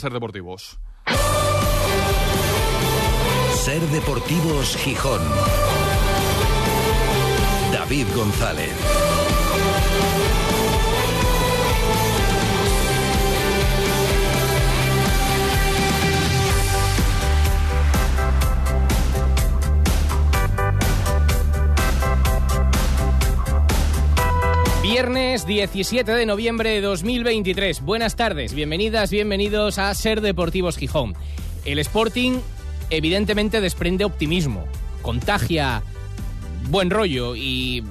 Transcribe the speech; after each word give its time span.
Ser 0.00 0.14
Deportivos. 0.14 0.78
Ser 3.52 3.82
Deportivos 3.92 4.74
Gijón. 4.78 5.20
David 7.70 8.06
González. 8.16 8.99
Viernes 24.90 25.46
17 25.46 26.10
de 26.10 26.26
noviembre 26.26 26.70
de 26.70 26.80
2023. 26.80 27.82
Buenas 27.82 28.16
tardes, 28.16 28.54
bienvenidas, 28.54 29.12
bienvenidos 29.12 29.78
a 29.78 29.94
Ser 29.94 30.20
Deportivos 30.20 30.76
Gijón. 30.76 31.14
El 31.64 31.78
Sporting 31.78 32.40
evidentemente 32.90 33.60
desprende 33.60 34.04
optimismo, 34.04 34.64
contagia 35.02 35.84
buen 36.70 36.90
rollo 36.90 37.36
y 37.36 37.84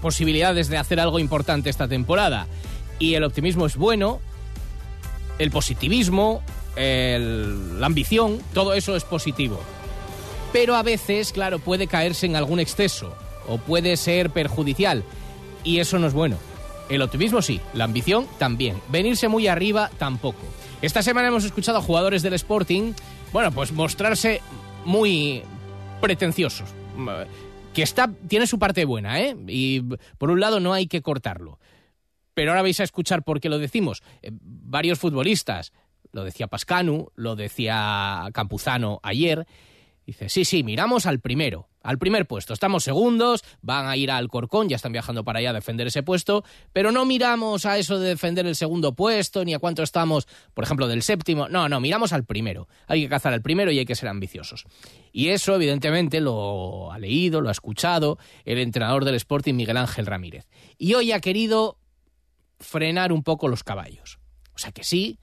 posibilidades 0.00 0.68
de 0.68 0.78
hacer 0.78 0.98
algo 0.98 1.18
importante 1.18 1.68
esta 1.68 1.88
temporada. 1.88 2.46
Y 2.98 3.16
el 3.16 3.24
optimismo 3.24 3.66
es 3.66 3.76
bueno, 3.76 4.22
el 5.38 5.50
positivismo, 5.50 6.42
la 6.74 7.84
ambición, 7.86 8.40
todo 8.54 8.72
eso 8.72 8.96
es 8.96 9.04
positivo. 9.04 9.60
Pero 10.54 10.74
a 10.74 10.82
veces, 10.82 11.32
claro, 11.32 11.58
puede 11.58 11.86
caerse 11.86 12.24
en 12.24 12.34
algún 12.34 12.60
exceso 12.60 13.14
o 13.46 13.58
puede 13.58 13.98
ser 13.98 14.30
perjudicial. 14.30 15.04
Y 15.66 15.80
eso 15.80 15.98
no 15.98 16.06
es 16.06 16.14
bueno. 16.14 16.38
El 16.88 17.02
optimismo 17.02 17.42
sí, 17.42 17.60
la 17.74 17.84
ambición 17.84 18.28
también. 18.38 18.80
Venirse 18.88 19.26
muy 19.26 19.48
arriba 19.48 19.90
tampoco. 19.98 20.40
Esta 20.80 21.02
semana 21.02 21.26
hemos 21.26 21.44
escuchado 21.44 21.78
a 21.78 21.82
jugadores 21.82 22.22
del 22.22 22.34
Sporting, 22.34 22.92
bueno, 23.32 23.50
pues 23.50 23.72
mostrarse 23.72 24.40
muy 24.84 25.42
pretenciosos. 26.00 26.68
Que 27.74 27.82
está, 27.82 28.08
tiene 28.28 28.46
su 28.46 28.60
parte 28.60 28.84
buena, 28.84 29.20
¿eh? 29.20 29.36
Y 29.48 29.82
por 30.18 30.30
un 30.30 30.38
lado 30.38 30.60
no 30.60 30.72
hay 30.72 30.86
que 30.86 31.02
cortarlo. 31.02 31.58
Pero 32.32 32.52
ahora 32.52 32.62
vais 32.62 32.78
a 32.78 32.84
escuchar 32.84 33.24
por 33.24 33.40
qué 33.40 33.48
lo 33.48 33.58
decimos. 33.58 34.04
Eh, 34.22 34.30
varios 34.32 35.00
futbolistas, 35.00 35.72
lo 36.12 36.22
decía 36.22 36.46
Pascanu, 36.46 37.08
lo 37.16 37.34
decía 37.34 38.28
Campuzano 38.32 39.00
ayer, 39.02 39.46
dice, 40.06 40.28
sí, 40.28 40.44
sí, 40.44 40.62
miramos 40.62 41.04
al 41.04 41.20
primero, 41.20 41.68
al 41.82 41.98
primer 41.98 42.26
puesto. 42.26 42.54
Estamos 42.54 42.84
segundos, 42.84 43.42
van 43.60 43.86
a 43.86 43.96
ir 43.96 44.10
al 44.10 44.28
Corcón, 44.28 44.68
ya 44.68 44.76
están 44.76 44.92
viajando 44.92 45.24
para 45.24 45.40
allá 45.40 45.50
a 45.50 45.54
defender 45.54 45.88
ese 45.88 46.02
puesto, 46.02 46.44
pero 46.72 46.92
no 46.92 47.04
miramos 47.04 47.66
a 47.66 47.76
eso 47.76 47.98
de 47.98 48.10
defender 48.10 48.46
el 48.46 48.54
segundo 48.54 48.94
puesto, 48.94 49.44
ni 49.44 49.52
a 49.52 49.58
cuánto 49.58 49.82
estamos, 49.82 50.28
por 50.54 50.64
ejemplo, 50.64 50.86
del 50.86 51.02
séptimo. 51.02 51.48
No, 51.48 51.68
no, 51.68 51.80
miramos 51.80 52.12
al 52.12 52.24
primero. 52.24 52.68
Hay 52.86 53.02
que 53.02 53.08
cazar 53.08 53.32
al 53.32 53.42
primero 53.42 53.72
y 53.72 53.80
hay 53.80 53.84
que 53.84 53.96
ser 53.96 54.08
ambiciosos. 54.08 54.64
Y 55.12 55.28
eso, 55.28 55.54
evidentemente, 55.54 56.20
lo 56.20 56.92
ha 56.92 56.98
leído, 56.98 57.40
lo 57.40 57.48
ha 57.48 57.52
escuchado 57.52 58.18
el 58.44 58.58
entrenador 58.58 59.04
del 59.04 59.16
Sporting, 59.16 59.54
Miguel 59.54 59.76
Ángel 59.76 60.06
Ramírez. 60.06 60.46
Y 60.78 60.94
hoy 60.94 61.10
ha 61.12 61.20
querido 61.20 61.78
frenar 62.60 63.12
un 63.12 63.22
poco 63.22 63.48
los 63.48 63.64
caballos. 63.64 64.18
O 64.54 64.58
sea 64.58 64.72
que 64.72 64.84
sí, 64.84 65.18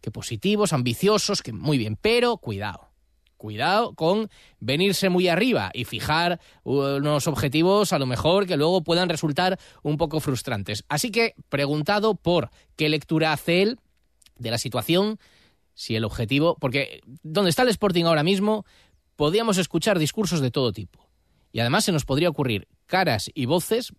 que 0.00 0.10
positivos, 0.10 0.72
ambiciosos, 0.72 1.42
que 1.42 1.52
muy 1.52 1.76
bien, 1.76 1.96
pero 2.00 2.36
cuidado. 2.36 2.87
Cuidado 3.38 3.94
con 3.94 4.28
venirse 4.58 5.08
muy 5.08 5.28
arriba 5.28 5.70
y 5.72 5.84
fijar 5.84 6.40
unos 6.64 7.28
objetivos 7.28 7.92
a 7.92 7.98
lo 7.98 8.04
mejor 8.04 8.46
que 8.46 8.56
luego 8.56 8.82
puedan 8.82 9.08
resultar 9.08 9.58
un 9.82 9.96
poco 9.96 10.18
frustrantes. 10.20 10.84
Así 10.88 11.10
que, 11.10 11.34
preguntado 11.48 12.16
por 12.16 12.50
qué 12.76 12.88
lectura 12.88 13.32
hace 13.32 13.62
él 13.62 13.80
de 14.36 14.50
la 14.50 14.58
situación, 14.58 15.18
si 15.74 15.94
el 15.94 16.04
objetivo, 16.04 16.56
porque 16.60 17.00
donde 17.22 17.50
está 17.50 17.62
el 17.62 17.68
Sporting 17.68 18.04
ahora 18.04 18.24
mismo, 18.24 18.66
podríamos 19.14 19.56
escuchar 19.56 20.00
discursos 20.00 20.40
de 20.40 20.50
todo 20.50 20.72
tipo. 20.72 21.08
Y 21.52 21.60
además 21.60 21.84
se 21.84 21.92
nos 21.92 22.04
podría 22.04 22.28
ocurrir 22.28 22.66
caras 22.86 23.30
y 23.32 23.46
voces, 23.46 23.92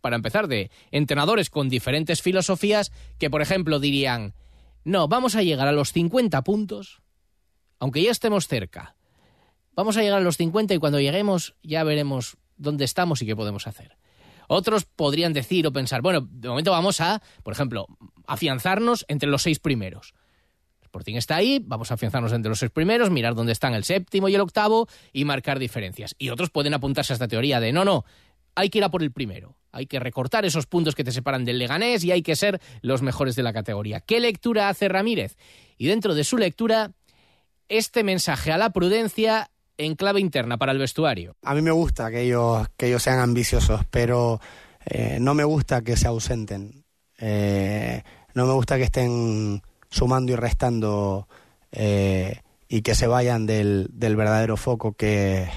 para 0.00 0.16
empezar, 0.16 0.48
de 0.48 0.70
entrenadores 0.90 1.50
con 1.50 1.68
diferentes 1.68 2.22
filosofías 2.22 2.92
que, 3.18 3.28
por 3.28 3.42
ejemplo, 3.42 3.78
dirían, 3.78 4.32
no, 4.84 5.08
vamos 5.08 5.34
a 5.34 5.42
llegar 5.42 5.68
a 5.68 5.72
los 5.72 5.92
50 5.92 6.42
puntos, 6.42 7.02
aunque 7.78 8.02
ya 8.02 8.10
estemos 8.10 8.48
cerca. 8.48 8.96
Vamos 9.74 9.96
a 9.96 10.02
llegar 10.02 10.18
a 10.18 10.24
los 10.24 10.36
50 10.36 10.74
y 10.74 10.78
cuando 10.78 11.00
lleguemos 11.00 11.54
ya 11.62 11.84
veremos 11.84 12.36
dónde 12.56 12.84
estamos 12.84 13.20
y 13.22 13.26
qué 13.26 13.36
podemos 13.36 13.66
hacer. 13.66 13.96
Otros 14.48 14.84
podrían 14.84 15.32
decir 15.32 15.66
o 15.66 15.72
pensar, 15.72 16.02
bueno, 16.02 16.26
de 16.30 16.48
momento 16.48 16.70
vamos 16.70 17.00
a, 17.00 17.20
por 17.42 17.52
ejemplo, 17.52 17.86
afianzarnos 18.26 19.04
entre 19.08 19.28
los 19.28 19.42
seis 19.42 19.58
primeros. 19.58 20.14
Sporting 20.82 21.16
está 21.16 21.36
ahí, 21.36 21.60
vamos 21.62 21.90
a 21.90 21.94
afianzarnos 21.94 22.32
entre 22.32 22.48
los 22.48 22.60
seis 22.60 22.70
primeros, 22.70 23.10
mirar 23.10 23.34
dónde 23.34 23.52
están 23.52 23.74
el 23.74 23.84
séptimo 23.84 24.28
y 24.28 24.34
el 24.34 24.40
octavo 24.40 24.88
y 25.12 25.24
marcar 25.24 25.58
diferencias. 25.58 26.14
Y 26.16 26.30
otros 26.30 26.50
pueden 26.50 26.74
apuntarse 26.74 27.12
a 27.12 27.14
esta 27.14 27.28
teoría 27.28 27.60
de 27.60 27.72
no, 27.72 27.84
no, 27.84 28.04
hay 28.54 28.70
que 28.70 28.78
ir 28.78 28.84
a 28.84 28.90
por 28.90 29.02
el 29.02 29.12
primero. 29.12 29.56
Hay 29.72 29.86
que 29.86 30.00
recortar 30.00 30.46
esos 30.46 30.66
puntos 30.66 30.94
que 30.94 31.04
te 31.04 31.12
separan 31.12 31.44
del 31.44 31.58
Leganés 31.58 32.02
y 32.02 32.12
hay 32.12 32.22
que 32.22 32.34
ser 32.34 32.60
los 32.80 33.02
mejores 33.02 33.36
de 33.36 33.42
la 33.42 33.52
categoría. 33.52 34.00
¿Qué 34.00 34.20
lectura 34.20 34.70
hace 34.70 34.88
Ramírez? 34.88 35.36
Y 35.76 35.86
dentro 35.86 36.14
de 36.14 36.24
su 36.24 36.38
lectura, 36.38 36.92
este 37.68 38.04
mensaje 38.04 38.52
a 38.52 38.58
la 38.58 38.70
prudencia 38.70 39.50
en 39.78 39.94
clave 39.94 40.20
interna 40.20 40.56
para 40.56 40.72
el 40.72 40.78
vestuario. 40.78 41.36
A 41.42 41.54
mí 41.54 41.62
me 41.62 41.70
gusta 41.70 42.10
que 42.10 42.22
ellos, 42.22 42.66
que 42.76 42.88
ellos 42.88 43.02
sean 43.02 43.18
ambiciosos, 43.18 43.82
pero 43.90 44.40
eh, 44.84 45.18
no 45.20 45.34
me 45.34 45.44
gusta 45.44 45.82
que 45.82 45.96
se 45.96 46.06
ausenten. 46.06 46.84
Eh, 47.18 48.02
no 48.34 48.46
me 48.46 48.52
gusta 48.52 48.76
que 48.76 48.84
estén 48.84 49.62
sumando 49.90 50.32
y 50.32 50.36
restando 50.36 51.28
eh, 51.72 52.40
y 52.68 52.82
que 52.82 52.94
se 52.94 53.06
vayan 53.06 53.46
del, 53.46 53.88
del 53.92 54.16
verdadero 54.16 54.56
foco 54.56 54.92
que, 54.92 55.48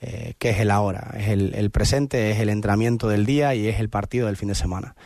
que 0.00 0.50
es 0.50 0.58
el 0.58 0.70
ahora, 0.70 1.14
es 1.16 1.28
el, 1.28 1.54
el 1.54 1.70
presente, 1.70 2.30
es 2.30 2.40
el 2.40 2.48
entrenamiento 2.48 3.08
del 3.08 3.26
día 3.26 3.54
y 3.54 3.68
es 3.68 3.78
el 3.78 3.90
partido 3.90 4.26
del 4.26 4.36
fin 4.36 4.48
de 4.48 4.54
semana. 4.54 4.96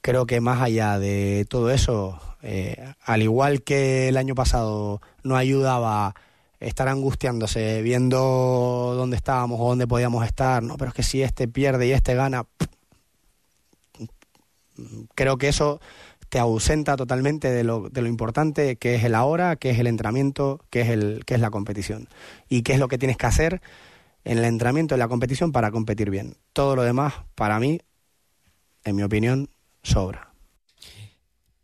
Creo 0.00 0.26
que 0.26 0.40
más 0.40 0.62
allá 0.62 0.98
de 0.98 1.46
todo 1.48 1.70
eso, 1.70 2.20
eh, 2.42 2.94
al 3.04 3.22
igual 3.22 3.62
que 3.62 4.08
el 4.08 4.16
año 4.16 4.34
pasado 4.34 5.00
no 5.22 5.36
ayudaba 5.36 6.14
estar 6.58 6.88
angustiándose, 6.88 7.82
viendo 7.82 8.94
dónde 8.96 9.16
estábamos 9.16 9.58
o 9.60 9.68
dónde 9.68 9.86
podíamos 9.86 10.24
estar, 10.26 10.62
no, 10.62 10.76
pero 10.76 10.90
es 10.90 10.94
que 10.94 11.02
si 11.02 11.22
este 11.22 11.48
pierde 11.48 11.86
y 11.86 11.92
este 11.92 12.14
gana, 12.14 12.44
creo 15.14 15.38
que 15.38 15.48
eso 15.48 15.80
te 16.28 16.38
ausenta 16.38 16.96
totalmente 16.96 17.50
de 17.50 17.64
lo, 17.64 17.88
de 17.90 18.02
lo 18.02 18.08
importante 18.08 18.76
que 18.76 18.94
es 18.94 19.04
el 19.04 19.14
ahora, 19.14 19.56
que 19.56 19.70
es 19.70 19.78
el 19.78 19.88
entrenamiento, 19.88 20.60
que 20.70 20.82
es, 20.82 20.88
el, 20.88 21.24
que 21.26 21.34
es 21.34 21.40
la 21.40 21.50
competición. 21.50 22.08
Y 22.48 22.62
qué 22.62 22.74
es 22.74 22.78
lo 22.78 22.88
que 22.88 22.98
tienes 22.98 23.16
que 23.16 23.26
hacer 23.26 23.60
en 24.24 24.38
el 24.38 24.44
entrenamiento, 24.44 24.94
en 24.94 25.00
la 25.00 25.08
competición, 25.08 25.50
para 25.50 25.72
competir 25.72 26.08
bien. 26.08 26.36
Todo 26.52 26.76
lo 26.76 26.82
demás, 26.82 27.14
para 27.34 27.58
mí, 27.58 27.80
en 28.84 28.96
mi 28.96 29.02
opinión, 29.02 29.48
sobra. 29.82 30.34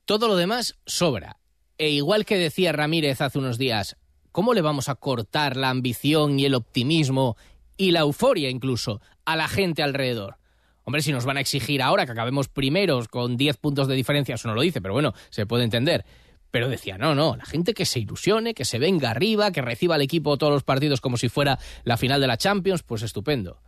Todo 0.04 0.28
lo 0.28 0.36
demás 0.36 0.76
sobra. 0.86 1.38
E 1.78 1.90
igual 1.90 2.24
que 2.24 2.38
decía 2.38 2.72
Ramírez 2.72 3.20
hace 3.20 3.38
unos 3.38 3.58
días, 3.58 3.96
¿cómo 4.32 4.54
le 4.54 4.62
vamos 4.62 4.88
a 4.88 4.94
cortar 4.94 5.56
la 5.56 5.70
ambición 5.70 6.38
y 6.38 6.44
el 6.46 6.54
optimismo 6.54 7.36
y 7.76 7.90
la 7.90 8.00
euforia 8.00 8.48
incluso 8.48 9.00
a 9.24 9.36
la 9.36 9.48
gente 9.48 9.82
alrededor? 9.82 10.38
Hombre, 10.84 11.02
si 11.02 11.10
nos 11.10 11.24
van 11.24 11.36
a 11.36 11.40
exigir 11.40 11.82
ahora 11.82 12.06
que 12.06 12.12
acabemos 12.12 12.48
primeros 12.48 13.08
con 13.08 13.36
10 13.36 13.56
puntos 13.56 13.88
de 13.88 13.96
diferencia, 13.96 14.36
eso 14.36 14.46
no 14.46 14.54
lo 14.54 14.62
dice, 14.62 14.80
pero 14.80 14.94
bueno, 14.94 15.14
se 15.30 15.44
puede 15.44 15.64
entender. 15.64 16.06
Pero 16.52 16.68
decía, 16.68 16.96
no, 16.96 17.16
no, 17.16 17.36
la 17.36 17.44
gente 17.44 17.74
que 17.74 17.84
se 17.84 17.98
ilusione, 17.98 18.54
que 18.54 18.64
se 18.64 18.78
venga 18.78 19.10
arriba, 19.10 19.50
que 19.50 19.62
reciba 19.62 19.96
al 19.96 20.02
equipo 20.02 20.38
todos 20.38 20.52
los 20.52 20.62
partidos 20.62 21.00
como 21.00 21.16
si 21.16 21.28
fuera 21.28 21.58
la 21.82 21.96
final 21.96 22.20
de 22.20 22.28
la 22.28 22.36
Champions, 22.36 22.84
pues 22.84 23.02
estupendo. 23.02 23.60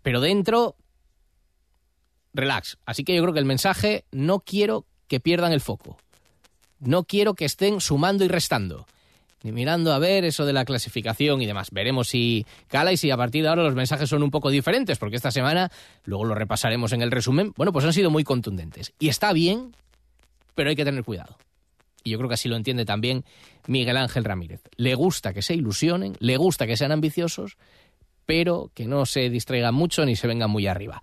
Pero 0.00 0.20
dentro, 0.20 0.76
relax. 2.34 2.78
Así 2.86 3.04
que 3.04 3.14
yo 3.14 3.22
creo 3.22 3.34
que 3.34 3.40
el 3.40 3.44
mensaje, 3.44 4.04
no 4.12 4.40
quiero 4.40 4.86
que 5.06 5.20
pierdan 5.20 5.52
el 5.52 5.60
foco. 5.60 5.98
No 6.80 7.04
quiero 7.04 7.34
que 7.34 7.44
estén 7.44 7.80
sumando 7.80 8.24
y 8.24 8.28
restando. 8.28 8.86
Ni 9.42 9.52
mirando 9.52 9.92
a 9.92 9.98
ver 9.98 10.24
eso 10.24 10.44
de 10.46 10.52
la 10.52 10.64
clasificación 10.64 11.40
y 11.40 11.46
demás. 11.46 11.70
Veremos 11.70 12.08
si 12.08 12.44
cala 12.66 12.92
y 12.92 12.96
si 12.96 13.10
a 13.10 13.16
partir 13.16 13.42
de 13.42 13.48
ahora 13.48 13.62
los 13.62 13.74
mensajes 13.74 14.08
son 14.08 14.22
un 14.22 14.30
poco 14.30 14.50
diferentes, 14.50 14.98
porque 14.98 15.16
esta 15.16 15.30
semana, 15.30 15.70
luego 16.04 16.24
lo 16.24 16.34
repasaremos 16.34 16.92
en 16.92 17.02
el 17.02 17.10
resumen, 17.10 17.52
bueno, 17.56 17.72
pues 17.72 17.84
han 17.84 17.92
sido 17.92 18.10
muy 18.10 18.24
contundentes. 18.24 18.92
Y 18.98 19.08
está 19.08 19.32
bien, 19.32 19.76
pero 20.54 20.70
hay 20.70 20.76
que 20.76 20.84
tener 20.84 21.04
cuidado. 21.04 21.38
Y 22.02 22.10
yo 22.10 22.18
creo 22.18 22.28
que 22.28 22.34
así 22.34 22.48
lo 22.48 22.56
entiende 22.56 22.84
también 22.84 23.24
Miguel 23.66 23.96
Ángel 23.96 24.24
Ramírez. 24.24 24.62
Le 24.76 24.94
gusta 24.94 25.32
que 25.32 25.42
se 25.42 25.54
ilusionen, 25.54 26.16
le 26.18 26.36
gusta 26.36 26.66
que 26.66 26.76
sean 26.76 26.90
ambiciosos, 26.90 27.56
pero 28.26 28.70
que 28.74 28.86
no 28.86 29.06
se 29.06 29.30
distraigan 29.30 29.74
mucho 29.74 30.04
ni 30.04 30.16
se 30.16 30.26
vengan 30.26 30.50
muy 30.50 30.66
arriba. 30.66 31.02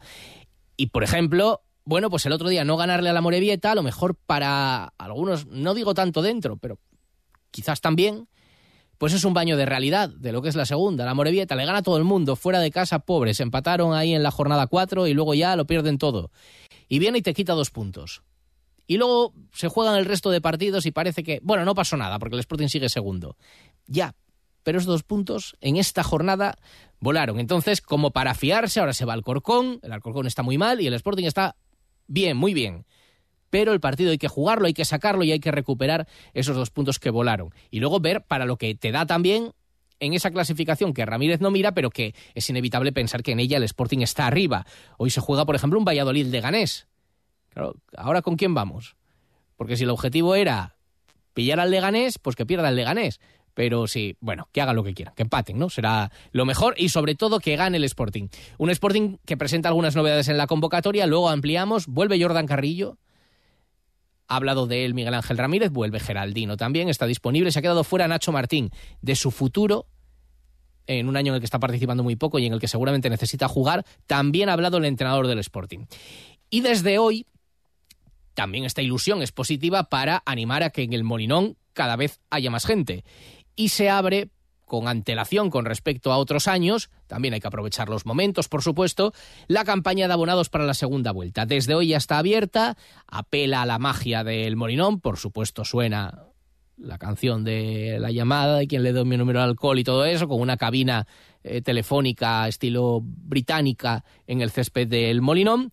Y, 0.78 0.88
por 0.88 1.04
ejemplo, 1.04 1.62
bueno, 1.86 2.10
pues 2.10 2.26
el 2.26 2.32
otro 2.32 2.50
día 2.50 2.66
no 2.66 2.78
ganarle 2.78 3.10
a 3.10 3.14
la 3.14 3.22
Morevieta, 3.22 3.72
a 3.72 3.76
lo 3.76 3.84
mejor 3.84 4.16
para 4.16 4.94
algunos, 4.98 5.46
no 5.48 5.74
digo 5.74 5.94
tanto 5.94 6.22
dentro, 6.22 6.58
pero 6.58 6.80
quizás 7.52 7.80
también, 7.80 8.28
pues 8.98 9.14
es 9.14 9.24
un 9.24 9.34
baño 9.34 9.56
de 9.56 9.66
realidad 9.66 10.10
de 10.10 10.32
lo 10.32 10.42
que 10.42 10.50
es 10.50 10.56
la 10.56 10.66
segunda. 10.66 11.06
La 11.06 11.14
Morevieta 11.14 11.56
le 11.56 11.66
gana 11.66 11.80
a 11.80 11.84
todo 11.84 11.98
el 11.98 12.04
mundo, 12.04 12.36
fuera 12.36 12.60
de 12.60 12.72
casa, 12.72 13.00
pobres. 13.00 13.40
Empataron 13.40 13.94
ahí 13.94 14.14
en 14.14 14.24
la 14.24 14.32
jornada 14.32 14.68
4 14.68 15.08
y 15.08 15.14
luego 15.14 15.34
ya 15.34 15.56
lo 15.56 15.66
pierden 15.66 15.98
todo. 15.98 16.32
Y 16.88 17.00
viene 17.00 17.20
y 17.20 17.22
te 17.22 17.34
quita 17.34 17.54
dos 17.54 17.72
puntos. 17.72 18.24
y 18.88 18.98
luego 18.98 19.34
se 19.52 19.68
juegan 19.68 19.96
el 19.96 20.06
resto 20.06 20.30
de 20.30 20.42
partidos 20.42 20.86
y 20.86 20.92
parece 20.92 21.24
que, 21.24 21.40
bueno, 21.44 21.66
no 21.66 21.76
pasó 21.76 21.98
nada 21.98 22.20
porque 22.20 22.36
el 22.36 22.40
Sporting 22.40 22.68
sigue 22.68 22.90
segundo. 22.90 23.36
Ya, 23.88 24.16
pero 24.64 24.78
esos 24.78 24.88
dos 24.88 25.04
puntos 25.04 25.56
en 25.62 25.78
esta 25.78 26.04
jornada 26.04 26.58
volaron. 27.00 27.40
Entonces, 27.40 27.82
como 27.82 28.12
para 28.12 28.34
fiarse, 28.34 28.80
ahora 28.80 28.94
se 28.94 29.06
va 29.06 29.14
al 29.14 29.24
Corcón, 29.24 29.80
el 29.84 29.92
Alcorcón 29.92 30.28
está 30.28 30.44
muy 30.44 30.58
mal 30.58 30.82
y 30.82 30.88
el 30.88 30.94
Sporting 30.94 31.26
está 31.26 31.56
bien, 32.08 32.38
muy 32.38 32.54
bien. 32.54 32.86
Pero 33.50 33.74
el 33.74 33.80
partido 33.80 34.12
hay 34.12 34.18
que 34.18 34.28
jugarlo, 34.28 34.68
hay 34.68 34.74
que 34.74 34.86
sacarlo 34.86 35.24
y 35.24 35.32
hay 35.32 35.40
que 35.40 35.52
recuperar 35.52 36.08
esos 36.34 36.56
dos 36.56 36.72
puntos 36.72 37.00
que 37.00 37.10
volaron. 37.10 37.54
Y 37.72 37.80
luego 37.80 38.00
ver 38.00 38.24
para 38.24 38.46
lo 38.46 38.58
que 38.58 38.76
te 38.76 38.92
da 38.92 39.06
también 39.06 39.54
en 40.00 40.14
esa 40.14 40.32
clasificación 40.32 40.94
que 40.94 41.06
Ramírez 41.06 41.40
no 41.40 41.52
mira, 41.52 41.74
pero 41.74 41.90
que 41.90 42.14
es 42.34 42.50
inevitable 42.50 42.92
pensar 42.92 43.24
que 43.24 43.32
en 43.32 43.40
ella 43.40 43.58
el 43.58 43.64
Sporting 43.64 44.00
está 44.00 44.28
arriba. 44.28 44.66
Hoy 44.98 45.10
se 45.10 45.22
juega, 45.22 45.46
por 45.46 45.56
ejemplo, 45.56 45.80
un 45.80 45.86
Valladolid 45.86 46.28
de 46.28 46.42
Ganés. 46.42 46.88
Claro, 47.50 47.76
¿ahora 47.96 48.22
con 48.22 48.36
quién 48.36 48.54
vamos? 48.54 48.98
Porque 49.56 49.78
si 49.78 49.84
el 49.84 49.90
objetivo 49.90 50.36
era 50.36 50.76
pillar 51.34 51.60
al 51.60 51.72
Leganés, 51.72 52.20
pues 52.20 52.36
que 52.36 52.46
pierda 52.46 52.70
el 52.70 52.76
Leganés. 52.76 53.20
Pero 53.56 53.88
sí, 53.88 54.18
bueno, 54.20 54.50
que 54.52 54.62
hagan 54.62 54.76
lo 54.76 54.84
que 54.84 54.94
quieran, 54.94 55.16
que 55.16 55.24
empaten, 55.24 55.58
¿no? 55.58 55.70
Será 55.72 56.12
lo 56.32 56.46
mejor 56.46 56.76
y 56.78 56.90
sobre 56.90 57.16
todo 57.16 57.40
que 57.40 57.56
gane 57.56 57.78
el 57.78 57.86
Sporting. 57.86 58.28
Un 58.60 58.70
Sporting 58.70 59.18
que 59.26 59.38
presenta 59.38 59.70
algunas 59.70 59.96
novedades 59.96 60.28
en 60.28 60.38
la 60.38 60.46
convocatoria, 60.46 61.08
luego 61.08 61.30
ampliamos, 61.30 61.88
vuelve 61.88 62.22
Jordan 62.22 62.46
Carrillo, 62.46 62.98
ha 64.28 64.36
hablado 64.36 64.68
de 64.68 64.86
él 64.86 64.94
Miguel 64.94 65.14
Ángel 65.14 65.38
Ramírez, 65.38 65.72
vuelve 65.72 66.00
Geraldino 66.00 66.58
también, 66.58 66.90
está 66.90 67.06
disponible, 67.06 67.52
se 67.52 67.60
ha 67.60 67.62
quedado 67.62 67.84
fuera 67.84 68.08
Nacho 68.08 68.32
Martín 68.32 68.72
de 69.02 69.16
su 69.16 69.32
futuro 69.32 69.88
en 70.88 71.08
un 71.08 71.18
año 71.18 71.32
en 71.32 71.36
el 71.36 71.42
que 71.42 71.46
está 71.46 71.60
participando 71.60 72.04
muy 72.04 72.16
poco 72.16 72.38
y 72.40 72.46
en 72.46 72.54
el 72.54 72.60
que 72.60 72.68
seguramente 72.68 73.10
necesita 73.10 73.48
jugar, 73.48 73.86
también 74.06 74.50
ha 74.50 74.54
hablado 74.54 74.78
el 74.78 74.86
entrenador 74.86 75.28
del 75.28 75.40
Sporting. 75.40 75.86
Y 76.50 76.62
desde 76.62 77.00
hoy, 77.00 77.26
también 78.34 78.66
esta 78.66 78.82
ilusión 78.82 79.22
es 79.22 79.32
positiva 79.32 79.86
para 79.86 80.22
animar 80.26 80.62
a 80.62 80.70
que 80.70 80.84
en 80.84 80.94
el 80.94 81.04
Molinón 81.04 81.58
cada 81.74 81.96
vez 81.96 82.20
haya 82.30 82.52
más 82.52 82.66
gente. 82.66 83.04
Y 83.56 83.70
se 83.70 83.90
abre 83.90 84.30
con 84.66 84.88
antelación 84.88 85.50
con 85.50 85.66
respecto 85.66 86.12
a 86.12 86.18
otros 86.18 86.48
años, 86.48 86.90
también 87.08 87.34
hay 87.34 87.40
que 87.40 87.48
aprovechar 87.48 87.88
los 87.88 88.06
momentos, 88.06 88.50
por 88.50 88.64
supuesto, 88.64 89.14
la 89.48 89.64
campaña 89.64 90.08
de 90.08 90.14
abonados 90.14 90.50
para 90.50 90.66
la 90.66 90.74
segunda 90.74 91.12
vuelta. 91.12 91.46
Desde 91.46 91.76
hoy 91.76 91.90
ya 91.90 91.98
está 91.98 92.18
abierta, 92.18 92.76
apela 93.08 93.62
a 93.62 93.66
la 93.66 93.80
magia 93.80 94.24
del 94.24 94.56
Molinón, 94.56 95.00
por 95.00 95.18
supuesto 95.18 95.64
suena 95.66 96.26
la 96.78 96.98
canción 96.98 97.44
de 97.44 97.98
la 98.00 98.12
llamada 98.12 98.58
de 98.58 98.68
quien 98.68 98.84
le 98.84 98.92
doy 98.92 99.06
mi 99.06 99.18
número 99.18 99.40
de 99.40 99.46
alcohol 99.46 99.80
y 99.80 99.84
todo 99.84 100.04
eso, 100.04 100.28
con 100.28 100.42
una 100.42 100.58
cabina 100.58 101.08
eh, 101.44 101.62
telefónica 101.62 102.48
estilo 102.48 103.02
británica 103.02 104.04
en 104.28 104.42
el 104.42 104.52
césped 104.52 104.88
del 104.88 105.22
Molinón. 105.22 105.72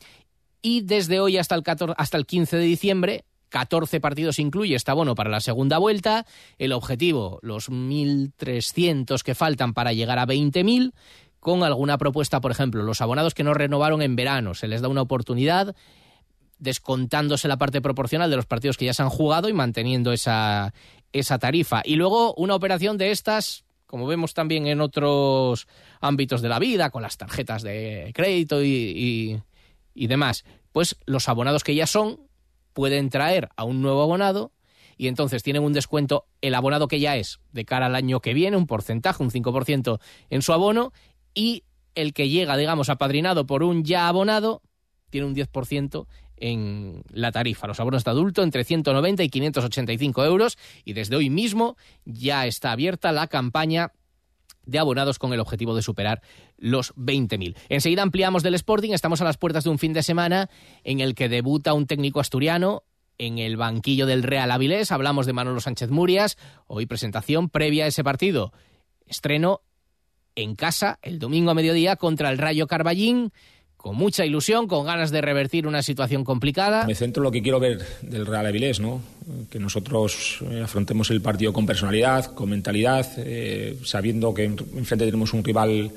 Y 0.61 0.83
desde 0.83 1.19
hoy 1.19 1.39
hasta 1.39 1.57
el, 1.57 1.65
hasta 1.97 2.19
el 2.19 2.27
15 2.27 2.57
de 2.57 2.63
diciembre 2.63 3.25
14 3.53 4.01
partidos 4.01 4.39
incluye 4.39 4.75
este 4.75 4.91
abono 4.91 5.15
para 5.15 5.31
la 5.31 5.41
segunda 5.41 5.79
vuelta. 5.79 6.27
El 6.59 6.73
objetivo, 6.73 7.39
los 7.43 7.71
1.300 7.71 9.23
que 9.23 9.35
faltan 9.35 9.75
para 9.75 9.93
llegar 9.93 10.19
a 10.19 10.27
20.000, 10.27 10.93
con 11.39 11.63
alguna 11.63 11.99
propuesta, 11.99 12.41
por 12.41 12.51
ejemplo, 12.51 12.83
los 12.83 13.01
abonados 13.01 13.35
que 13.35 13.45
no 13.45 13.53
renovaron 13.53 14.01
en 14.01 14.17
verano, 14.17 14.55
se 14.55 14.69
les 14.69 14.81
da 14.81 14.89
una 14.89 15.03
oportunidad 15.03 15.77
descontándose 16.59 17.47
la 17.47 17.59
parte 17.59 17.83
proporcional 17.83 18.31
de 18.31 18.37
los 18.37 18.47
partidos 18.47 18.77
que 18.77 18.87
ya 18.87 18.95
se 18.95 19.03
han 19.03 19.11
jugado 19.11 19.49
y 19.49 19.53
manteniendo 19.53 20.13
esa, 20.13 20.73
esa 21.13 21.39
tarifa. 21.39 21.83
Y 21.85 21.97
luego 21.97 22.33
una 22.35 22.55
operación 22.55 22.97
de 22.97 23.11
estas, 23.11 23.65
como 23.87 24.07
vemos 24.07 24.33
también 24.33 24.67
en 24.67 24.81
otros 24.81 25.67
ámbitos 26.01 26.41
de 26.41 26.49
la 26.49 26.59
vida, 26.59 26.91
con 26.91 27.03
las 27.03 27.19
tarjetas 27.19 27.63
de 27.63 28.13
crédito 28.15 28.63
y, 28.63 29.43
y 29.95 30.07
demás, 30.07 30.45
pues 30.71 30.97
los 31.05 31.29
abonados 31.29 31.65
que 31.65 31.75
ya 31.75 31.87
son 31.87 32.32
pueden 32.73 33.11
traer 33.11 33.49
a 33.57 33.65
un 33.65 33.83
nuevo 33.83 34.03
abonado 34.03 34.53
y 34.97 35.09
entonces 35.09 35.43
tienen 35.43 35.63
un 35.63 35.73
descuento 35.73 36.27
el 36.41 36.55
abonado 36.55 36.89
que 36.89 37.01
ya 37.01 37.17
es 37.17 37.41
de 37.53 37.65
cara 37.65 37.87
al 37.87 37.95
año 37.95 38.21
que 38.21 38.35
viene, 38.35 38.57
un 38.57 38.67
porcentaje, 38.67 39.23
un 39.23 39.31
5% 39.31 39.99
en 40.31 40.43
su 40.43 40.53
abono, 40.53 40.93
y 41.35 41.65
el 41.95 42.13
que 42.13 42.29
llega, 42.29 42.57
digamos, 42.57 42.89
apadrinado 42.89 43.47
por 43.47 43.63
un 43.63 43.85
ya 43.85 44.09
abonado, 44.09 44.63
tiene 45.11 45.27
un 45.27 45.35
10% 45.35 46.07
en 46.37 47.03
la 47.11 47.33
tarifa. 47.33 47.67
Los 47.67 47.81
abonos 47.81 48.05
de 48.05 48.11
adulto 48.11 48.43
entre 48.43 48.65
190 48.65 49.23
y 49.23 49.29
585 49.29 50.25
euros 50.25 50.59
y 50.85 50.93
desde 50.93 51.17
hoy 51.17 51.31
mismo 51.31 51.77
ya 52.05 52.47
está 52.47 52.73
abierta 52.73 53.13
la 53.13 53.29
campaña 53.29 53.93
de 54.65 54.79
abonados 54.79 55.19
con 55.19 55.33
el 55.33 55.41
objetivo 55.41 55.75
de 55.75 55.83
superar 55.83 56.23
los 56.57 56.95
20.000. 56.95 57.57
Enseguida 57.69 58.03
ampliamos 58.03 58.43
del 58.43 58.55
Sporting, 58.55 58.93
estamos 58.93 59.21
a 59.21 59.25
las 59.25 59.37
puertas 59.37 59.65
de 59.65 59.71
un 59.71 59.79
fin 59.79 59.93
de 59.93 60.03
semana 60.03 60.51
en 60.85 61.01
el 61.01 61.15
que 61.15 61.29
debuta 61.29 61.75
un 61.75 61.87
técnico 61.87 62.21
asturiano 62.21 62.85
en 63.19 63.39
el 63.39 63.57
banquillo 63.57 64.07
del 64.07 64.23
Real 64.23 64.51
Avilés, 64.51 64.91
hablamos 64.91 65.27
de 65.27 65.33
Manolo 65.33 65.61
Sánchez 65.61 65.91
Murias, 65.91 66.39
hoy 66.67 66.87
presentación 66.87 67.49
previa 67.51 67.85
a 67.85 67.89
ese 67.89 68.03
partido, 68.03 68.53
estreno 69.07 69.61
en 70.35 70.57
casa 70.57 70.99
el 71.03 71.19
domingo 71.19 71.51
a 71.51 71.55
mediodía 71.55 71.97
contra 71.97 72.31
el 72.31 72.39
Rayo 72.39 72.67
Carballín, 72.67 73.33
con 73.83 73.97
mucha 73.97 74.25
ilusión, 74.25 74.69
con 74.69 74.87
ganas 74.87 75.11
de 75.11 75.21
revertir 75.21 75.67
una 75.67 75.83
situación 75.83 76.23
complicada. 76.23 76.87
Me 76.87 76.95
centro 76.95 77.21
en 77.21 77.25
lo 77.25 77.31
que 77.33 77.43
quiero 77.43 77.59
ver 77.59 77.85
del 78.03 78.25
Real 78.25 78.47
Avilés, 78.47 78.79
¿no? 78.79 79.03
que 79.51 79.59
nosotros 79.59 80.39
eh, 80.49 80.63
afrontemos 80.63 81.11
el 81.11 81.21
partido 81.21 81.53
con 81.53 81.67
personalidad, 81.67 82.27
con 82.27 82.49
mentalidad, 82.51 83.07
eh, 83.19 83.77
sabiendo 83.85 84.33
que 84.33 84.45
enfrente 84.45 85.05
tenemos 85.05 85.33
un 85.33 85.43
rival 85.43 85.91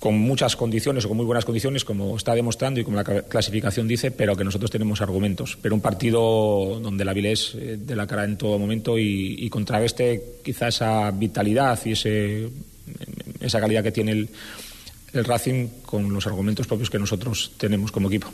con 0.00 0.18
muchas 0.18 0.56
condiciones 0.56 1.04
o 1.04 1.08
con 1.08 1.18
muy 1.18 1.26
buenas 1.26 1.44
condiciones, 1.44 1.84
como 1.84 2.16
está 2.16 2.34
demostrando 2.34 2.80
y 2.80 2.84
como 2.84 2.96
la 2.96 3.04
clasificación 3.04 3.86
dice, 3.86 4.10
pero 4.10 4.34
que 4.34 4.42
nosotros 4.42 4.72
tenemos 4.72 5.00
argumentos. 5.00 5.56
Pero 5.62 5.76
un 5.76 5.80
partido 5.80 6.80
donde 6.80 7.04
el 7.04 7.08
Avilés 7.08 7.54
eh, 7.54 7.76
de 7.78 7.94
la 7.94 8.08
cara 8.08 8.24
en 8.24 8.36
todo 8.36 8.58
momento 8.58 8.98
y, 8.98 9.36
y 9.38 9.48
contrarreste 9.50 10.40
quizá 10.42 10.66
esa 10.66 11.12
vitalidad 11.12 11.78
y 11.84 11.92
ese, 11.92 12.48
esa 13.40 13.60
calidad 13.60 13.84
que 13.84 13.92
tiene 13.92 14.12
el 14.12 14.28
el 15.12 15.24
Racing 15.24 15.68
con 15.84 16.12
los 16.12 16.26
argumentos 16.26 16.66
propios 16.66 16.90
que 16.90 16.98
nosotros 16.98 17.52
tenemos 17.56 17.90
como 17.90 18.08
equipo. 18.08 18.28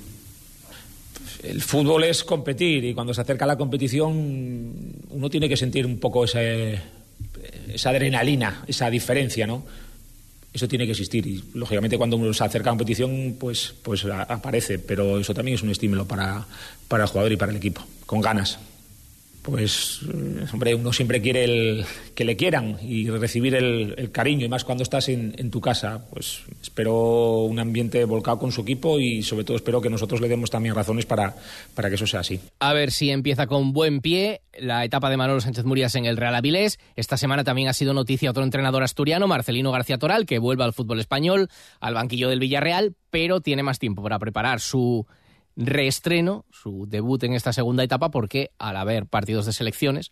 El 1.43 1.62
fútbol 1.62 2.05
es 2.05 2.25
competir 2.25 2.84
y 2.84 2.94
cuando 2.94 3.14
se 3.14 3.20
acerca 3.20 3.46
la 3.46 3.56
competición 3.56 4.75
uno 5.11 5.31
tiene 5.31 5.49
que 5.49 5.56
sentir 5.56 5.87
un 5.87 5.99
poco 5.99 6.25
esa, 6.25 6.40
esa 6.43 7.90
adrenalina, 7.90 8.64
esa 8.67 8.90
diferencia, 8.90 9.46
¿no? 9.46 9.64
Eso 10.52 10.67
tiene 10.67 10.87
que 10.87 10.93
existir 10.93 11.26
y 11.26 11.44
lógicamente 11.55 11.99
cuando 11.99 12.17
uno 12.17 12.32
se 12.32 12.43
acerca 12.43 12.70
a 12.70 12.73
la 12.73 12.78
competición 12.78 13.37
pues, 13.38 13.75
pues 13.82 14.05
aparece, 14.06 14.78
pero 14.78 15.20
eso 15.20 15.34
también 15.34 15.56
es 15.56 15.62
un 15.62 15.70
estímulo 15.70 16.06
para, 16.06 16.46
para 16.88 17.05
el 17.05 17.11
jugador 17.11 17.32
y 17.32 17.37
para 17.37 17.52
el 17.52 17.58
equipo, 17.58 17.82
con 18.06 18.20
ganas 18.20 18.58
pues 19.46 20.00
eh, 20.12 20.44
hombre, 20.52 20.75
uno 20.75 20.93
siempre 20.93 21.22
quiere 21.22 21.44
el, 21.44 21.84
que 22.16 22.25
le 22.25 22.37
quieran 22.37 22.78
y 22.82 23.09
recibir 23.09 23.54
el, 23.54 24.11
cariño, 24.11 24.44
y 24.44 24.49
más 24.49 24.64
cuando 24.64 24.82
estás 24.82 25.09
en, 25.09 25.50
tu 25.50 25.61
casa. 25.61 26.04
Pues 26.11 26.42
espero 26.61 27.44
un 27.44 27.59
ambiente 27.61 28.04
volcado 28.04 28.40
con 28.40 28.50
su 28.50 28.62
equipo 28.62 28.99
y 28.99 29.23
sobre 29.23 29.44
todo 29.44 29.56
espero 29.56 29.80
que 29.80 29.88
nosotros 29.88 30.21
le 30.21 30.28
demos 30.28 30.50
también 30.50 30.75
razones 30.75 31.06
para, 31.06 31.37
para 31.75 31.88
que 31.88 31.94
eso 31.94 32.06
sea 32.09 32.21
así. 32.21 32.40
A 32.59 32.73
ver 32.73 32.90
si 32.90 33.11
empieza 33.11 33.47
con 33.47 33.73
buen 33.73 34.00
pie 34.00 34.40
la 34.59 34.85
etapa 34.85 35.11
de 35.11 35.16
Manolo 35.16 35.40
Sánchez 35.40 35.64
Murias 35.64 35.94
en 35.94 36.06
el 36.06 36.16
Real 36.16 36.35
Avilés. 36.35 36.80
Esta 36.97 37.16
semana 37.16 37.44
también 37.44 37.68
ha 37.68 37.73
sido 37.73 37.94
noticia 37.94 38.30
otro 38.30 38.42
entrenador 38.42 38.82
asturiano, 38.82 39.28
Marcelino 39.28 39.71
García 39.71 39.99
Toral, 39.99 40.26
que 40.26 40.40
vuelve 40.40 40.64
al 40.64 40.73
fútbol 40.73 40.99
español, 40.99 41.49
al 41.78 41.94
banquillo 41.94 42.28
del 42.28 42.40
Villarreal, 42.40 42.94
pero 43.11 43.40
tiene 43.40 43.62
más 43.62 43.78
tiempo 43.78 44.02
para 44.02 44.18
preparar 44.18 44.61
su 44.61 45.06
reestreno, 45.56 46.44
su 46.50 46.86
debut 46.86 47.22
en 47.25 47.32
esta 47.32 47.52
segunda 47.52 47.82
etapa, 47.82 48.10
porque 48.10 48.50
al 48.58 48.76
haber 48.76 49.06
partidos 49.06 49.46
de 49.46 49.52
selecciones, 49.52 50.10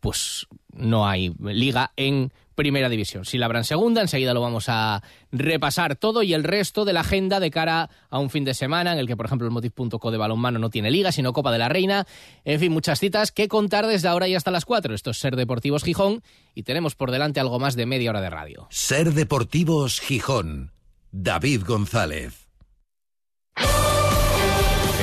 pues 0.00 0.46
no 0.72 1.08
hay 1.08 1.34
liga 1.40 1.92
en 1.96 2.32
primera 2.54 2.88
división. 2.88 3.24
Si 3.24 3.38
la 3.38 3.46
habrá 3.46 3.58
en 3.60 3.64
segunda, 3.64 4.00
enseguida 4.00 4.34
lo 4.34 4.40
vamos 4.40 4.66
a 4.68 5.02
repasar 5.32 5.96
todo 5.96 6.22
y 6.22 6.34
el 6.34 6.44
resto 6.44 6.84
de 6.84 6.92
la 6.92 7.00
agenda 7.00 7.40
de 7.40 7.50
cara 7.50 7.90
a 8.10 8.18
un 8.18 8.30
fin 8.30 8.44
de 8.44 8.54
semana 8.54 8.92
en 8.92 8.98
el 8.98 9.06
que, 9.06 9.16
por 9.16 9.26
ejemplo, 9.26 9.46
el 9.46 9.52
Motiv.co 9.52 10.10
de 10.10 10.18
balonmano 10.18 10.58
no 10.58 10.70
tiene 10.70 10.90
liga, 10.90 11.10
sino 11.10 11.32
Copa 11.32 11.52
de 11.52 11.58
la 11.58 11.68
Reina. 11.68 12.06
En 12.44 12.60
fin, 12.60 12.70
muchas 12.70 13.00
citas 13.00 13.32
que 13.32 13.48
contar 13.48 13.86
desde 13.86 14.08
ahora 14.08 14.28
y 14.28 14.34
hasta 14.34 14.50
las 14.50 14.64
4. 14.64 14.94
Esto 14.94 15.10
es 15.10 15.18
Ser 15.18 15.36
Deportivos 15.36 15.82
Gijón 15.84 16.22
y 16.54 16.62
tenemos 16.62 16.94
por 16.94 17.10
delante 17.10 17.40
algo 17.40 17.58
más 17.58 17.74
de 17.74 17.86
media 17.86 18.10
hora 18.10 18.20
de 18.20 18.30
radio. 18.30 18.66
Ser 18.70 19.12
Deportivos 19.12 20.00
Gijón. 20.00 20.72
David 21.10 21.62
González. 21.66 22.43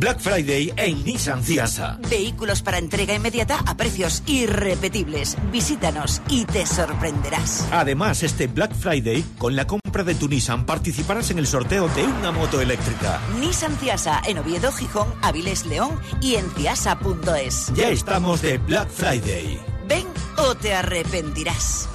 Black 0.00 0.18
Friday 0.18 0.72
en 0.78 1.04
Nissan 1.04 1.44
Ciasa. 1.44 1.98
Vehículos 2.08 2.62
para 2.62 2.78
entrega 2.78 3.14
inmediata 3.14 3.58
a 3.66 3.76
precios 3.76 4.22
irrepetibles. 4.24 5.36
Visítanos 5.52 6.22
y 6.30 6.46
te 6.46 6.64
sorprenderás. 6.64 7.68
Además, 7.70 8.22
este 8.22 8.46
Black 8.46 8.74
Friday, 8.74 9.22
con 9.36 9.54
la 9.54 9.66
compra 9.66 10.02
de 10.02 10.14
tu 10.14 10.26
Nissan, 10.26 10.64
participarás 10.64 11.30
en 11.32 11.38
el 11.38 11.46
sorteo 11.46 11.86
de 11.88 12.04
una 12.04 12.32
moto 12.32 12.62
eléctrica. 12.62 13.20
Nissan 13.40 13.76
Ciasa 13.76 14.22
en 14.26 14.38
Oviedo, 14.38 14.72
Gijón, 14.72 15.12
Avilés, 15.20 15.66
León 15.66 16.00
y 16.22 16.36
en 16.36 16.50
ciasa.es. 16.52 17.70
Ya 17.74 17.90
estamos 17.90 18.40
de 18.40 18.56
Black 18.56 18.88
Friday. 18.88 19.60
Ven 19.86 20.06
o 20.38 20.54
te 20.54 20.72
arrepentirás. 20.72 21.90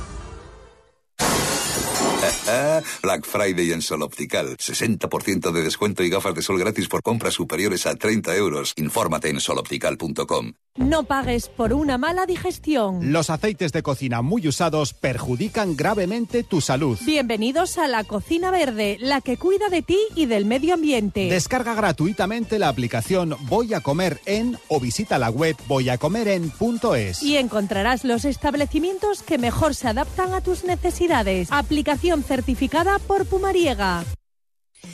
Black 3.04 3.26
Friday 3.26 3.72
en 3.72 3.82
Sol 3.82 4.02
Optical. 4.04 4.58
60% 4.58 5.52
de 5.52 5.62
descuento 5.62 6.04
y 6.04 6.10
gafas 6.10 6.36
de 6.36 6.42
sol 6.42 6.60
gratis 6.60 6.88
por 6.88 7.02
compras 7.02 7.34
superiores 7.34 7.86
a 7.86 7.96
30 7.96 8.36
euros. 8.36 8.74
Infórmate 8.78 9.30
en 9.30 9.40
soloptical.com. 9.40 10.54
No 10.78 11.04
pagues 11.06 11.48
por 11.48 11.72
una 11.72 11.98
mala 11.98 12.26
digestión. 12.26 13.14
Los 13.14 13.30
aceites 13.30 13.72
de 13.72 13.82
cocina 13.82 14.22
muy 14.22 14.46
usados 14.46 14.94
perjudican 14.94 15.78
gravemente 15.78 16.44
tu 16.44 16.60
salud. 16.60 17.00
Bienvenidos 17.06 17.78
a 17.78 17.88
la 17.88 18.04
Cocina 18.04 18.52
Verde, 18.52 18.98
la 19.00 19.22
que 19.22 19.38
cuida 19.38 19.70
de 19.70 19.84
ti 19.84 19.98
y 20.16 20.26
del 20.26 20.44
medio 20.44 20.74
ambiente. 20.74 21.30
Descarga 21.30 21.76
gratuitamente 21.76 22.60
la 22.60 22.68
aplicación 22.68 23.38
Voy 23.44 23.74
a 23.74 23.80
comer 23.80 24.20
en 24.26 24.58
o 24.68 24.82
visita 24.82 25.18
la 25.18 25.30
web 25.30 25.56
voyacomeren.es. 25.68 27.24
Y 27.24 27.38
encontrarás 27.38 28.04
los 28.04 28.26
establecimientos 28.26 29.24
que 29.24 29.38
mejor 29.38 29.76
se 29.76 29.88
adaptan 29.88 30.34
a 30.34 30.42
tus 30.42 30.66
necesidades. 30.66 31.48
Aplicación 31.52 32.15
certificada 32.24 33.00
por 33.00 33.26
Pumariega. 33.26 34.04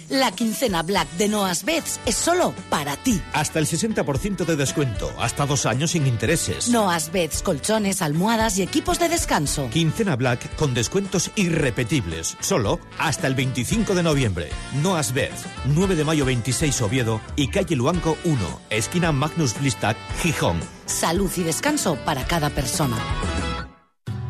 La 0.09 0.31
quincena 0.31 0.83
Black 0.83 1.09
de 1.13 1.27
Noas 1.27 1.63
Beds 1.63 1.99
es 2.05 2.15
solo 2.15 2.53
para 2.69 2.97
ti. 2.97 3.21
Hasta 3.33 3.59
el 3.59 3.65
60% 3.65 4.45
de 4.45 4.55
descuento, 4.55 5.11
hasta 5.19 5.45
dos 5.45 5.65
años 5.65 5.91
sin 5.91 6.05
intereses. 6.05 6.69
Noas 6.69 7.11
Beds, 7.11 7.41
colchones, 7.41 8.01
almohadas 8.01 8.57
y 8.57 8.61
equipos 8.61 8.99
de 8.99 9.09
descanso. 9.09 9.69
Quincena 9.71 10.15
Black 10.15 10.55
con 10.55 10.73
descuentos 10.73 11.31
irrepetibles, 11.35 12.37
solo 12.41 12.79
hasta 12.97 13.27
el 13.27 13.35
25 13.35 13.95
de 13.95 14.03
noviembre. 14.03 14.49
Noas 14.81 15.13
Beds, 15.13 15.45
9 15.65 15.95
de 15.95 16.03
mayo 16.03 16.25
26 16.25 16.81
Oviedo 16.81 17.21
y 17.35 17.47
calle 17.47 17.75
Luanco 17.75 18.17
1, 18.25 18.61
esquina 18.69 19.11
Magnus 19.11 19.57
Blistac, 19.59 19.97
Gijón. 20.21 20.59
Salud 20.85 21.31
y 21.37 21.43
descanso 21.43 21.95
para 22.03 22.25
cada 22.25 22.49
persona. 22.49 22.97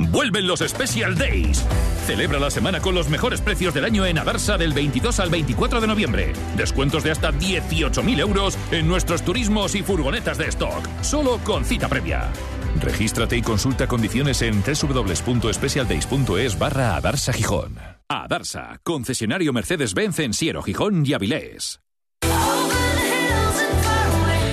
Vuelven 0.09 0.47
los 0.47 0.59
Special 0.59 1.17
Days. 1.17 1.65
Celebra 2.05 2.39
la 2.39 2.49
semana 2.49 2.79
con 2.79 2.95
los 2.95 3.09
mejores 3.09 3.41
precios 3.41 3.73
del 3.73 3.85
año 3.85 4.05
en 4.05 4.17
Adarsa 4.17 4.57
del 4.57 4.73
22 4.73 5.19
al 5.19 5.29
24 5.29 5.81
de 5.81 5.87
noviembre. 5.87 6.33
Descuentos 6.55 7.03
de 7.03 7.11
hasta 7.11 7.31
18.000 7.31 8.19
euros 8.19 8.57
en 8.71 8.87
nuestros 8.87 9.23
turismos 9.23 9.75
y 9.75 9.83
furgonetas 9.83 10.37
de 10.37 10.47
stock. 10.47 10.87
Solo 11.01 11.39
con 11.43 11.65
cita 11.65 11.87
previa. 11.87 12.31
Regístrate 12.79 13.37
y 13.37 13.41
consulta 13.41 13.87
condiciones 13.87 14.41
en 14.41 14.63
www.specialdays.es 14.63 16.57
barra 16.57 16.95
Adarsa 16.95 17.33
Gijón. 17.33 17.77
Adarsa, 18.09 18.79
concesionario 18.83 19.53
Mercedes-Benz 19.53 20.19
en 20.19 20.33
Siero, 20.33 20.61
Gijón 20.63 21.05
y 21.05 21.13
Avilés. 21.13 21.79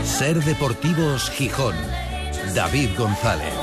Ser 0.05 0.43
Deportivos 0.45 1.31
Gijón. 1.31 1.75
David 2.55 2.91
González. 2.97 3.58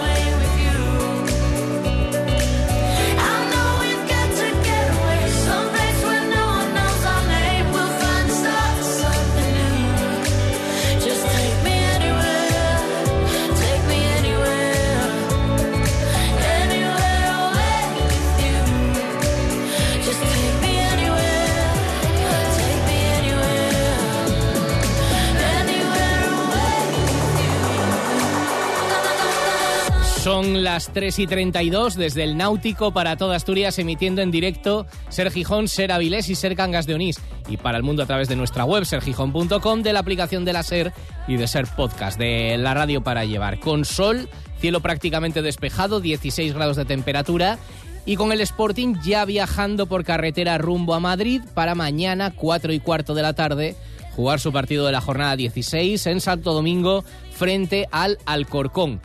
Son 30.25 30.63
las 30.63 30.91
3 30.91 31.19
y 31.19 31.27
32 31.27 31.95
desde 31.95 32.23
el 32.23 32.35
Náutico 32.35 32.91
para 32.91 33.15
toda 33.15 33.35
Asturias, 33.35 33.77
emitiendo 33.77 34.23
en 34.23 34.31
directo 34.31 34.87
Ser 35.09 35.29
Gijón, 35.29 35.67
Ser 35.67 35.91
Avilés 35.91 36.29
y 36.29 36.33
Ser 36.33 36.55
Cangas 36.55 36.87
de 36.87 36.95
Onís. 36.95 37.17
Y 37.47 37.57
para 37.57 37.77
el 37.77 37.83
mundo 37.83 38.01
a 38.01 38.07
través 38.07 38.27
de 38.27 38.35
nuestra 38.35 38.65
web, 38.65 38.85
sergijón.com, 38.85 39.83
de 39.83 39.93
la 39.93 39.99
aplicación 39.99 40.43
de 40.43 40.53
la 40.53 40.63
Ser 40.63 40.93
y 41.27 41.37
de 41.37 41.45
Ser 41.45 41.67
Podcast, 41.67 42.17
de 42.17 42.57
la 42.57 42.73
radio 42.73 43.03
para 43.03 43.23
llevar. 43.23 43.59
Con 43.59 43.85
sol, 43.85 44.27
cielo 44.57 44.79
prácticamente 44.79 45.43
despejado, 45.43 46.01
16 46.01 46.55
grados 46.55 46.75
de 46.75 46.85
temperatura. 46.85 47.59
Y 48.07 48.15
con 48.15 48.31
el 48.31 48.41
Sporting 48.41 48.95
ya 49.03 49.25
viajando 49.25 49.85
por 49.85 50.03
carretera 50.03 50.57
rumbo 50.57 50.95
a 50.95 50.99
Madrid 50.99 51.43
para 51.53 51.75
mañana, 51.75 52.33
4 52.35 52.73
y 52.73 52.79
cuarto 52.79 53.13
de 53.13 53.21
la 53.21 53.33
tarde, 53.33 53.75
jugar 54.15 54.39
su 54.39 54.51
partido 54.51 54.87
de 54.87 54.91
la 54.91 55.01
jornada 55.01 55.35
16 55.35 56.03
en 56.07 56.19
Santo 56.19 56.53
Domingo 56.53 57.03
frente 57.29 57.87
al 57.91 58.17
Alcorcón. 58.25 59.01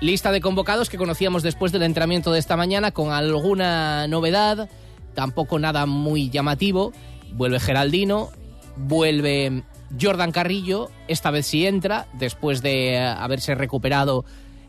Lista 0.00 0.30
de 0.30 0.40
convocados 0.40 0.88
que 0.88 0.96
conocíamos 0.96 1.42
después 1.42 1.72
del 1.72 1.82
entrenamiento 1.82 2.30
de 2.30 2.38
esta 2.38 2.56
mañana 2.56 2.92
con 2.92 3.10
alguna 3.10 4.06
novedad, 4.06 4.70
tampoco 5.14 5.58
nada 5.58 5.86
muy 5.86 6.30
llamativo. 6.30 6.92
Vuelve 7.32 7.58
Geraldino, 7.58 8.30
vuelve 8.76 9.64
Jordan 10.00 10.30
Carrillo, 10.30 10.88
esta 11.08 11.32
vez 11.32 11.46
sí 11.46 11.66
entra, 11.66 12.06
después 12.12 12.62
de 12.62 12.96
haberse 12.96 13.56
recuperado 13.56 14.24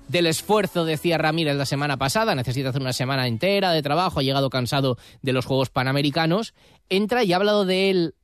del 0.07 0.25
esfuerzo, 0.25 0.83
decía 0.83 1.19
Ramírez 1.19 1.55
la 1.55 1.67
semana 1.67 1.98
pasada, 1.98 2.33
necesita 2.33 2.69
hacer 2.69 2.81
una 2.81 2.93
semana 2.93 3.27
entera 3.27 3.71
de 3.71 3.83
trabajo, 3.83 4.19
ha 4.19 4.24
llegado 4.24 4.50
cansado 4.50 4.98
de 5.21 5.33
los 5.33 5.45
Juegos 5.45 5.69
Panamericanos, 5.69 6.55
entra 6.89 7.24
y 7.24 7.33
ha 7.33 7.36
hablado 7.36 7.65
de 7.65 7.91
él 7.91 8.15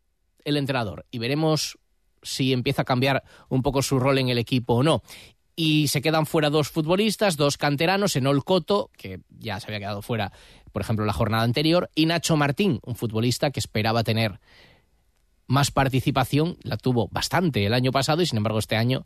el 0.44 0.58
entrenador 0.58 1.06
y 1.12 1.20
veremos 1.20 1.78
si 2.24 2.54
empieza 2.54 2.82
a 2.82 2.86
cambiar 2.86 3.24
un 3.50 3.62
poco 3.62 3.84
su 3.84 4.00
rol 4.00 4.18
en 4.18 4.30
el 4.30 4.40
equipo 4.40 4.74
o 4.74 4.84
no 4.84 5.04
y 5.56 5.88
se 5.88 6.02
quedan 6.02 6.26
fuera 6.26 6.50
dos 6.50 6.70
futbolistas, 6.70 7.38
dos 7.38 7.58
canteranos, 7.58 8.16
Enol 8.16 8.44
Coto, 8.44 8.90
que 8.98 9.22
ya 9.40 9.60
se 9.60 9.68
había 9.68 9.80
quedado 9.80 10.02
fuera, 10.02 10.32
por 10.72 10.82
ejemplo, 10.82 11.06
la 11.06 11.14
jornada 11.14 11.44
anterior, 11.44 11.90
y 11.96 12.06
Nacho 12.06 12.36
Martín, 12.36 12.80
un 12.84 12.96
futbolista 12.96 13.52
que 13.52 13.60
esperaba 13.60 14.04
tener 14.04 14.40
más 15.48 15.72
participación, 15.72 16.58
la 16.64 16.78
tuvo 16.78 17.08
bastante 17.10 17.66
el 17.66 17.74
año 17.74 17.92
pasado 17.92 18.22
y 18.22 18.26
sin 18.26 18.38
embargo 18.38 18.60
este 18.60 18.76
año 18.76 19.06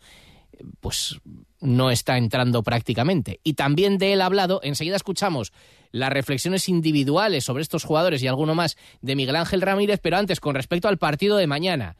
pues 0.79 1.19
no 1.59 1.91
está 1.91 2.17
entrando 2.17 2.63
prácticamente. 2.63 3.39
Y 3.43 3.53
también 3.53 3.97
de 3.97 4.13
él 4.13 4.21
ha 4.21 4.25
hablado, 4.25 4.61
enseguida 4.63 4.95
escuchamos 4.95 5.53
las 5.91 6.11
reflexiones 6.11 6.69
individuales 6.69 7.43
sobre 7.43 7.61
estos 7.61 7.83
jugadores 7.83 8.23
y 8.23 8.27
alguno 8.27 8.55
más 8.55 8.77
de 9.01 9.15
Miguel 9.15 9.35
Ángel 9.35 9.61
Ramírez, 9.61 9.99
pero 10.01 10.17
antes 10.17 10.39
con 10.39 10.55
respecto 10.55 10.87
al 10.87 10.97
partido 10.97 11.37
de 11.37 11.47
mañana. 11.47 11.97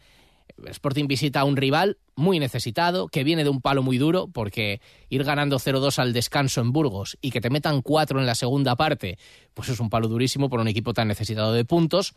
Sporting 0.67 1.07
visita 1.07 1.41
a 1.41 1.43
un 1.43 1.57
rival 1.57 1.97
muy 2.15 2.39
necesitado, 2.39 3.07
que 3.07 3.23
viene 3.23 3.43
de 3.43 3.49
un 3.49 3.61
palo 3.61 3.83
muy 3.83 3.97
duro, 3.97 4.27
porque 4.27 4.81
ir 5.09 5.23
ganando 5.23 5.57
0-2 5.57 5.99
al 5.99 6.13
descanso 6.13 6.61
en 6.61 6.71
Burgos 6.71 7.17
y 7.21 7.31
que 7.31 7.41
te 7.41 7.49
metan 7.49 7.81
4 7.81 8.19
en 8.19 8.25
la 8.25 8.35
segunda 8.35 8.75
parte, 8.75 9.17
pues 9.53 9.69
es 9.69 9.79
un 9.79 9.89
palo 9.89 10.07
durísimo 10.07 10.49
por 10.49 10.59
un 10.59 10.67
equipo 10.67 10.93
tan 10.93 11.07
necesitado 11.07 11.53
de 11.53 11.65
puntos. 11.65 12.13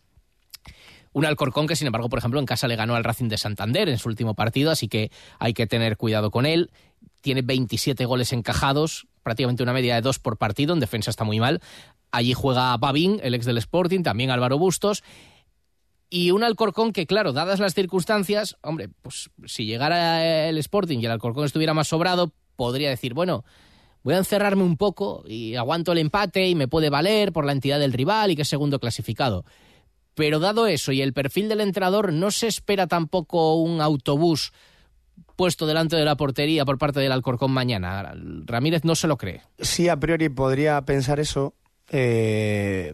Un 1.13 1.25
Alcorcón 1.25 1.67
que, 1.67 1.75
sin 1.75 1.87
embargo, 1.87 2.09
por 2.09 2.19
ejemplo, 2.19 2.39
en 2.39 2.45
casa 2.45 2.67
le 2.67 2.75
ganó 2.75 2.95
al 2.95 3.03
Racing 3.03 3.29
de 3.29 3.37
Santander 3.37 3.87
en 3.87 3.99
su 3.99 4.09
último 4.09 4.33
partido, 4.33 4.71
así 4.71 4.87
que 4.87 5.11
hay 5.39 5.53
que 5.53 5.67
tener 5.67 5.95
cuidado 5.95 6.31
con 6.31 6.45
él. 6.45 6.71
Tiene 7.21 7.43
27 7.43 8.05
goles 8.05 8.33
encajados, 8.33 9.07
prácticamente 9.21 9.63
una 9.63 9.73
media 9.73 9.95
de 9.95 10.01
dos 10.01 10.19
por 10.19 10.37
partido, 10.37 10.73
en 10.73 10.79
defensa 10.79 11.11
está 11.11 11.23
muy 11.23 11.39
mal. 11.39 11.61
Allí 12.11 12.33
juega 12.33 12.75
Babín, 12.77 13.19
el 13.23 13.35
ex 13.35 13.45
del 13.45 13.57
Sporting, 13.57 14.01
también 14.01 14.31
Álvaro 14.31 14.57
Bustos 14.57 15.03
y 16.13 16.29
un 16.29 16.43
Alcorcón 16.43 16.93
que, 16.93 17.07
claro, 17.07 17.33
dadas 17.33 17.59
las 17.59 17.73
circunstancias, 17.73 18.55
hombre, 18.61 18.87
pues 19.01 19.31
si 19.47 19.65
llegara 19.65 20.47
el 20.47 20.59
Sporting 20.59 20.99
y 20.99 21.05
el 21.05 21.11
Alcorcón 21.11 21.45
estuviera 21.45 21.73
más 21.73 21.87
sobrado, 21.87 22.31
podría 22.55 22.91
decir, 22.91 23.15
bueno, 23.15 23.43
voy 24.03 24.13
a 24.13 24.19
encerrarme 24.19 24.61
un 24.61 24.77
poco 24.77 25.23
y 25.25 25.55
aguanto 25.55 25.91
el 25.91 25.97
empate 25.97 26.47
y 26.47 26.53
me 26.53 26.67
puede 26.67 26.91
valer 26.91 27.33
por 27.33 27.45
la 27.45 27.51
entidad 27.51 27.79
del 27.79 27.93
rival 27.93 28.29
y 28.29 28.35
que 28.35 28.43
es 28.43 28.47
segundo 28.47 28.79
clasificado. 28.79 29.43
Pero 30.13 30.39
dado 30.39 30.67
eso 30.67 30.91
y 30.91 31.01
el 31.01 31.13
perfil 31.13 31.49
del 31.49 31.61
entrenador, 31.61 32.13
no 32.13 32.29
se 32.29 32.45
espera 32.45 32.85
tampoco 32.85 33.55
un 33.55 33.81
autobús 33.81 34.53
puesto 35.35 35.65
delante 35.65 35.95
de 35.95 36.05
la 36.05 36.15
portería 36.15 36.63
por 36.63 36.77
parte 36.77 36.99
del 36.99 37.11
Alcorcón 37.11 37.49
mañana. 37.49 38.13
Ramírez 38.45 38.83
no 38.83 38.93
se 38.93 39.07
lo 39.07 39.17
cree. 39.17 39.41
Sí, 39.57 39.89
a 39.89 39.99
priori 39.99 40.29
podría 40.29 40.79
pensar 40.85 41.19
eso. 41.19 41.55
Eh, 41.89 42.93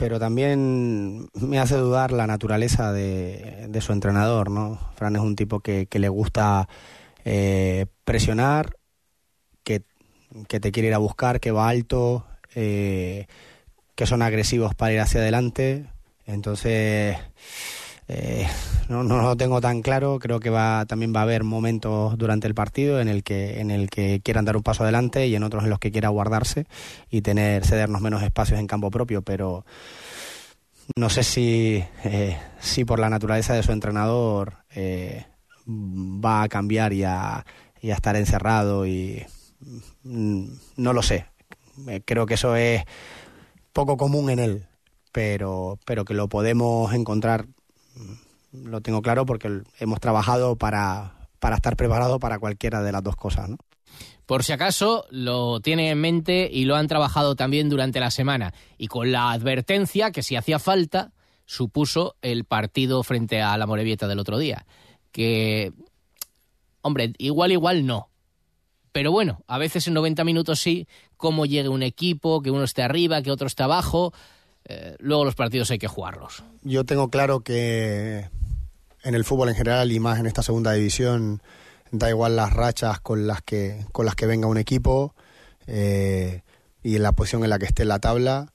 pero 0.00 0.18
también 0.18 1.28
me 1.34 1.58
hace 1.58 1.76
dudar 1.76 2.10
la 2.10 2.26
naturaleza 2.26 2.90
de, 2.90 3.78
su 3.82 3.92
entrenador, 3.92 4.50
¿no? 4.50 4.78
Fran 4.96 5.14
es 5.14 5.20
un 5.20 5.36
tipo 5.36 5.60
que, 5.60 5.86
le 5.92 6.08
gusta 6.08 6.70
eh, 7.26 7.84
presionar, 8.04 8.78
que, 9.62 9.82
te 10.48 10.72
quiere 10.72 10.88
ir 10.88 10.94
a 10.94 10.98
buscar, 10.98 11.38
que 11.38 11.50
va 11.50 11.68
alto, 11.68 12.24
eh, 12.54 13.26
que 13.94 14.06
son 14.06 14.22
agresivos 14.22 14.74
para 14.74 14.94
ir 14.94 15.00
hacia 15.00 15.20
adelante. 15.20 15.84
Entonces, 16.24 17.18
eh, 18.12 18.44
no, 18.88 19.04
no 19.04 19.22
lo 19.22 19.36
tengo 19.36 19.60
tan 19.60 19.82
claro. 19.82 20.18
Creo 20.18 20.40
que 20.40 20.50
va, 20.50 20.84
también 20.86 21.14
va 21.14 21.20
a 21.20 21.22
haber 21.22 21.44
momentos 21.44 22.18
durante 22.18 22.48
el 22.48 22.54
partido 22.54 23.00
en 23.00 23.08
el 23.08 23.22
que 23.22 23.60
en 23.60 23.70
el 23.70 23.88
que 23.88 24.20
quieran 24.20 24.44
dar 24.44 24.56
un 24.56 24.64
paso 24.64 24.82
adelante 24.82 25.28
y 25.28 25.36
en 25.36 25.44
otros 25.44 25.62
en 25.62 25.70
los 25.70 25.78
que 25.78 25.92
quiera 25.92 26.08
guardarse 26.08 26.66
y 27.08 27.22
tener 27.22 27.64
cedernos 27.64 28.00
menos 28.00 28.22
espacios 28.22 28.58
en 28.58 28.66
campo 28.66 28.90
propio, 28.90 29.22
pero 29.22 29.64
no 30.96 31.08
sé 31.08 31.22
si, 31.22 31.84
eh, 32.04 32.36
si 32.58 32.84
por 32.84 32.98
la 32.98 33.08
naturaleza 33.08 33.54
de 33.54 33.62
su 33.62 33.70
entrenador 33.70 34.56
eh, 34.74 35.26
va 35.68 36.42
a 36.42 36.48
cambiar 36.48 36.92
y 36.92 37.04
a, 37.04 37.46
y 37.80 37.90
a 37.90 37.94
estar 37.94 38.16
encerrado 38.16 38.86
y 38.86 39.24
mm, 40.02 40.44
no 40.78 40.92
lo 40.92 41.02
sé. 41.02 41.26
Creo 42.04 42.26
que 42.26 42.34
eso 42.34 42.56
es 42.56 42.82
poco 43.72 43.96
común 43.96 44.30
en 44.30 44.40
él, 44.40 44.66
pero, 45.12 45.78
pero 45.86 46.04
que 46.04 46.12
lo 46.12 46.28
podemos 46.28 46.92
encontrar 46.92 47.46
lo 48.52 48.80
tengo 48.80 49.02
claro 49.02 49.26
porque 49.26 49.62
hemos 49.78 50.00
trabajado 50.00 50.56
para, 50.56 51.28
para 51.38 51.56
estar 51.56 51.76
preparado 51.76 52.18
para 52.18 52.38
cualquiera 52.38 52.82
de 52.82 52.92
las 52.92 53.02
dos 53.02 53.16
cosas. 53.16 53.48
¿no? 53.48 53.56
Por 54.30 54.44
si 54.44 54.52
acaso 54.52 55.06
lo 55.10 55.60
tienen 55.60 55.86
en 55.86 56.00
mente 56.00 56.48
y 56.52 56.64
lo 56.64 56.76
han 56.76 56.86
trabajado 56.86 57.34
también 57.34 57.68
durante 57.68 57.98
la 57.98 58.12
semana. 58.12 58.54
Y 58.78 58.86
con 58.86 59.10
la 59.10 59.32
advertencia 59.32 60.12
que 60.12 60.22
si 60.22 60.36
hacía 60.36 60.60
falta, 60.60 61.12
supuso 61.46 62.14
el 62.22 62.44
partido 62.44 63.02
frente 63.02 63.42
a 63.42 63.58
la 63.58 63.66
Morevieta 63.66 64.06
del 64.06 64.20
otro 64.20 64.38
día. 64.38 64.66
Que, 65.10 65.72
hombre, 66.80 67.12
igual, 67.18 67.50
igual 67.50 67.86
no. 67.86 68.08
Pero 68.92 69.10
bueno, 69.10 69.42
a 69.48 69.58
veces 69.58 69.88
en 69.88 69.94
90 69.94 70.22
minutos 70.22 70.60
sí, 70.60 70.86
cómo 71.16 71.44
llegue 71.44 71.68
un 71.68 71.82
equipo, 71.82 72.40
que 72.40 72.52
uno 72.52 72.62
esté 72.62 72.82
arriba, 72.82 73.22
que 73.22 73.32
otro 73.32 73.48
esté 73.48 73.64
abajo. 73.64 74.12
Eh, 74.70 74.94
luego 75.00 75.24
los 75.24 75.34
partidos 75.34 75.68
hay 75.72 75.78
que 75.78 75.88
jugarlos. 75.88 76.44
Yo 76.62 76.84
tengo 76.84 77.10
claro 77.10 77.40
que 77.40 78.28
en 79.02 79.14
el 79.14 79.24
fútbol 79.24 79.48
en 79.48 79.56
general 79.56 79.90
y 79.90 79.98
más 79.98 80.20
en 80.20 80.26
esta 80.26 80.44
segunda 80.44 80.72
división 80.72 81.42
da 81.90 82.08
igual 82.08 82.36
las 82.36 82.52
rachas 82.52 83.00
con 83.00 83.26
las 83.26 83.42
que 83.42 83.84
con 83.90 84.06
las 84.06 84.14
que 84.14 84.26
venga 84.26 84.46
un 84.46 84.58
equipo 84.58 85.14
eh, 85.66 86.42
y 86.84 86.94
en 86.94 87.02
la 87.02 87.12
posición 87.12 87.42
en 87.42 87.50
la 87.50 87.58
que 87.58 87.66
esté 87.66 87.82
en 87.82 87.88
la 87.88 87.98
tabla 87.98 88.52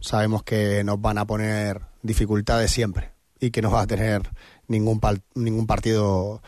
sabemos 0.00 0.42
que 0.42 0.84
nos 0.84 1.00
van 1.00 1.16
a 1.16 1.26
poner 1.26 1.80
dificultades 2.02 2.70
siempre 2.70 3.12
y 3.40 3.50
que 3.50 3.62
no 3.62 3.70
va 3.70 3.82
a 3.82 3.86
tener 3.86 4.28
ningún 4.68 5.00
ningún 5.34 5.66
partido 5.66 6.42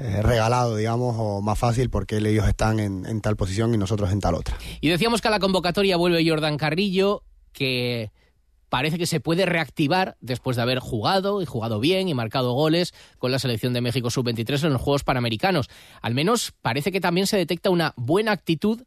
eh, 0.00 0.20
regalado, 0.22 0.74
digamos, 0.74 1.14
o 1.16 1.42
más 1.42 1.58
fácil 1.58 1.90
porque 1.90 2.16
ellos 2.16 2.48
están 2.48 2.80
en, 2.80 3.06
en, 3.06 3.20
tal 3.20 3.36
posición 3.36 3.74
y 3.74 3.78
nosotros 3.78 4.10
en 4.10 4.20
tal 4.20 4.34
otra. 4.34 4.56
Y 4.80 4.88
decíamos 4.88 5.20
que 5.20 5.28
a 5.28 5.30
la 5.30 5.40
convocatoria 5.40 5.96
vuelve 5.96 6.28
Jordan 6.28 6.56
Carrillo, 6.56 7.24
que 7.52 8.12
parece 8.68 8.98
que 8.98 9.06
se 9.06 9.20
puede 9.20 9.46
reactivar 9.46 10.16
después 10.20 10.56
de 10.56 10.62
haber 10.62 10.78
jugado 10.78 11.42
y 11.42 11.46
jugado 11.46 11.80
bien 11.80 12.08
y 12.08 12.14
marcado 12.14 12.52
goles 12.52 12.94
con 13.18 13.32
la 13.32 13.38
selección 13.38 13.72
de 13.72 13.80
México 13.80 14.10
sub-23 14.10 14.64
en 14.64 14.72
los 14.72 14.82
Juegos 14.82 15.04
Panamericanos. 15.04 15.68
Al 16.02 16.14
menos 16.14 16.52
parece 16.62 16.92
que 16.92 17.00
también 17.00 17.26
se 17.26 17.36
detecta 17.36 17.70
una 17.70 17.94
buena 17.96 18.32
actitud. 18.32 18.82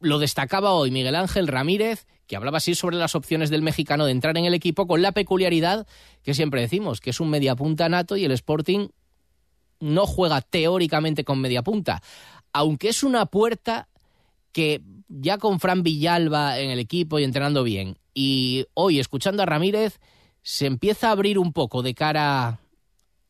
Lo 0.00 0.18
destacaba 0.18 0.72
hoy 0.72 0.90
Miguel 0.90 1.14
Ángel 1.14 1.46
Ramírez, 1.46 2.06
que 2.26 2.36
hablaba 2.36 2.58
así 2.58 2.74
sobre 2.74 2.96
las 2.96 3.14
opciones 3.14 3.50
del 3.50 3.62
mexicano 3.62 4.06
de 4.06 4.12
entrar 4.12 4.36
en 4.38 4.46
el 4.46 4.54
equipo 4.54 4.86
con 4.86 5.02
la 5.02 5.12
peculiaridad 5.12 5.86
que 6.22 6.34
siempre 6.34 6.60
decimos, 6.60 7.00
que 7.00 7.10
es 7.10 7.20
un 7.20 7.30
mediapunta 7.30 7.88
nato 7.88 8.16
y 8.16 8.24
el 8.24 8.32
Sporting 8.32 8.88
no 9.80 10.06
juega 10.06 10.40
teóricamente 10.40 11.24
con 11.24 11.40
mediapunta, 11.40 12.02
aunque 12.52 12.88
es 12.88 13.02
una 13.02 13.26
puerta 13.26 13.88
que 14.52 14.82
ya 15.08 15.38
con 15.38 15.60
Fran 15.60 15.82
Villalba 15.82 16.58
en 16.58 16.70
el 16.70 16.78
equipo 16.78 17.18
y 17.18 17.24
entrenando 17.24 17.64
bien, 17.64 17.96
y 18.14 18.66
hoy 18.74 19.00
escuchando 19.00 19.42
a 19.42 19.46
Ramírez, 19.46 20.00
se 20.42 20.66
empieza 20.66 21.08
a 21.08 21.12
abrir 21.12 21.38
un 21.38 21.52
poco 21.52 21.82
de 21.82 21.94
cara 21.94 22.60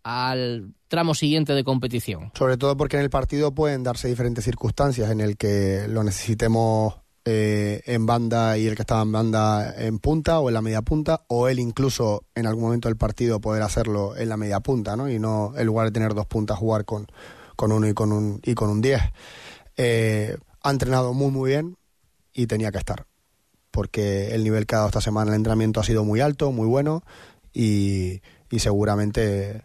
al 0.02 0.74
tramo 0.88 1.14
siguiente 1.14 1.52
de 1.54 1.64
competición. 1.64 2.32
Sobre 2.36 2.56
todo 2.56 2.76
porque 2.76 2.96
en 2.96 3.02
el 3.02 3.10
partido 3.10 3.54
pueden 3.54 3.82
darse 3.82 4.08
diferentes 4.08 4.44
circunstancias 4.44 5.10
en 5.10 5.20
el 5.20 5.36
que 5.36 5.86
lo 5.88 6.02
necesitemos 6.02 6.94
eh, 7.24 7.82
en 7.86 8.04
banda 8.04 8.58
y 8.58 8.66
el 8.66 8.74
que 8.74 8.82
estaba 8.82 9.02
en 9.02 9.12
banda 9.12 9.74
en 9.76 10.00
punta 10.00 10.40
o 10.40 10.48
en 10.48 10.54
la 10.54 10.62
media 10.62 10.82
punta, 10.82 11.24
o 11.28 11.48
él 11.48 11.60
incluso 11.60 12.24
en 12.34 12.46
algún 12.46 12.64
momento 12.64 12.88
del 12.88 12.96
partido 12.96 13.40
poder 13.40 13.62
hacerlo 13.62 14.16
en 14.16 14.28
la 14.28 14.36
media 14.36 14.60
punta, 14.60 14.96
¿no? 14.96 15.08
Y 15.08 15.18
no 15.20 15.52
en 15.56 15.66
lugar 15.66 15.86
de 15.86 15.92
tener 15.92 16.14
dos 16.14 16.26
puntas 16.26 16.58
jugar 16.58 16.84
con, 16.84 17.06
con 17.54 17.70
uno 17.70 17.86
y 17.88 17.94
con 17.94 18.10
un 18.10 18.40
y 18.42 18.54
con 18.54 18.70
un 18.70 18.82
diez. 18.82 19.02
Eh, 19.76 20.36
ha 20.62 20.71
entrenado 20.71 21.14
muy 21.14 21.30
muy 21.30 21.50
bien 21.50 21.76
y 22.32 22.49
tenía 22.49 22.73
que 22.73 22.78
estar 22.78 23.06
porque 23.73 24.35
el 24.35 24.45
nivel 24.45 24.67
que 24.67 24.76
ha 24.76 24.78
dado 24.78 24.89
esta 24.89 25.00
semana 25.00 25.32
el 25.32 25.37
entrenamiento 25.37 25.80
ha 25.80 25.85
sido 25.85 26.04
muy 26.04 26.21
alto, 26.21 26.52
muy 26.52 26.69
bueno 26.69 27.02
y, 27.52 28.23
seguramente 28.58 29.63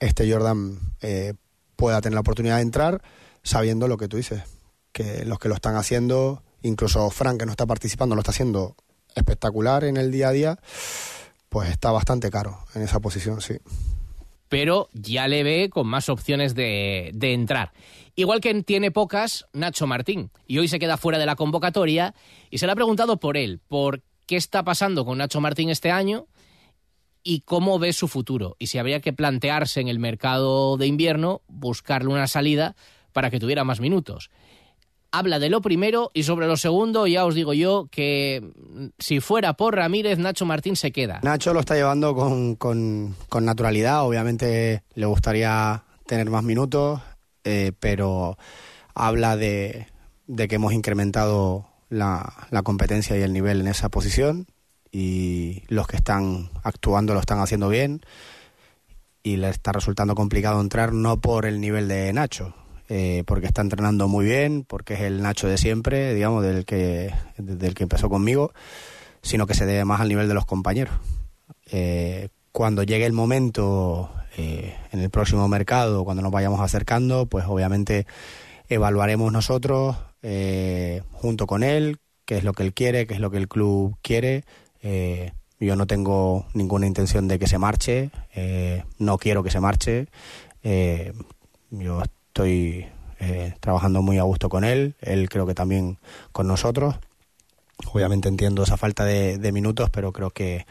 este 0.00 0.30
Jordan 0.32 0.78
eh, 1.02 1.34
pueda 1.76 2.00
tener 2.00 2.14
la 2.14 2.20
oportunidad 2.20 2.56
de 2.56 2.62
entrar 2.62 3.02
sabiendo 3.42 3.86
lo 3.86 3.98
que 3.98 4.08
tú 4.08 4.16
dices, 4.16 4.42
que 4.92 5.24
los 5.24 5.38
que 5.38 5.48
lo 5.48 5.54
están 5.54 5.76
haciendo, 5.76 6.42
incluso 6.62 7.08
Frank 7.10 7.38
que 7.38 7.46
no 7.46 7.52
está 7.52 7.66
participando, 7.66 8.14
lo 8.14 8.22
está 8.22 8.32
haciendo 8.32 8.74
espectacular 9.14 9.84
en 9.84 9.98
el 9.98 10.10
día 10.10 10.28
a 10.28 10.32
día, 10.32 10.58
pues 11.50 11.70
está 11.70 11.92
bastante 11.92 12.30
caro 12.30 12.58
en 12.74 12.82
esa 12.82 12.98
posición, 12.98 13.40
sí. 13.42 13.58
Pero 14.48 14.88
ya 14.92 15.28
le 15.28 15.42
ve 15.42 15.70
con 15.70 15.86
más 15.86 16.08
opciones 16.08 16.54
de, 16.54 17.10
de 17.14 17.32
entrar. 17.34 17.72
Igual 18.14 18.40
que 18.40 18.62
tiene 18.62 18.90
pocas 18.90 19.46
Nacho 19.52 19.86
Martín. 19.86 20.30
Y 20.46 20.58
hoy 20.58 20.68
se 20.68 20.78
queda 20.78 20.96
fuera 20.96 21.18
de 21.18 21.26
la 21.26 21.36
convocatoria 21.36 22.14
y 22.50 22.58
se 22.58 22.66
le 22.66 22.72
ha 22.72 22.76
preguntado 22.76 23.18
por 23.18 23.36
él, 23.36 23.60
por 23.68 24.02
qué 24.26 24.36
está 24.36 24.64
pasando 24.64 25.04
con 25.04 25.18
Nacho 25.18 25.40
Martín 25.40 25.70
este 25.70 25.90
año 25.90 26.26
y 27.22 27.40
cómo 27.40 27.78
ve 27.78 27.92
su 27.92 28.08
futuro. 28.08 28.56
Y 28.58 28.68
si 28.68 28.78
habría 28.78 29.00
que 29.00 29.12
plantearse 29.12 29.80
en 29.80 29.88
el 29.88 29.98
mercado 29.98 30.76
de 30.76 30.86
invierno 30.86 31.42
buscarle 31.46 32.10
una 32.10 32.26
salida 32.26 32.74
para 33.12 33.30
que 33.30 33.40
tuviera 33.40 33.64
más 33.64 33.80
minutos. 33.80 34.30
Habla 35.10 35.38
de 35.38 35.48
lo 35.48 35.62
primero 35.62 36.10
y 36.12 36.24
sobre 36.24 36.46
lo 36.46 36.58
segundo 36.58 37.06
ya 37.06 37.24
os 37.24 37.34
digo 37.34 37.54
yo 37.54 37.88
que 37.90 38.42
mm, 38.42 38.86
si 38.98 39.20
fuera 39.20 39.54
por 39.54 39.74
Ramírez, 39.74 40.18
Nacho 40.18 40.44
Martín 40.44 40.76
se 40.76 40.92
queda. 40.92 41.20
Nacho 41.22 41.54
lo 41.54 41.60
está 41.60 41.74
llevando 41.74 42.14
con, 42.14 42.56
con, 42.56 43.16
naturalidad, 43.40 44.04
obviamente 44.04 44.82
le 44.94 45.06
gustaría 45.06 45.84
tener 46.06 46.28
más 46.28 46.42
minutos, 46.42 47.00
eh, 47.44 47.72
pero 47.80 48.36
habla 48.94 49.36
de, 49.36 49.86
que 50.26 50.54
hemos 50.54 50.72
incrementado 50.72 51.68
la, 51.88 52.34
competencia 52.62 53.16
y 53.16 53.22
el 53.22 53.32
nivel 53.32 53.62
en 53.62 53.68
esa 53.68 53.88
posición 53.88 54.46
y 54.90 55.62
los 55.68 55.86
que 55.86 55.96
están 55.96 56.50
actuando 56.64 57.14
lo 57.14 57.20
están 57.20 57.40
haciendo 57.40 57.68
bien 57.68 58.02
y 59.22 59.36
le 59.36 59.48
está 59.50 59.72
resultando 59.72 60.14
complicado 60.14 60.60
entrar 60.60 60.92
no 60.92 61.20
por 61.20 61.46
el 61.46 61.60
nivel 61.60 61.88
de 61.88 62.12
Nacho, 62.12 62.54
eh, 62.88 63.24
porque 63.26 63.46
está 63.46 63.62
entrenando 63.62 64.08
muy 64.08 64.24
bien, 64.24 64.64
porque 64.64 64.94
es 64.94 65.00
el 65.00 65.22
Nacho 65.22 65.48
de 65.48 65.58
siempre, 65.58 66.14
digamos, 66.14 66.42
del 66.42 66.64
que, 66.64 67.12
del 67.36 67.74
que 67.74 67.82
empezó 67.82 68.08
conmigo, 68.08 68.52
sino 69.22 69.46
que 69.46 69.54
se 69.54 69.66
debe 69.66 69.84
más 69.84 70.00
al 70.00 70.08
nivel 70.08 70.28
de 70.28 70.34
los 70.34 70.46
compañeros. 70.46 70.94
Eh, 71.70 72.28
cuando 72.52 72.82
llegue 72.82 73.06
el 73.06 73.12
momento 73.12 74.10
eh, 74.36 74.74
en 74.92 75.00
el 75.00 75.10
próximo 75.10 75.48
mercado, 75.48 76.04
cuando 76.04 76.22
nos 76.22 76.32
vayamos 76.32 76.60
acercando, 76.60 77.26
pues 77.26 77.44
obviamente 77.46 78.06
evaluaremos 78.68 79.32
nosotros 79.32 79.96
eh, 80.22 81.02
junto 81.12 81.46
con 81.46 81.62
él 81.62 81.98
qué 82.24 82.38
es 82.38 82.44
lo 82.44 82.52
que 82.52 82.62
él 82.62 82.74
quiere, 82.74 83.06
qué 83.06 83.14
es 83.14 83.20
lo 83.20 83.30
que 83.30 83.38
el 83.38 83.48
club 83.48 83.96
quiere. 84.02 84.44
Eh, 84.82 85.32
yo 85.60 85.76
no 85.76 85.86
tengo 85.86 86.46
ninguna 86.54 86.86
intención 86.86 87.26
de 87.26 87.38
que 87.38 87.48
se 87.48 87.58
marche, 87.58 88.10
no 88.98 89.18
quiero 89.18 89.42
que 89.42 89.50
se 89.50 89.58
marche. 89.58 90.06
yo 91.70 92.02
estoy 92.44 92.86
trabajando 93.60 94.00
muy 94.00 94.18
a 94.18 94.22
gusto 94.22 94.48
con 94.48 94.64
él, 94.64 94.94
él 95.00 95.28
creo 95.28 95.46
que 95.46 95.54
también 95.54 95.98
con 96.32 96.46
nosotros. 96.46 96.94
Obviamente 97.92 98.28
entiendo 98.28 98.62
esa 98.62 98.76
falta 98.76 99.04
de 99.04 99.52
minutos, 99.52 99.90
pero 99.90 100.12
creo 100.12 100.30
que 100.30 100.64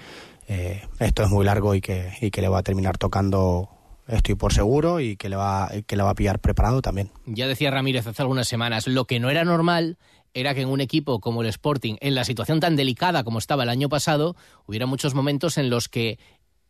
eh, 0.47 0.81
esto 0.99 1.23
es 1.23 1.29
muy 1.29 1.45
largo 1.45 1.75
y 1.75 1.81
que, 1.81 2.13
y 2.21 2.31
que 2.31 2.41
le 2.41 2.47
va 2.47 2.59
a 2.59 2.63
terminar 2.63 2.97
tocando 2.97 3.69
estoy 4.07 4.35
por 4.35 4.53
seguro 4.53 5.01
y 5.01 5.17
que 5.17 5.27
le 5.27 5.35
va 5.35 5.69
que 5.85 5.97
le 5.97 6.03
va 6.03 6.11
a 6.11 6.15
pillar 6.15 6.39
preparado 6.39 6.81
también. 6.81 7.11
Ya 7.25 7.47
decía 7.47 7.69
Ramírez 7.69 8.07
hace 8.07 8.21
algunas 8.21 8.47
semanas, 8.47 8.87
lo 8.87 9.05
que 9.05 9.19
no 9.19 9.29
era 9.29 9.43
normal 9.43 9.97
era 10.33 10.53
que 10.53 10.61
en 10.61 10.69
un 10.69 10.79
equipo 10.79 11.19
como 11.19 11.41
el 11.41 11.49
Sporting, 11.49 11.95
en 11.99 12.15
la 12.15 12.23
situación 12.23 12.61
tan 12.61 12.77
delicada 12.77 13.23
como 13.25 13.39
estaba 13.39 13.63
el 13.63 13.69
año 13.69 13.89
pasado, 13.89 14.35
hubiera 14.65 14.85
muchos 14.85 15.13
momentos 15.13 15.57
en 15.57 15.69
los 15.69 15.89
que 15.89 16.19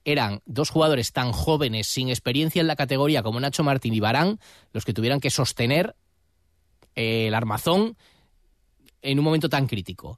eran 0.08 0.42
dos 0.46 0.70
jugadores 0.70 1.12
tan 1.12 1.34
jóvenes, 1.34 1.88
sin 1.88 2.08
experiencia 2.08 2.62
en 2.62 2.68
la 2.68 2.78
categoría 2.78 3.24
como 3.24 3.40
Nacho 3.42 3.64
Martín 3.64 3.94
y 3.94 4.00
Barán, 4.00 4.40
los 4.72 4.86
que 4.86 4.94
tuvieran 4.94 5.20
que 5.20 5.30
sostener 5.30 5.96
el 6.96 7.34
armazón 7.34 7.98
en 9.02 9.20
un 9.20 9.26
momento 9.26 9.50
tan 9.50 9.68
crítico 9.68 10.18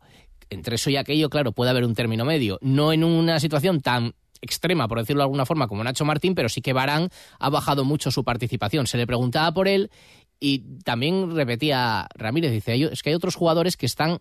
entre 0.51 0.75
eso 0.75 0.89
y 0.89 0.97
aquello, 0.97 1.29
claro, 1.29 1.51
puede 1.51 1.71
haber 1.71 1.85
un 1.85 1.95
término 1.95 2.25
medio. 2.25 2.57
No 2.61 2.91
en 2.93 3.03
una 3.03 3.39
situación 3.39 3.81
tan 3.81 4.13
extrema, 4.41 4.87
por 4.87 4.99
decirlo 4.99 5.21
de 5.21 5.25
alguna 5.25 5.45
forma, 5.45 5.67
como 5.67 5.83
Nacho 5.83 6.05
Martín, 6.05 6.35
pero 6.35 6.49
sí 6.49 6.61
que 6.61 6.73
Barán 6.73 7.09
ha 7.39 7.49
bajado 7.49 7.83
mucho 7.83 8.11
su 8.11 8.23
participación. 8.23 8.87
Se 8.87 8.97
le 8.97 9.05
preguntaba 9.07 9.51
por 9.53 9.67
él 9.67 9.91
y 10.39 10.79
también 10.83 11.35
repetía 11.35 12.07
Ramírez, 12.15 12.51
dice, 12.51 12.75
es 12.91 13.03
que 13.03 13.09
hay 13.09 13.15
otros 13.15 13.35
jugadores 13.35 13.75
que 13.75 13.85
están 13.85 14.19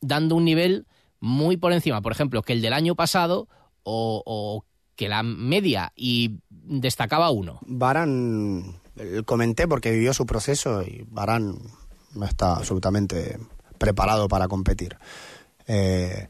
dando 0.00 0.36
un 0.36 0.44
nivel 0.44 0.86
muy 1.20 1.56
por 1.56 1.72
encima, 1.72 2.00
por 2.00 2.12
ejemplo, 2.12 2.42
que 2.42 2.52
el 2.52 2.62
del 2.62 2.72
año 2.72 2.94
pasado 2.94 3.48
o, 3.88 4.64
que 4.96 5.08
la 5.08 5.22
media 5.22 5.92
y 5.94 6.40
destacaba 6.50 7.30
uno. 7.30 7.60
Barán, 7.66 8.80
eh, 8.96 9.22
comenté 9.24 9.68
porque 9.68 9.92
vivió 9.92 10.12
su 10.12 10.26
proceso 10.26 10.82
y 10.82 11.06
Barán 11.08 11.58
no 12.14 12.26
está 12.26 12.56
absolutamente 12.56 13.38
preparado 13.78 14.26
para 14.28 14.48
competir. 14.48 14.96
Eh, 15.68 16.28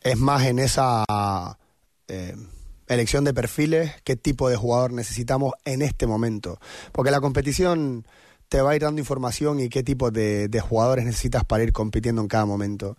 es 0.00 0.16
más 0.16 0.46
en 0.46 0.58
esa 0.58 1.04
eh, 2.06 2.34
elección 2.86 3.24
de 3.24 3.34
perfiles, 3.34 3.92
qué 4.04 4.16
tipo 4.16 4.48
de 4.48 4.56
jugador 4.56 4.92
necesitamos 4.92 5.52
en 5.64 5.82
este 5.82 6.06
momento. 6.06 6.58
Porque 6.92 7.10
la 7.10 7.20
competición 7.20 8.06
te 8.48 8.62
va 8.62 8.70
a 8.70 8.76
ir 8.76 8.82
dando 8.82 9.00
información 9.00 9.60
y 9.60 9.68
qué 9.68 9.82
tipo 9.82 10.10
de, 10.10 10.48
jugadores 10.66 11.04
necesitas 11.04 11.44
para 11.44 11.62
ir 11.62 11.72
compitiendo 11.72 12.22
en 12.22 12.28
cada 12.28 12.46
momento. 12.46 12.96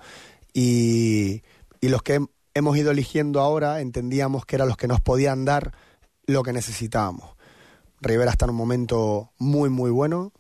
Y, 0.54 1.42
y 1.82 1.90
los 1.90 2.04
que 2.04 2.24
hemos 2.54 2.78
ido 2.78 2.92
eligiendo 2.92 3.42
ahora 3.42 3.82
entendíamos 3.82 4.46
que 4.46 4.56
eran 4.56 4.68
los 4.68 4.78
que 4.78 4.88
nos 4.88 5.02
podían 5.02 5.46
dar 5.46 5.74
lo 6.26 6.44
que 6.44 6.54
necesitábamos. 6.54 7.36
Rivera 8.02 8.32
está 8.32 8.46
en 8.46 8.52
un 8.52 8.58
momento 8.58 9.32
muy, 9.38 9.70
muy 9.70 9.92
bueno, 9.92 10.32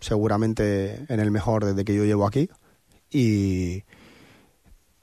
seguramente 0.00 1.04
en 1.12 1.20
el 1.20 1.30
mejor 1.30 1.64
desde 1.64 1.84
que 1.84 1.94
yo 1.94 2.04
llevo 2.04 2.26
aquí. 2.26 2.48
Y 3.10 3.84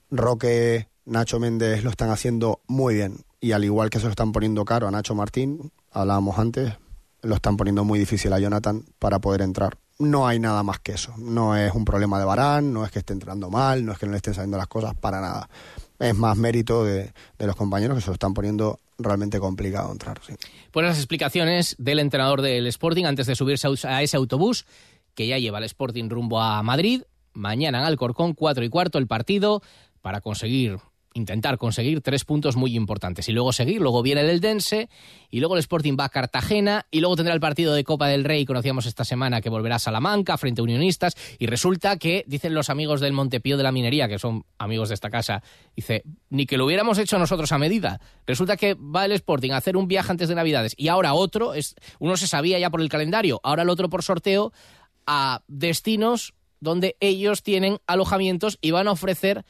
Roque, 0.09 0.87
Nacho 1.05 1.39
Méndez 1.39 1.83
lo 1.83 1.89
están 1.89 2.09
haciendo 2.09 2.61
muy 2.67 2.95
bien. 2.95 3.23
Y 3.39 3.53
al 3.53 3.63
igual 3.63 3.89
que 3.89 3.99
se 3.99 4.05
lo 4.05 4.11
están 4.11 4.31
poniendo 4.31 4.65
caro 4.65 4.87
a 4.87 4.91
Nacho 4.91 5.15
Martín, 5.15 5.71
hablábamos 5.91 6.37
antes, 6.37 6.73
lo 7.21 7.35
están 7.35 7.57
poniendo 7.57 7.83
muy 7.83 7.99
difícil 7.99 8.33
a 8.33 8.39
Jonathan 8.39 8.85
para 8.99 9.19
poder 9.19 9.41
entrar. 9.41 9.77
No 9.99 10.27
hay 10.27 10.39
nada 10.39 10.63
más 10.63 10.79
que 10.79 10.93
eso. 10.93 11.13
No 11.17 11.55
es 11.55 11.73
un 11.73 11.85
problema 11.85 12.19
de 12.19 12.25
Barán, 12.25 12.73
no 12.73 12.85
es 12.85 12.91
que 12.91 12.99
esté 12.99 13.13
entrando 13.13 13.49
mal, 13.49 13.85
no 13.85 13.91
es 13.91 13.99
que 13.99 14.05
no 14.05 14.11
le 14.11 14.17
estén 14.17 14.33
saliendo 14.33 14.57
las 14.57 14.67
cosas, 14.67 14.95
para 14.95 15.21
nada. 15.21 15.49
Es 16.01 16.15
más 16.15 16.37
mérito 16.37 16.83
de, 16.83 17.11
los 17.39 17.55
compañeros 17.55 17.95
que 17.95 18.01
se 18.01 18.07
lo 18.07 18.13
están 18.13 18.33
poniendo 18.33 18.79
realmente 18.97 19.39
complicado 19.39 19.91
entrar. 19.91 20.19
Sí. 20.25 20.33
Pues 20.71 20.85
las 20.85 20.97
explicaciones 20.97 21.75
del 21.77 21.99
entrenador 21.99 22.41
del 22.41 22.67
Sporting 22.67 23.05
antes 23.05 23.27
de 23.27 23.35
subirse 23.35 23.67
a 23.83 24.01
ese 24.01 24.17
autobús 24.17 24.65
que 25.15 25.27
ya 25.27 25.37
lleva 25.37 25.59
el 25.59 25.65
Sporting 25.65 26.09
rumbo 26.09 26.41
a 26.41 26.61
Madrid. 26.63 27.03
Mañana 27.33 27.79
en 27.79 27.85
Alcorcón, 27.85 28.33
cuatro 28.33 28.63
y 28.63 28.69
cuarto 28.69 28.97
el 28.97 29.07
partido 29.07 29.61
para 30.01 30.21
conseguir 30.21 30.79
intentar 31.13 31.58
conseguir 31.58 32.02
tres 32.02 32.26
puntos 32.26 32.56
muy 32.56 32.76
importantes 32.76 33.28
y 33.28 33.32
luego 33.32 33.52
seguir, 33.52 33.82
luego 33.82 34.02
viene 34.02 34.21
el 34.21 34.39
Dense 34.39 34.89
y 35.30 35.39
luego 35.39 35.56
el 35.56 35.60
Sporting 35.60 35.97
va 36.00 36.06
a 36.06 36.10
Cartagena 36.10 36.86
y 36.91 37.00
luego 37.02 37.15
tendrá 37.15 37.34
el 37.34 37.39
partido 37.39 37.74
de 37.74 37.84
Copa 37.84 38.08
del 38.08 38.24
Rey, 38.24 38.45
conocíamos 38.45 38.86
esta 38.86 39.04
semana 39.04 39.41
que 39.41 39.50
volverá 39.50 39.76
a 39.76 39.80
Salamanca 39.80 40.38
frente 40.38 40.62
a 40.62 40.63
Unionistas 40.63 41.15
y 41.38 41.47
resulta 41.47 41.97
que 41.97 42.24
dicen 42.28 42.54
los 42.54 42.69
amigos 42.69 43.02
del 43.02 43.13
Montepío 43.13 43.58
de 43.58 43.63
la 43.63 43.71
Minería, 43.71 44.08
que 44.08 44.19
son 44.19 44.45
amigos 44.58 44.89
de 44.89 44.95
esta 44.95 45.10
casa, 45.10 45.43
dice, 45.76 46.04
ni 46.30 46.45
que 46.45 46.58
lo 46.58 46.65
hubiéramos 46.65 46.97
hecho 46.97 47.19
nosotros 47.19 47.52
a 47.52 47.58
medida. 47.58 48.00
Resulta 48.26 48.58
que 48.58 48.76
va 48.76 49.06
el 49.06 49.12
Sporting 49.12 49.52
a 49.52 49.58
hacer 49.58 49.78
un 49.78 49.88
viaje 49.88 50.12
antes 50.12 50.30
de 50.30 50.36
Navidades 50.36 50.74
y 50.78 50.88
ahora 50.88 51.13
otro, 51.13 51.54
es, 51.54 51.76
uno 52.00 52.15
se 52.17 52.28
sabía 52.28 52.60
ya 52.60 52.69
por 52.69 52.82
el 52.82 52.89
calendario, 52.89 53.39
ahora 53.43 53.63
el 53.63 53.69
otro 53.69 53.89
por 53.89 54.04
sorteo 54.04 54.54
a 55.06 55.43
destinos 55.47 56.34
donde 56.62 56.95
ellos 57.00 57.43
tienen 57.43 57.80
alojamientos 57.88 58.58
y 58.62 58.71
van 58.71 58.88
a 58.88 58.91
ofrecer 58.91 59.43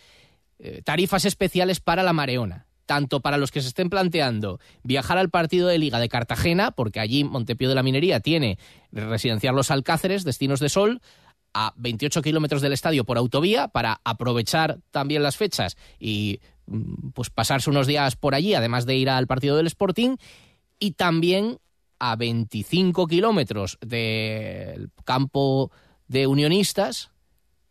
eh, 0.64 0.84
tarifas 0.84 1.26
especiales 1.26 1.80
para 1.80 2.04
la 2.04 2.14
Mareona. 2.14 2.68
Tanto 2.86 3.22
para 3.22 3.38
los 3.38 3.52
que 3.52 3.62
se 3.62 3.70
estén 3.70 3.90
planteando 3.90 4.60
viajar 4.84 5.18
al 5.18 5.32
partido 5.32 5.68
de 5.68 5.80
Liga 5.80 6.00
de 6.00 6.08
Cartagena, 6.08 6.70
porque 6.70 7.00
allí 7.00 7.24
Montepío 7.24 7.68
de 7.68 7.74
la 7.74 7.82
Minería 7.82 8.20
tiene 8.20 8.60
residenciar 8.92 9.56
los 9.56 9.72
Alcáceres, 9.72 10.24
destinos 10.24 10.60
de 10.60 10.70
sol, 10.70 11.02
a 11.54 11.74
28 11.78 12.22
kilómetros 12.22 12.62
del 12.62 12.74
estadio 12.74 13.06
por 13.06 13.18
autovía, 13.18 13.70
para 13.70 14.02
aprovechar 14.04 14.78
también 14.92 15.24
las 15.24 15.36
fechas 15.36 15.78
y 16.00 16.42
mm, 16.68 17.10
pues 17.16 17.32
pasarse 17.32 17.72
unos 17.72 17.88
días 17.88 18.16
por 18.16 18.36
allí, 18.36 18.54
además 18.54 18.86
de 18.86 18.96
ir 18.98 19.10
al 19.10 19.26
partido 19.26 19.58
del 19.58 19.68
Sporting, 19.68 20.18
y 20.80 20.92
también 20.92 21.58
a 21.98 22.16
25 22.16 23.08
kilómetros 23.08 23.80
del 23.82 24.92
campo 25.06 25.72
de 26.08 26.28
unionistas, 26.28 27.10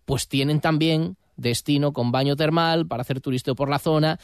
pues 0.06 0.26
tienen 0.26 0.60
también 0.60 1.16
destino 1.40 1.92
con 1.92 2.12
baño 2.12 2.36
termal 2.36 2.86
para 2.86 3.02
hacer 3.02 3.20
turisteo 3.20 3.54
por 3.54 3.68
la 3.68 3.78
zona 3.78 4.18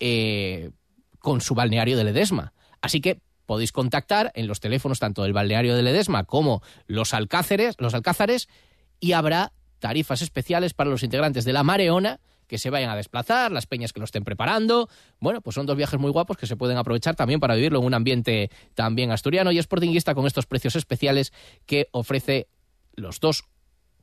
eh, 0.00 0.70
con 1.18 1.40
su 1.40 1.54
balneario 1.54 1.96
de 1.96 2.04
Ledesma. 2.04 2.52
Así 2.80 3.00
que 3.00 3.20
podéis 3.46 3.72
contactar 3.72 4.30
en 4.34 4.46
los 4.46 4.60
teléfonos 4.60 4.98
tanto 4.98 5.22
del 5.22 5.32
balneario 5.32 5.74
de 5.74 5.82
Ledesma 5.82 6.24
como 6.24 6.62
los 6.86 7.14
Alcáceres, 7.14 7.76
los 7.78 7.94
Alcázares 7.94 8.48
y 9.00 9.12
habrá 9.12 9.52
tarifas 9.78 10.22
especiales 10.22 10.74
para 10.74 10.90
los 10.90 11.02
integrantes 11.02 11.44
de 11.44 11.52
la 11.52 11.62
Mareona 11.62 12.20
que 12.46 12.58
se 12.58 12.70
vayan 12.70 12.90
a 12.90 12.96
desplazar, 12.96 13.52
las 13.52 13.66
peñas 13.66 13.92
que 13.92 14.00
lo 14.00 14.04
estén 14.04 14.24
preparando. 14.24 14.88
Bueno, 15.20 15.42
pues 15.42 15.54
son 15.54 15.66
dos 15.66 15.76
viajes 15.76 16.00
muy 16.00 16.10
guapos 16.10 16.36
que 16.36 16.46
se 16.46 16.56
pueden 16.56 16.78
aprovechar 16.78 17.14
también 17.14 17.40
para 17.40 17.54
vivirlo 17.54 17.78
en 17.78 17.84
un 17.84 17.94
ambiente 17.94 18.50
también 18.74 19.10
asturiano 19.10 19.52
y 19.52 19.62
sportinguista 19.62 20.14
con 20.14 20.26
estos 20.26 20.46
precios 20.46 20.74
especiales 20.74 21.32
que 21.66 21.88
ofrece 21.92 22.48
los 22.94 23.20
dos 23.20 23.44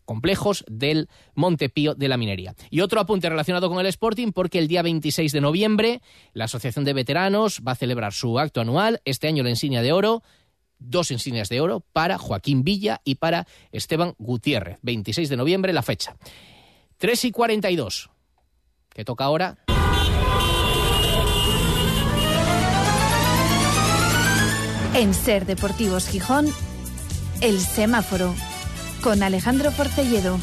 complejos 0.05 0.63
del 0.67 1.09
Montepío 1.33 1.95
de 1.95 2.07
la 2.07 2.17
Minería. 2.17 2.55
Y 2.69 2.81
otro 2.81 2.99
apunte 2.99 3.29
relacionado 3.29 3.69
con 3.69 3.79
el 3.79 3.87
Sporting, 3.87 4.31
porque 4.31 4.59
el 4.59 4.67
día 4.67 4.81
26 4.81 5.31
de 5.31 5.41
noviembre 5.41 6.01
la 6.33 6.45
Asociación 6.45 6.85
de 6.85 6.93
Veteranos 6.93 7.61
va 7.67 7.73
a 7.73 7.75
celebrar 7.75 8.13
su 8.13 8.39
acto 8.39 8.61
anual, 8.61 9.01
este 9.05 9.27
año 9.27 9.43
la 9.43 9.49
insignia 9.49 9.81
de 9.81 9.91
oro, 9.91 10.23
dos 10.79 11.11
insignias 11.11 11.49
de 11.49 11.61
oro 11.61 11.81
para 11.93 12.17
Joaquín 12.17 12.63
Villa 12.63 13.01
y 13.03 13.15
para 13.15 13.47
Esteban 13.71 14.13
Gutiérrez. 14.17 14.77
26 14.81 15.29
de 15.29 15.37
noviembre 15.37 15.73
la 15.73 15.81
fecha. 15.81 16.15
3 16.97 17.25
y 17.25 17.31
42, 17.31 18.09
que 18.89 19.03
toca 19.03 19.25
ahora. 19.25 19.57
En 24.93 25.13
Ser 25.13 25.45
Deportivos 25.45 26.07
Gijón, 26.07 26.47
el 27.41 27.59
semáforo 27.59 28.33
con 29.05 29.21
Alejandro 29.21 29.71
Forcelledo. 29.71 30.39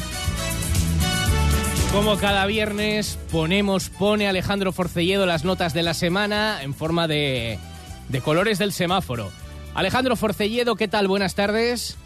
Como 1.91 2.15
cada 2.17 2.45
viernes 2.45 3.19
ponemos, 3.29 3.89
pone 3.89 4.25
Alejandro 4.25 4.71
Forcelledo 4.71 5.25
las 5.25 5.43
notas 5.43 5.73
de 5.73 5.83
la 5.83 5.93
semana 5.93 6.63
en 6.63 6.73
forma 6.73 7.09
de, 7.09 7.59
de 8.07 8.21
colores 8.21 8.59
del 8.59 8.71
semáforo. 8.71 9.33
Alejandro 9.73 10.15
Forcelledo, 10.15 10.77
¿qué 10.77 10.87
tal? 10.87 11.09
Buenas 11.09 11.35
tardes. 11.35 11.97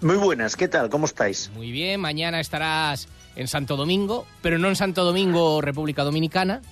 Muy 0.00 0.16
buenas, 0.16 0.56
¿qué 0.56 0.66
tal? 0.66 0.90
¿Cómo 0.90 1.06
estáis? 1.06 1.52
Muy 1.54 1.70
bien, 1.70 2.00
mañana 2.00 2.40
estarás 2.40 3.06
en 3.36 3.46
Santo 3.46 3.76
Domingo, 3.76 4.26
pero 4.42 4.58
no 4.58 4.66
en 4.70 4.74
Santo 4.74 5.04
Domingo, 5.04 5.60
República 5.60 6.02
Dominicana. 6.02 6.62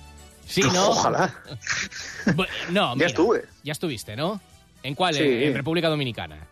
Sí, 0.45 0.61
¿no? 0.73 0.89
Ojalá. 0.89 1.33
no, 2.69 2.97
ya 2.97 3.05
estuve. 3.05 3.45
Ya 3.63 3.71
estuviste, 3.71 4.17
¿no? 4.17 4.41
¿En 4.83 4.93
cuál? 4.93 5.15
en 5.15 5.53
República 5.53 5.87
Dominicana. 5.87 6.48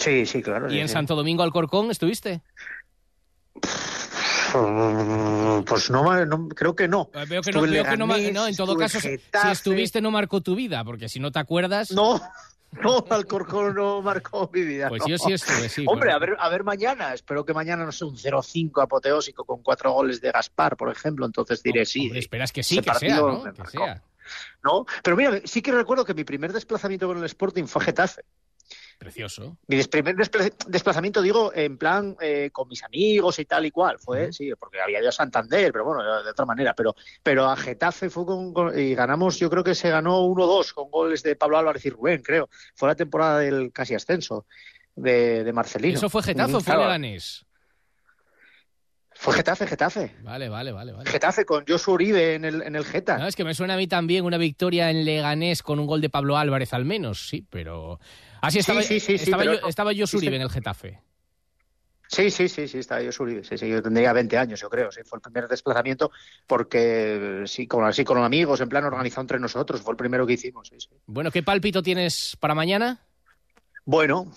Sí, 0.00 0.24
sí, 0.24 0.42
claro. 0.42 0.72
¿Y 0.72 0.80
en 0.80 0.88
Santo 0.88 1.14
Domingo 1.14 1.42
Alcorcón 1.42 1.90
estuviste? 1.90 2.40
Pues 5.66 5.90
no, 5.90 6.48
creo 6.56 6.74
que 6.74 6.88
no. 6.88 7.10
Eh, 7.14 7.24
veo 7.28 7.42
que 7.42 7.52
no, 7.52 8.06
no, 8.06 8.46
en 8.46 8.56
todo 8.56 8.76
caso, 8.76 8.98
si 8.98 9.18
estuviste 9.50 10.00
no 10.00 10.10
marcó 10.10 10.40
tu 10.40 10.54
vida, 10.54 10.82
porque 10.84 11.08
si 11.08 11.20
no 11.20 11.30
te 11.30 11.38
acuerdas... 11.38 11.92
No, 11.92 12.20
no, 12.82 13.04
Alcorcón 13.10 13.74
no 13.74 14.00
marcó 14.00 14.50
mi 14.52 14.62
vida. 14.62 14.88
Pues 14.88 15.02
yo 15.06 15.18
sí 15.18 15.32
estuve, 15.32 15.68
sí. 15.68 15.84
Hombre, 15.86 16.12
a 16.12 16.18
ver, 16.18 16.36
a 16.38 16.48
ver 16.48 16.64
mañana, 16.64 17.12
espero 17.12 17.44
que 17.44 17.52
mañana 17.52 17.84
no 17.84 17.92
sea 17.92 18.08
un 18.08 18.16
0-5 18.16 18.82
apoteósico 18.82 19.44
con 19.44 19.62
cuatro 19.62 19.92
goles 19.92 20.20
de 20.20 20.30
Gaspar, 20.30 20.76
por 20.76 20.90
ejemplo, 20.90 21.26
entonces 21.26 21.62
diré 21.62 21.84
sí. 21.84 22.06
Hombre, 22.06 22.20
esperas 22.20 22.52
que 22.52 22.62
sí, 22.62 22.80
que 22.80 22.94
sea, 22.94 23.16
¿no? 23.16 23.44
Que 23.52 23.66
sea. 23.66 24.02
No, 24.64 24.86
pero 25.02 25.16
mira, 25.16 25.40
sí 25.44 25.62
que 25.62 25.72
recuerdo 25.72 26.04
que 26.04 26.14
mi 26.14 26.24
primer 26.24 26.52
desplazamiento 26.52 27.06
con 27.06 27.18
el 27.18 27.24
Sporting 27.24 27.64
fue 27.64 27.84
Getafe. 27.84 28.22
Precioso. 29.00 29.56
Mi 29.66 29.82
primer 29.84 30.14
desplazamiento, 30.14 31.22
digo, 31.22 31.52
en 31.54 31.78
plan 31.78 32.14
eh, 32.20 32.50
con 32.52 32.68
mis 32.68 32.84
amigos 32.84 33.38
y 33.38 33.46
tal 33.46 33.64
y 33.64 33.70
cual, 33.70 33.98
fue, 33.98 34.30
sí, 34.30 34.52
porque 34.58 34.78
había 34.78 35.00
ido 35.00 35.08
a 35.08 35.12
Santander, 35.12 35.72
pero 35.72 35.86
bueno, 35.86 36.22
de 36.22 36.28
otra 36.28 36.44
manera. 36.44 36.74
Pero, 36.74 36.94
pero 37.22 37.46
a 37.46 37.56
Getafe 37.56 38.10
fue 38.10 38.26
con, 38.26 38.78
y 38.78 38.94
ganamos, 38.94 39.38
yo 39.38 39.48
creo 39.48 39.64
que 39.64 39.74
se 39.74 39.88
ganó 39.88 40.26
1-2 40.26 40.74
con 40.74 40.90
goles 40.90 41.22
de 41.22 41.34
Pablo 41.34 41.56
Álvarez 41.56 41.82
y 41.86 41.88
Rubén, 41.88 42.20
creo. 42.20 42.50
Fue 42.74 42.90
la 42.90 42.94
temporada 42.94 43.38
del 43.38 43.72
casi 43.72 43.94
ascenso 43.94 44.44
de, 44.94 45.44
de 45.44 45.52
Marcelino. 45.54 45.96
¿Eso 45.96 46.10
fue 46.10 46.22
Getafe 46.22 46.56
o 46.56 46.60
fue 46.60 46.76
Leganés? 46.76 47.46
Fue 49.14 49.32
Getafe, 49.32 49.66
Getafe. 49.66 50.14
Vale, 50.22 50.50
vale, 50.50 50.72
vale, 50.72 50.92
vale. 50.92 51.10
Getafe 51.10 51.46
con 51.46 51.64
Josu 51.66 51.92
Uribe 51.92 52.34
en 52.34 52.44
el, 52.44 52.60
en 52.60 52.76
el 52.76 52.84
Geta. 52.84 53.16
No, 53.16 53.26
es 53.26 53.34
que 53.34 53.44
me 53.44 53.54
suena 53.54 53.74
a 53.74 53.76
mí 53.78 53.86
también 53.86 54.26
una 54.26 54.36
victoria 54.36 54.90
en 54.90 55.06
Leganés 55.06 55.62
con 55.62 55.78
un 55.78 55.86
gol 55.86 56.02
de 56.02 56.10
Pablo 56.10 56.36
Álvarez 56.36 56.74
al 56.74 56.84
menos, 56.84 57.28
sí, 57.28 57.46
pero 57.48 57.98
Así 58.40 58.58
ah, 58.58 58.60
estaba, 58.60 58.82
sí, 58.82 59.00
sí, 59.00 59.18
sí, 59.18 59.24
estaba, 59.24 59.44
yo, 59.44 59.52
estaba 59.68 59.92
yo 59.92 60.06
en 60.12 60.34
el 60.34 60.50
Getafe. 60.50 61.00
Sí, 62.08 62.30
sí, 62.30 62.48
sí, 62.48 62.66
sí, 62.66 62.78
estaba 62.78 63.02
yo. 63.02 63.12
Sí, 63.12 63.56
sí, 63.56 63.68
yo 63.68 63.82
tendría 63.82 64.12
20 64.12 64.36
años, 64.36 64.60
yo 64.60 64.68
creo. 64.68 64.90
Sí, 64.90 65.02
fue 65.04 65.18
el 65.18 65.22
primer 65.22 65.46
desplazamiento 65.46 66.10
porque 66.46 67.44
sí, 67.46 67.68
con, 67.68 67.84
así 67.84 68.04
con 68.04 68.18
amigos, 68.18 68.60
en 68.60 68.68
plan 68.68 68.84
organizado 68.84 69.22
entre 69.22 69.38
nosotros. 69.38 69.80
Fue 69.80 69.92
el 69.92 69.96
primero 69.96 70.26
que 70.26 70.32
hicimos. 70.32 70.70
Bueno, 71.06 71.30
¿qué 71.30 71.42
pálpito 71.42 71.82
tienes 71.82 72.36
para 72.40 72.54
mañana? 72.54 73.06
Bueno, 73.84 74.32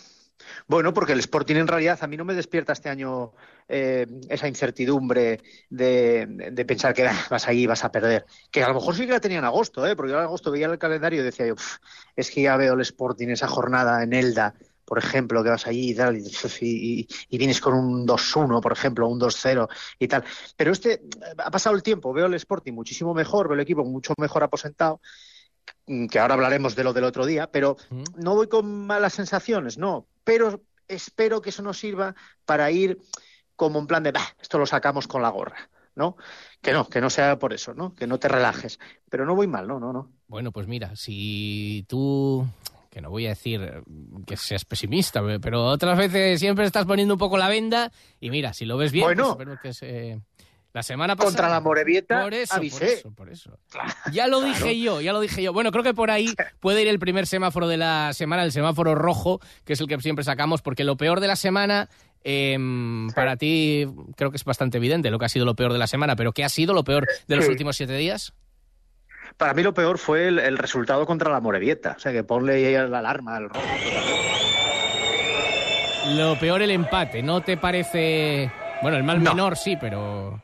Bueno, 0.68 0.94
porque 0.94 1.14
el 1.14 1.20
Sporting 1.20 1.56
en 1.56 1.68
realidad 1.68 2.00
a 2.02 2.08
mí 2.08 2.18
no 2.18 2.26
me 2.26 2.34
despierta 2.34 2.74
este 2.74 2.90
año 2.90 3.34
eh, 3.68 4.06
esa 4.30 4.48
incertidumbre 4.48 5.42
de, 5.70 6.66
pensar 6.68 6.94
que 6.94 7.08
ah, 7.08 7.26
vas 7.30 7.48
ahí 7.48 7.66
vas 7.66 7.84
a 7.84 7.92
perder. 7.92 8.26
Que 8.52 8.64
a 8.64 8.68
lo 8.68 8.76
mejor 8.76 8.96
sí 8.96 9.06
que 9.06 9.14
la 9.14 9.20
tenía 9.20 9.40
en 9.40 9.46
agosto, 9.46 9.86
¿eh? 9.88 9.96
porque 9.96 10.12
yo 10.12 10.20
en 10.20 10.26
agosto 10.26 10.52
veía 10.52 10.68
el 10.68 10.78
calendario 10.78 11.22
y 11.22 11.24
decía 11.24 11.48
yo, 11.48 11.56
es 12.16 12.32
que 12.32 12.42
ya 12.42 12.58
veo 12.58 12.74
el 12.74 12.82
Sporting 12.82 13.30
esa 13.30 13.48
jornada 13.48 14.04
en 14.04 14.14
Elda, 14.14 14.54
por 14.86 14.98
ejemplo, 14.98 15.44
que 15.44 15.50
vas 15.50 15.66
allí 15.66 15.92
y 15.92 15.96
tal, 15.96 16.18
y, 16.62 17.08
vienes 17.32 17.62
con 17.62 17.74
un 17.74 18.06
2-1, 18.08 18.62
por 18.62 18.72
ejemplo, 18.72 19.08
un 19.08 19.20
2-0 19.20 19.68
y 20.00 20.08
tal. 20.08 20.24
Pero 20.56 20.72
este, 20.72 21.02
ha 21.38 21.52
pasado 21.52 21.76
el 21.76 21.84
tiempo, 21.84 22.14
veo 22.14 22.26
el 22.26 22.34
Sporting 22.36 22.74
muchísimo 22.74 23.14
mejor, 23.14 23.48
veo 23.48 23.56
el 23.56 23.62
equipo 23.62 23.84
mucho 23.86 24.14
mejor 24.18 24.44
aposentado 24.44 25.02
que 26.10 26.20
ahora 26.20 26.34
hablaremos 26.34 26.76
de 26.76 26.84
lo 26.84 26.94
del 26.94 27.04
otro 27.04 27.26
día, 27.26 27.48
pero 27.48 27.78
no 28.16 28.36
voy 28.36 28.48
con 28.48 28.86
malas 28.86 29.14
sensaciones, 29.14 29.78
no, 29.78 30.08
pero 30.24 30.62
espero 30.88 31.42
que 31.42 31.50
eso 31.50 31.62
nos 31.62 31.78
sirva 31.78 32.16
para 32.46 32.72
ir 32.72 33.00
como 33.56 33.80
en 33.80 33.88
plan 33.88 34.04
de, 34.04 34.12
bah, 34.12 34.36
esto 34.42 34.58
lo 34.58 34.66
sacamos 34.66 35.08
con 35.08 35.22
la 35.22 35.30
gorra, 35.30 35.70
¿no? 35.96 36.18
Que 36.62 36.74
no, 36.74 36.88
que 36.88 37.02
no 37.02 37.10
sea 37.10 37.38
por 37.40 37.54
eso, 37.54 37.74
¿no? 37.74 37.94
Que 37.96 38.08
no 38.08 38.20
te 38.20 38.28
relajes, 38.28 38.80
pero 39.10 39.26
no 39.26 39.36
voy 39.36 39.48
mal, 39.48 39.68
no, 39.68 39.80
no, 39.80 39.94
no. 39.94 40.10
Bueno, 40.28 40.52
pues 40.52 40.68
mira, 40.68 40.96
si 40.96 41.86
tú 41.88 42.48
que 42.94 43.02
no 43.02 43.10
voy 43.10 43.26
a 43.26 43.30
decir 43.30 43.84
que 44.28 44.38
seas 44.38 44.66
pesimista, 44.66 45.24
pero 45.42 45.66
otras 45.66 45.98
veces 45.98 46.40
siempre 46.40 46.66
estás 46.66 46.86
poniendo 46.86 47.16
un 47.16 47.18
poco 47.18 47.40
la 47.40 47.50
venda 47.50 47.92
y 48.20 48.30
mira, 48.30 48.54
si 48.54 48.66
lo 48.66 48.78
ves 48.78 48.92
bien, 48.92 49.06
bueno, 49.06 49.36
pues 49.36 49.60
que 49.62 49.74
se... 49.74 50.22
La 50.74 50.82
semana 50.82 51.16
pasada. 51.16 51.30
Contra 51.30 51.50
la 51.50 51.62
Morevieta. 51.62 52.24
Por 52.24 52.34
eso, 52.34 52.56
avisé. 52.56 53.04
por 53.16 53.30
eso, 53.30 53.60
Ya 54.12 54.28
lo 54.28 54.42
dije 54.46 54.80
yo, 54.80 55.02
ya 55.02 55.14
lo 55.14 55.20
dije 55.22 55.44
yo. 55.44 55.54
Bueno, 55.54 55.72
creo 55.72 55.84
que 55.84 55.94
por 55.94 56.10
ahí 56.10 56.34
puede 56.60 56.82
ir 56.82 56.88
el 56.88 56.98
primer 56.98 57.28
semáforo 57.28 57.68
de 57.68 57.78
la 57.78 58.12
semana, 58.14 58.44
el 58.44 58.52
semáforo 58.52 58.96
rojo, 58.96 59.40
que 59.66 59.74
es 59.74 59.82
el 59.82 59.88
que 59.88 60.00
siempre 60.02 60.24
sacamos, 60.24 60.64
porque 60.64 60.84
lo 60.84 60.98
peor 60.98 61.20
de 61.20 61.28
la 61.28 61.36
semana 61.36 61.90
em, 62.24 63.10
para 63.12 63.38
ti 63.38 63.88
creo 64.16 64.32
que 64.32 64.38
es 64.38 64.46
bastante 64.46 64.78
evidente 64.78 65.12
lo 65.12 65.20
que 65.20 65.26
ha 65.26 65.30
sido 65.30 65.46
lo 65.46 65.56
peor 65.56 65.74
de 65.74 65.80
la 65.80 65.88
semana, 65.88 66.16
pero 66.16 66.32
¿qué 66.32 66.44
ha 66.44 66.50
sido 66.50 66.74
lo 66.74 66.84
peor 66.84 67.08
de 67.28 67.36
los 67.36 67.48
últimos 67.48 67.76
siete 67.76 67.96
días? 67.96 68.34
Para 69.38 69.54
mí 69.54 69.64
lo 69.64 69.74
peor 69.74 69.98
fue 69.98 70.28
el, 70.28 70.58
resultado 70.58 71.06
contra 71.06 71.32
la 71.32 71.40
Morevieta. 71.40 71.96
O 71.98 72.00
sea, 72.00 72.12
que 72.12 72.24
ponle 72.24 72.54
ahí 72.54 72.90
la 72.90 73.00
alarma 73.00 73.38
al 73.38 73.50
rojo. 73.50 73.66
Lo 76.16 76.38
peor 76.38 76.62
el 76.62 76.72
empate, 76.72 77.24
¿no 77.24 77.42
te 77.42 77.58
parece...? 77.58 78.52
Bueno, 78.82 78.98
el 78.98 79.04
mal 79.04 79.22
menor 79.22 79.56
sí, 79.56 79.78
pero... 79.80 80.42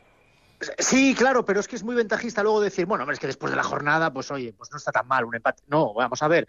Sí, 0.78 1.16
claro, 1.16 1.46
pero 1.46 1.60
es 1.60 1.68
que 1.68 1.76
es 1.78 1.84
muy 1.84 1.96
ventajista 1.96 2.44
luego 2.44 2.60
decir, 2.60 2.86
bueno, 2.86 3.10
es 3.10 3.20
que 3.20 3.28
después 3.28 3.52
de 3.52 3.56
la 3.56 3.64
jornada, 3.64 4.12
pues 4.12 4.30
oye, 4.32 4.54
pues 4.54 4.70
no 4.72 4.78
está 4.78 4.92
tan 4.92 5.08
mal 5.08 5.24
un 5.24 5.36
empate. 5.36 5.64
No, 5.68 5.94
vamos 5.94 6.22
a 6.22 6.28
ver, 6.28 6.48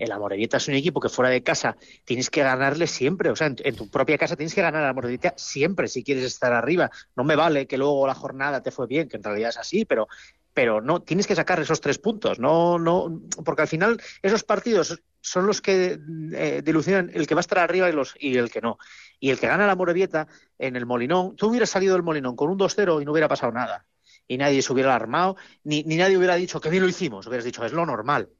el 0.00 0.12
Amorebieta 0.12 0.56
es 0.56 0.68
un 0.68 0.74
equipo 0.74 1.00
que 1.00 1.08
fuera 1.08 1.30
de 1.30 1.42
casa 1.42 1.76
tienes 2.04 2.30
que 2.30 2.42
ganarle 2.42 2.86
siempre, 2.86 3.30
o 3.30 3.36
sea, 3.36 3.48
en, 3.48 3.76
tu 3.76 3.90
propia 3.90 4.18
casa 4.18 4.36
tienes 4.36 4.54
que 4.54 4.62
ganar 4.62 4.82
al 4.82 4.90
Amorebieta 4.90 5.34
siempre 5.36 5.88
si 5.88 6.02
quieres 6.02 6.24
estar 6.24 6.52
arriba. 6.52 6.90
No 7.16 7.24
me 7.24 7.36
vale 7.36 7.66
que 7.66 7.78
luego 7.78 8.06
la 8.06 8.14
jornada 8.14 8.62
te 8.62 8.70
fue 8.70 8.86
bien, 8.86 9.08
que 9.08 9.16
en 9.16 9.22
realidad 9.22 9.50
es 9.50 9.58
así, 9.58 9.84
pero 9.84 10.08
pero 10.52 10.80
no 10.80 11.00
tienes 11.00 11.28
que 11.28 11.36
sacar 11.36 11.60
esos 11.60 11.80
tres 11.80 11.98
puntos, 11.98 12.40
no 12.40 12.78
no 12.78 13.22
porque 13.44 13.62
al 13.62 13.68
final 13.68 14.02
esos 14.22 14.42
partidos 14.42 15.00
son 15.20 15.46
los 15.46 15.60
que 15.60 15.98
eh, 16.32 16.62
dilucidan 16.64 17.10
el 17.14 17.26
que 17.26 17.34
va 17.34 17.40
a 17.40 17.42
estar 17.42 17.58
arriba 17.58 17.88
y 17.88 17.92
los 17.92 18.14
y 18.18 18.36
el 18.36 18.50
que 18.50 18.60
no. 18.60 18.78
Y 19.18 19.30
el 19.30 19.38
que 19.38 19.46
gana 19.46 19.66
la 19.66 19.76
Morevieta 19.76 20.26
en 20.58 20.76
el 20.76 20.86
Molinón, 20.86 21.36
tú 21.36 21.48
hubieras 21.48 21.70
salido 21.70 21.92
del 21.94 22.02
Molinón 22.02 22.36
con 22.36 22.50
un 22.50 22.58
2-0 22.58 23.02
y 23.02 23.04
no 23.04 23.12
hubiera 23.12 23.28
pasado 23.28 23.52
nada. 23.52 23.86
Y 24.26 24.38
nadie 24.38 24.62
se 24.62 24.72
hubiera 24.72 24.94
armado, 24.94 25.36
ni, 25.64 25.82
ni 25.82 25.96
nadie 25.96 26.16
hubiera 26.16 26.36
dicho 26.36 26.60
que 26.60 26.70
bien 26.70 26.82
lo 26.82 26.88
hicimos. 26.88 27.26
Hubieras 27.26 27.44
dicho, 27.44 27.64
es 27.64 27.72
lo 27.72 27.84
normal. 27.84 28.30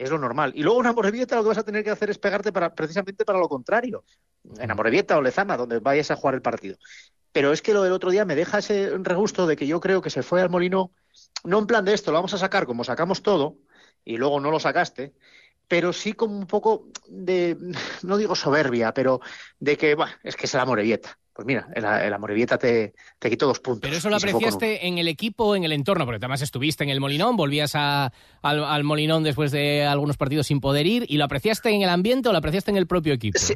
Es 0.00 0.08
lo 0.08 0.18
normal. 0.18 0.52
Y 0.56 0.62
luego 0.62 0.80
en 0.80 0.86
Amorebieta 0.86 1.36
lo 1.36 1.42
que 1.42 1.48
vas 1.48 1.58
a 1.58 1.62
tener 1.62 1.84
que 1.84 1.90
hacer 1.90 2.08
es 2.08 2.16
pegarte 2.16 2.52
para, 2.52 2.74
precisamente 2.74 3.26
para 3.26 3.38
lo 3.38 3.50
contrario. 3.50 4.02
En 4.58 4.70
Amorebieta 4.70 5.18
o 5.18 5.20
Lezama, 5.20 5.58
donde 5.58 5.78
vayas 5.78 6.10
a 6.10 6.16
jugar 6.16 6.34
el 6.36 6.40
partido. 6.40 6.78
Pero 7.32 7.52
es 7.52 7.60
que 7.60 7.74
lo 7.74 7.82
del 7.82 7.92
otro 7.92 8.10
día 8.10 8.24
me 8.24 8.34
deja 8.34 8.60
ese 8.60 8.96
regusto 8.96 9.46
de 9.46 9.56
que 9.56 9.66
yo 9.66 9.78
creo 9.78 10.00
que 10.00 10.08
se 10.08 10.22
fue 10.22 10.40
al 10.40 10.48
Molinón, 10.48 10.88
no 11.44 11.58
en 11.58 11.66
plan 11.66 11.84
de 11.84 11.92
esto, 11.92 12.12
lo 12.12 12.16
vamos 12.16 12.32
a 12.32 12.38
sacar 12.38 12.64
como 12.64 12.82
sacamos 12.82 13.22
todo, 13.22 13.58
y 14.02 14.16
luego 14.16 14.40
no 14.40 14.50
lo 14.50 14.58
sacaste, 14.58 15.12
pero 15.70 15.92
sí 15.92 16.14
como 16.14 16.36
un 16.36 16.48
poco 16.48 16.88
de, 17.06 17.56
no 18.02 18.16
digo 18.16 18.34
soberbia, 18.34 18.92
pero 18.92 19.20
de 19.60 19.76
que, 19.76 19.94
bueno, 19.94 20.10
es 20.24 20.34
que 20.34 20.46
es 20.46 20.54
la 20.54 20.66
Morevieta. 20.66 21.16
Pues 21.32 21.46
mira, 21.46 21.68
el, 21.76 21.84
el 21.84 22.12
Amorebieta 22.12 22.58
te, 22.58 22.92
te 23.20 23.30
quitó 23.30 23.46
dos 23.46 23.60
puntos. 23.60 23.82
Pero 23.82 23.96
eso 23.96 24.10
lo 24.10 24.16
apreciaste 24.16 24.88
en 24.88 24.98
el 24.98 25.06
equipo 25.06 25.44
o 25.44 25.54
en 25.54 25.62
el 25.62 25.70
entorno, 25.70 26.04
porque 26.06 26.16
además 26.16 26.42
estuviste 26.42 26.82
en 26.82 26.90
el 26.90 26.98
Molinón, 26.98 27.36
volvías 27.36 27.76
al, 27.76 28.10
al, 28.42 28.82
Molinón 28.82 29.22
después 29.22 29.52
de 29.52 29.84
algunos 29.84 30.16
partidos 30.16 30.48
sin 30.48 30.60
poder 30.60 30.88
ir, 30.88 31.06
¿y 31.08 31.18
lo 31.18 31.24
apreciaste 31.24 31.70
en 31.70 31.82
el 31.82 31.88
ambiente 31.88 32.28
o 32.28 32.32
lo 32.32 32.38
apreciaste 32.38 32.72
en 32.72 32.76
el 32.76 32.88
propio 32.88 33.14
equipo? 33.14 33.38
Sí, 33.38 33.54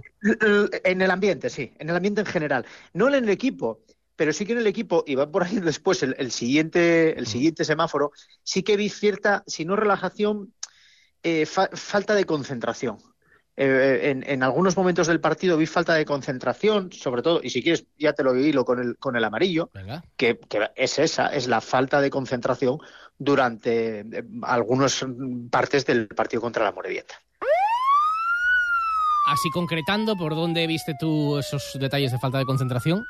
en 0.84 1.02
el 1.02 1.10
ambiente, 1.10 1.50
sí, 1.50 1.72
en 1.80 1.90
el 1.90 1.96
ambiente 1.96 2.20
en 2.20 2.28
general. 2.28 2.64
No 2.92 3.08
en 3.08 3.14
el 3.14 3.28
equipo, 3.28 3.80
pero 4.14 4.32
sí 4.32 4.46
que 4.46 4.52
en 4.52 4.58
el 4.58 4.68
equipo, 4.68 5.02
y 5.04 5.16
va 5.16 5.28
por 5.28 5.42
ahí 5.42 5.56
después 5.60 6.04
el, 6.04 6.14
el 6.16 6.30
siguiente, 6.30 7.18
el 7.18 7.26
siguiente 7.26 7.64
semáforo, 7.64 8.12
sí 8.44 8.62
que 8.62 8.76
vi 8.76 8.88
cierta, 8.88 9.42
si 9.48 9.64
no 9.64 9.74
relajación, 9.74 10.53
eh, 11.24 11.46
falta 11.46 12.14
de 12.14 12.26
concentración. 12.26 12.98
Eh, 13.56 14.22
en, 14.26 14.42
algunos 14.42 14.76
momentos 14.76 15.06
del 15.06 15.20
partido 15.20 15.56
vi 15.56 15.66
falta 15.66 15.94
de 15.94 16.04
concentración, 16.04 16.92
sobre 16.92 17.22
todo, 17.22 17.40
y 17.42 17.50
si 17.50 17.62
quieres 17.62 17.86
ya 17.96 18.12
te 18.12 18.24
lo 18.24 18.34
hilo 18.36 18.64
con 18.64 18.80
el, 18.80 18.98
con 18.98 19.16
el 19.16 19.24
amarillo, 19.24 19.70
que, 20.16 20.38
es 20.74 20.98
esa, 20.98 21.28
es 21.28 21.46
la 21.46 21.60
falta 21.60 22.00
de 22.00 22.10
concentración 22.10 22.78
durante 23.16 24.00
eh, 24.00 24.24
algunas 24.42 25.04
partes 25.50 25.86
del 25.86 26.08
partido 26.08 26.42
contra 26.42 26.64
la 26.64 26.72
Morevieta. 26.72 27.14
Así 29.26 29.48
concretando, 29.50 30.16
¿por 30.16 30.34
dónde 30.34 30.66
viste 30.66 30.92
tú 31.00 31.38
esos 31.38 31.78
detalles 31.80 32.12
de 32.12 32.18
falta 32.18 32.38
de 32.38 32.44
concentración? 32.44 33.02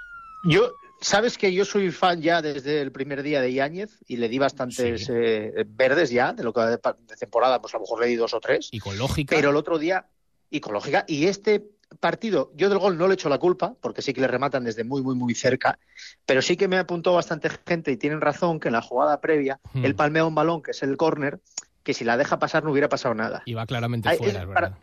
Yo, 0.45 0.71
Sabes 1.01 1.37
que 1.37 1.53
yo 1.53 1.65
soy 1.65 1.91
fan 1.91 2.23
ya 2.23 2.41
desde 2.41 2.81
el 2.81 2.91
primer 2.91 3.23
día 3.23 3.41
de 3.41 3.53
Yáñez 3.53 3.99
y 4.07 4.17
le 4.17 4.29
di 4.29 4.39
bastantes 4.39 5.09
eh, 5.11 5.65
verdes 5.67 6.11
ya 6.11 6.33
de 6.33 6.43
lo 6.43 6.53
que 6.53 6.61
de, 6.61 6.79
temporada, 7.19 7.61
pues 7.61 7.75
a 7.75 7.77
lo 7.77 7.83
mejor 7.83 8.01
le 8.01 8.07
di 8.07 8.17
dos 8.17 8.33
o 8.33 8.41
tres. 8.41 8.69
Y 8.73 8.79
con 8.79 8.97
lógica. 8.97 9.37
Pero 9.37 9.51
el 9.51 9.57
otro 9.57 9.79
día, 9.79 10.07
y 10.51 10.61
con 10.61 10.73
lógica, 10.73 11.05
y 11.07 11.27
este 11.27 11.65
partido, 12.01 12.53
yo 12.55 12.69
del 12.69 12.79
gol 12.79 12.97
no 12.97 13.07
le 13.07 13.15
echo 13.15 13.29
la 13.29 13.39
culpa, 13.39 13.75
porque 13.81 14.03
sí 14.03 14.13
que 14.13 14.21
le 14.21 14.29
rematan 14.29 14.65
desde 14.65 14.85
muy, 14.85 15.03
muy, 15.03 15.15
muy 15.15 15.35
cerca, 15.35 15.79
pero 16.27 16.43
sí 16.43 16.57
que 16.57 16.69
me 16.69 16.79
apuntó 16.79 17.13
bastante 17.13 17.51
gente 17.67 17.93
y 17.93 17.97
tienen 17.97 18.21
razón 18.21 18.59
que 18.59 18.69
en 18.69 18.73
la 18.73 18.83
jugada 18.83 19.21
previa, 19.21 19.61
el 19.75 19.93
hmm. 19.93 19.97
palmea 19.97 20.25
un 20.25 20.35
balón, 20.35 20.63
que 20.63 20.73
es 20.73 20.83
el 20.83 20.97
córner, 20.97 21.41
que 21.83 21.95
si 21.95 22.05
la 22.05 22.17
deja 22.17 22.39
pasar 22.39 22.65
no 22.65 22.73
hubiera 22.73 22.89
pasado 22.89 23.15
nada. 23.15 23.43
Y 23.45 23.55
va 23.55 23.67
claramente 23.67 24.17
fuera, 24.17 24.45
¿verdad? 24.47 24.79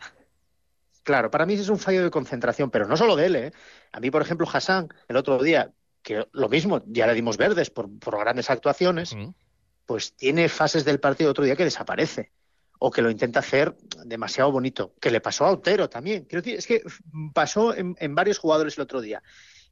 Claro, 1.02 1.30
para 1.30 1.46
mí 1.46 1.54
es 1.54 1.68
un 1.68 1.78
fallo 1.78 2.04
de 2.04 2.10
concentración, 2.10 2.70
pero 2.70 2.86
no 2.86 2.96
solo 2.96 3.16
de 3.16 3.26
él. 3.26 3.36
¿eh? 3.36 3.52
A 3.90 3.98
mí, 3.98 4.10
por 4.10 4.22
ejemplo, 4.22 4.46
Hassan, 4.50 4.88
el 5.08 5.16
otro 5.16 5.42
día, 5.42 5.72
que 6.02 6.26
lo 6.32 6.48
mismo, 6.48 6.82
ya 6.86 7.06
le 7.06 7.14
dimos 7.14 7.36
verdes 7.36 7.70
por, 7.70 7.88
grandes 8.00 8.50
actuaciones, 8.50 9.16
pues 9.86 10.14
tiene 10.14 10.48
fases 10.48 10.84
del 10.84 11.00
partido 11.00 11.30
otro 11.30 11.44
día 11.44 11.56
que 11.56 11.64
desaparece 11.64 12.32
o 12.78 12.90
que 12.90 13.02
lo 13.02 13.10
intenta 13.10 13.38
hacer 13.38 13.76
demasiado 14.04 14.50
bonito, 14.50 14.94
que 15.00 15.12
le 15.12 15.20
pasó 15.20 15.44
a 15.44 15.52
Otero 15.52 15.88
también. 15.88 16.24
Quiero 16.24 16.42
decir, 16.42 16.58
es 16.58 16.66
que 16.66 16.82
pasó 17.32 17.74
en, 17.76 18.14
varios 18.14 18.38
jugadores 18.38 18.76
el 18.76 18.82
otro 18.82 19.00
día. 19.00 19.22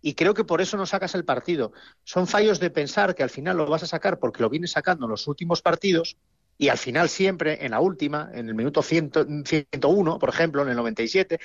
Y 0.00 0.14
creo 0.14 0.32
que 0.32 0.44
por 0.44 0.60
eso 0.60 0.76
no 0.76 0.86
sacas 0.86 1.14
el 1.16 1.24
partido. 1.24 1.72
Son 2.04 2.28
fallos 2.28 2.60
de 2.60 2.70
pensar 2.70 3.16
que 3.16 3.24
al 3.24 3.30
final 3.30 3.56
lo 3.56 3.66
vas 3.66 3.82
a 3.82 3.88
sacar 3.88 4.20
porque 4.20 4.42
lo 4.42 4.48
vienes 4.48 4.70
sacando 4.70 5.06
en 5.06 5.10
los 5.10 5.26
últimos 5.26 5.60
partidos 5.60 6.16
y 6.56 6.68
al 6.68 6.78
final 6.78 7.08
siempre, 7.08 7.64
en 7.64 7.72
la 7.72 7.80
última, 7.80 8.30
en 8.32 8.48
el 8.48 8.54
minuto 8.54 8.80
101, 8.82 10.18
por 10.18 10.28
ejemplo, 10.28 10.62
en 10.62 10.68
el 10.68 10.76
97, 10.76 11.40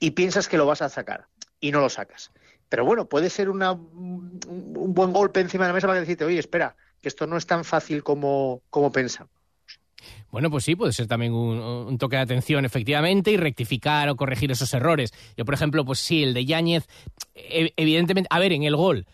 y 0.00 0.10
piensas 0.10 0.48
que 0.48 0.58
lo 0.58 0.66
vas 0.66 0.82
a 0.82 0.88
sacar 0.88 1.28
y 1.60 1.70
no 1.72 1.80
lo 1.80 1.88
sacas. 1.88 2.30
Pero 2.68 2.84
bueno, 2.84 3.08
puede 3.08 3.30
ser 3.30 3.48
una, 3.48 3.72
un 3.72 4.94
buen 4.94 5.12
golpe 5.12 5.40
encima 5.40 5.64
de 5.64 5.68
la 5.68 5.74
mesa 5.74 5.86
para 5.86 6.00
decirte, 6.00 6.24
oye, 6.24 6.38
espera, 6.38 6.76
que 7.00 7.08
esto 7.08 7.26
no 7.26 7.36
es 7.36 7.46
tan 7.46 7.64
fácil 7.64 8.02
como, 8.02 8.62
como 8.70 8.90
pensamos. 8.90 9.32
Bueno, 10.30 10.50
pues 10.50 10.64
sí, 10.64 10.76
puede 10.76 10.92
ser 10.92 11.06
también 11.06 11.32
un, 11.32 11.96
toque 11.98 12.16
de 12.16 12.22
atención, 12.22 12.64
efectivamente, 12.64 13.30
y 13.30 13.36
rectificar 13.36 14.08
o 14.08 14.16
corregir 14.16 14.50
esos 14.50 14.72
errores. 14.74 15.12
Yo, 15.36 15.44
por 15.44 15.54
ejemplo, 15.54 15.84
pues 15.84 15.98
sí, 15.98 16.22
el 16.22 16.34
de 16.34 16.44
Yáñez, 16.44 16.86
e, 17.34 17.72
evidentemente, 17.76 18.28
a 18.30 18.38
ver, 18.38 18.52
en 18.52 18.64
el 18.64 18.76
gol, 18.76 19.06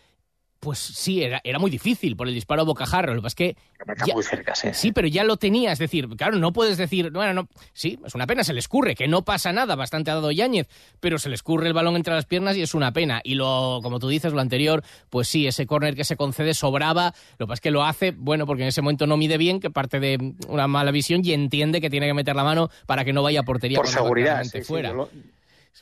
pues 0.63 0.79
sí, 0.79 1.21
era, 1.21 1.41
era 1.43 1.59
muy 1.59 1.69
difícil 1.69 2.15
por 2.15 2.29
el 2.29 2.33
disparo 2.33 2.61
a 2.61 2.65
bocajarro. 2.65 3.13
Lo 3.13 3.21
que 3.21 3.23
pasa 3.23 3.35
es 3.43 4.05
que. 4.05 4.13
muy 4.13 4.23
cerca, 4.23 4.55
sí. 4.55 4.69
Sí, 4.71 4.91
pero 4.93 5.09
ya 5.09 5.25
lo 5.25 5.35
tenía. 5.35 5.73
Es 5.73 5.79
decir, 5.79 6.07
claro, 6.15 6.37
no 6.37 6.53
puedes 6.53 6.77
decir. 6.77 7.11
Bueno, 7.11 7.33
no. 7.33 7.49
Sí, 7.73 7.99
es 8.05 8.15
una 8.15 8.25
pena, 8.27 8.45
se 8.45 8.53
le 8.53 8.59
escurre, 8.59 8.95
que 8.95 9.09
no 9.09 9.25
pasa 9.25 9.51
nada, 9.51 9.75
bastante 9.75 10.09
ha 10.09 10.15
dado 10.15 10.31
Yáñez, 10.31 10.69
pero 11.01 11.19
se 11.19 11.27
le 11.27 11.35
escurre 11.35 11.67
el 11.67 11.73
balón 11.73 11.97
entre 11.97 12.13
las 12.13 12.25
piernas 12.25 12.55
y 12.55 12.61
es 12.61 12.73
una 12.73 12.93
pena. 12.93 13.19
Y 13.25 13.35
lo, 13.35 13.81
como 13.83 13.99
tú 13.99 14.07
dices, 14.07 14.31
lo 14.31 14.39
anterior, 14.39 14.83
pues 15.09 15.27
sí, 15.27 15.47
ese 15.47 15.67
córner 15.67 15.95
que 15.95 16.05
se 16.05 16.15
concede 16.15 16.53
sobraba. 16.53 17.13
Lo 17.37 17.45
que 17.45 17.49
pasa 17.49 17.55
es 17.55 17.61
que 17.61 17.71
lo 17.71 17.83
hace, 17.83 18.11
bueno, 18.11 18.45
porque 18.45 18.63
en 18.63 18.69
ese 18.69 18.81
momento 18.81 19.05
no 19.05 19.17
mide 19.17 19.37
bien, 19.37 19.59
que 19.59 19.69
parte 19.69 19.99
de 19.99 20.33
una 20.47 20.67
mala 20.67 20.91
visión 20.91 21.21
y 21.25 21.33
entiende 21.33 21.81
que 21.81 21.89
tiene 21.89 22.07
que 22.07 22.13
meter 22.13 22.37
la 22.37 22.45
mano 22.45 22.69
para 22.85 23.03
que 23.03 23.11
no 23.11 23.21
vaya 23.21 23.41
a 23.41 23.43
portería. 23.43 23.77
Por 23.77 23.89
seguridad, 23.89 24.41
sí, 24.45 24.61
fuera. 24.61 24.93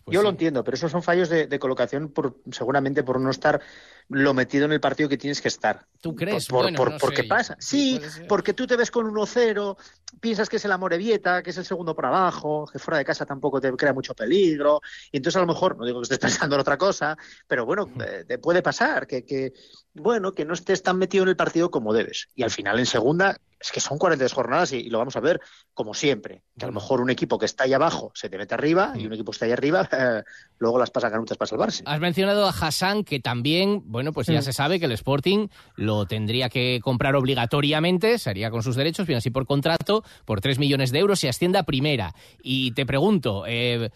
Pues 0.06 0.16
Yo 0.16 0.22
lo 0.24 0.30
entiendo, 0.30 0.64
pero 0.64 0.76
esos 0.76 0.92
son 0.92 1.04
fallos 1.04 1.30
de, 1.30 1.48
de 1.48 1.60
colocación 1.60 2.10
por, 2.12 2.38
seguramente 2.52 3.04
por 3.04 3.20
no 3.20 3.30
estar 3.30 3.62
lo 4.08 4.34
metido 4.34 4.66
en 4.66 4.72
el 4.72 4.80
partido 4.80 5.08
que 5.10 5.18
tienes 5.18 5.42
que 5.42 5.48
estar. 5.48 5.86
¿Tú 6.02 6.16
crees? 6.16 6.48
Por, 6.48 6.60
por- 6.60 6.64
Bueno, 6.64 6.78
por- 6.78 6.92
no 6.92 7.00
porque 7.00 7.24
sé. 7.24 7.28
pasa. 7.30 7.58
Sí, 7.60 8.00
porque 8.28 8.54
tú 8.54 8.66
te 8.68 8.76
ves 8.76 8.90
con 8.90 9.06
1-0, 9.06 9.78
piensas 10.20 10.50
que 10.50 10.56
es 10.58 10.66
el 10.66 10.72
Amorebieta, 10.72 11.44
que 11.44 11.52
es 11.52 11.58
el 11.58 11.66
segundo 11.66 11.96
por 11.96 12.06
abajo, 12.06 12.66
que 12.72 12.80
fuera 12.80 12.98
de 12.98 13.06
casa 13.06 13.26
tampoco 13.26 13.60
te 13.62 13.72
crea 13.74 13.94
mucho 13.94 14.14
peligro, 14.14 14.82
y 15.12 15.18
entonces 15.18 15.38
a 15.38 15.42
lo 15.42 15.48
mejor, 15.48 15.78
no 15.78 15.86
digo 15.86 16.00
que 16.02 16.14
estés 16.14 16.20
pensando 16.50 16.56
en 16.56 16.62
otra 16.62 16.78
cosa, 16.78 17.18
pero 17.48 17.66
bueno, 17.66 17.92
eh, 18.00 18.26
te 18.28 18.38
puede 18.40 18.62
pasar 18.62 19.08
que, 19.08 19.26
que, 19.26 19.54
bueno, 19.94 20.34
que 20.34 20.46
no 20.46 20.54
estés 20.54 20.82
tan 20.84 20.98
metido 20.98 21.24
en 21.24 21.30
el 21.30 21.36
partido 21.36 21.70
como 21.70 21.94
debes. 21.94 22.30
Y 22.36 22.44
al 22.44 22.52
final 22.52 22.80
en 22.80 22.86
segunda, 22.86 23.38
es 23.62 23.72
que 23.72 23.80
son 23.80 23.98
42 23.98 24.34
jornadas 24.34 24.74
y, 24.74 24.78
y 24.78 24.90
lo 24.90 24.98
vamos 24.98 25.16
a 25.16 25.20
ver 25.20 25.40
como 25.74 25.94
siempre. 25.94 26.42
Que 26.58 26.66
a 26.66 26.68
lo 26.68 26.74
mejor 26.74 27.00
un 27.00 27.10
equipo 27.10 27.38
que 27.38 27.46
está 27.46 27.64
ahí 27.66 27.74
abajo 27.74 28.12
se 28.16 28.30
te 28.30 28.38
mete 28.38 28.54
arriba 28.56 28.94
y 28.96 29.06
un 29.06 29.14
equipo 29.14 29.32
que 29.32 29.36
está 29.36 29.46
ahí 29.46 29.52
arriba 29.52 29.88
eh, 29.92 30.24
luego 30.60 30.80
las 30.80 30.90
pasa 30.90 31.10
canutas 31.12 31.38
para 31.38 31.48
salvarse. 31.50 31.84
Has 31.86 32.00
mencionado 32.00 32.46
a 32.46 32.50
Hassan, 32.50 33.04
que 33.04 33.20
también, 33.20 33.84
bueno, 33.86 34.12
pues 34.14 34.28
ya 34.28 34.40
Mm. 34.40 34.44
se 34.44 34.54
sabe 34.54 34.80
que 34.80 34.86
el 34.86 34.92
Sporting 34.94 35.48
lo 35.76 36.06
tendría 36.06 36.50
que 36.50 36.80
comprar 36.84 37.16
obligatoriamente, 37.16 38.18
sería 38.18 38.50
con 38.50 38.64
sus 38.64 38.76
derechos, 38.76 39.06
bien 39.08 39.18
así 39.18 39.30
por 39.30 39.46
contrato, 39.46 40.04
por 40.26 40.42
3 40.42 40.58
millones 40.60 40.92
de 40.92 41.00
euros 41.00 41.24
y 41.24 41.28
asciende 41.28 41.58
a 41.60 41.64
primera. 41.64 42.14
Y 42.42 42.72
te 42.72 42.86
pregunto, 42.86 43.44
eh, 43.48 43.90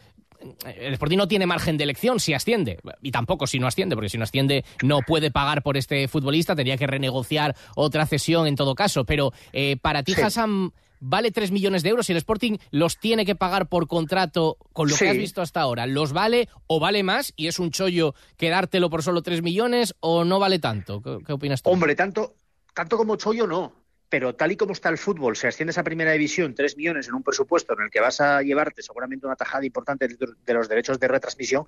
el 0.65 0.93
Sporting 0.93 1.17
no 1.17 1.27
tiene 1.27 1.45
margen 1.45 1.77
de 1.77 1.83
elección 1.83 2.19
si 2.19 2.33
asciende, 2.33 2.79
y 3.01 3.11
tampoco 3.11 3.47
si 3.47 3.59
no 3.59 3.67
asciende, 3.67 3.95
porque 3.95 4.09
si 4.09 4.17
no 4.17 4.23
asciende 4.23 4.63
no 4.83 4.99
puede 5.01 5.31
pagar 5.31 5.63
por 5.63 5.77
este 5.77 6.07
futbolista, 6.07 6.55
tendría 6.55 6.77
que 6.77 6.87
renegociar 6.87 7.55
otra 7.75 8.05
cesión 8.05 8.47
en 8.47 8.55
todo 8.55 8.75
caso. 8.75 9.05
Pero 9.05 9.31
eh, 9.53 9.77
para 9.77 10.03
ti, 10.03 10.13
Sí. 10.13 10.21
Hassan, 10.21 10.71
¿vale 10.99 11.31
3 11.31 11.51
millones 11.51 11.83
de 11.83 11.89
euros 11.89 12.09
y 12.09 12.13
el 12.13 12.17
Sporting 12.17 12.57
los 12.71 12.97
tiene 12.99 13.25
que 13.25 13.35
pagar 13.35 13.67
por 13.67 13.87
contrato 13.87 14.57
con 14.73 14.87
lo 14.89 14.95
Sí. 14.95 15.05
que 15.05 15.11
has 15.11 15.17
visto 15.17 15.41
hasta 15.41 15.61
ahora? 15.61 15.85
¿Los 15.87 16.13
vale 16.13 16.47
o 16.67 16.79
vale 16.79 17.03
más 17.03 17.33
y 17.35 17.47
es 17.47 17.59
un 17.59 17.71
chollo 17.71 18.15
quedártelo 18.37 18.89
por 18.89 19.03
solo 19.03 19.21
3 19.21 19.41
millones 19.41 19.95
o 19.99 20.23
no 20.25 20.39
vale 20.39 20.59
tanto? 20.59 21.01
¿Qué, 21.01 21.17
qué 21.25 21.33
opinas 21.33 21.61
tú? 21.61 21.69
Hombre, 21.69 21.95
tanto, 21.95 22.35
tanto 22.73 22.97
como 22.97 23.15
Chollo 23.17 23.47
no. 23.47 23.84
Pero 24.15 24.33
tal 24.33 24.49
y 24.49 24.55
como 24.55 24.71
está 24.71 24.87
el 24.87 24.97
fútbol, 24.97 25.35
si 25.35 25.45
asciendes 25.45 25.77
a 25.77 25.83
primera 25.83 26.13
división, 26.13 26.55
3 26.55 26.77
millones 26.77 27.09
en 27.09 27.15
un 27.15 27.21
presupuesto 27.21 27.73
en 27.73 27.83
el 27.83 27.91
que 27.91 27.99
vas 27.99 28.21
a 28.21 28.41
llevarte 28.41 28.81
seguramente 28.81 29.25
una 29.25 29.35
tajada 29.35 29.65
importante 29.65 30.07
de- 30.07 30.53
los 30.53 30.69
derechos 30.69 31.01
de 31.01 31.09
retransmisión, 31.09 31.65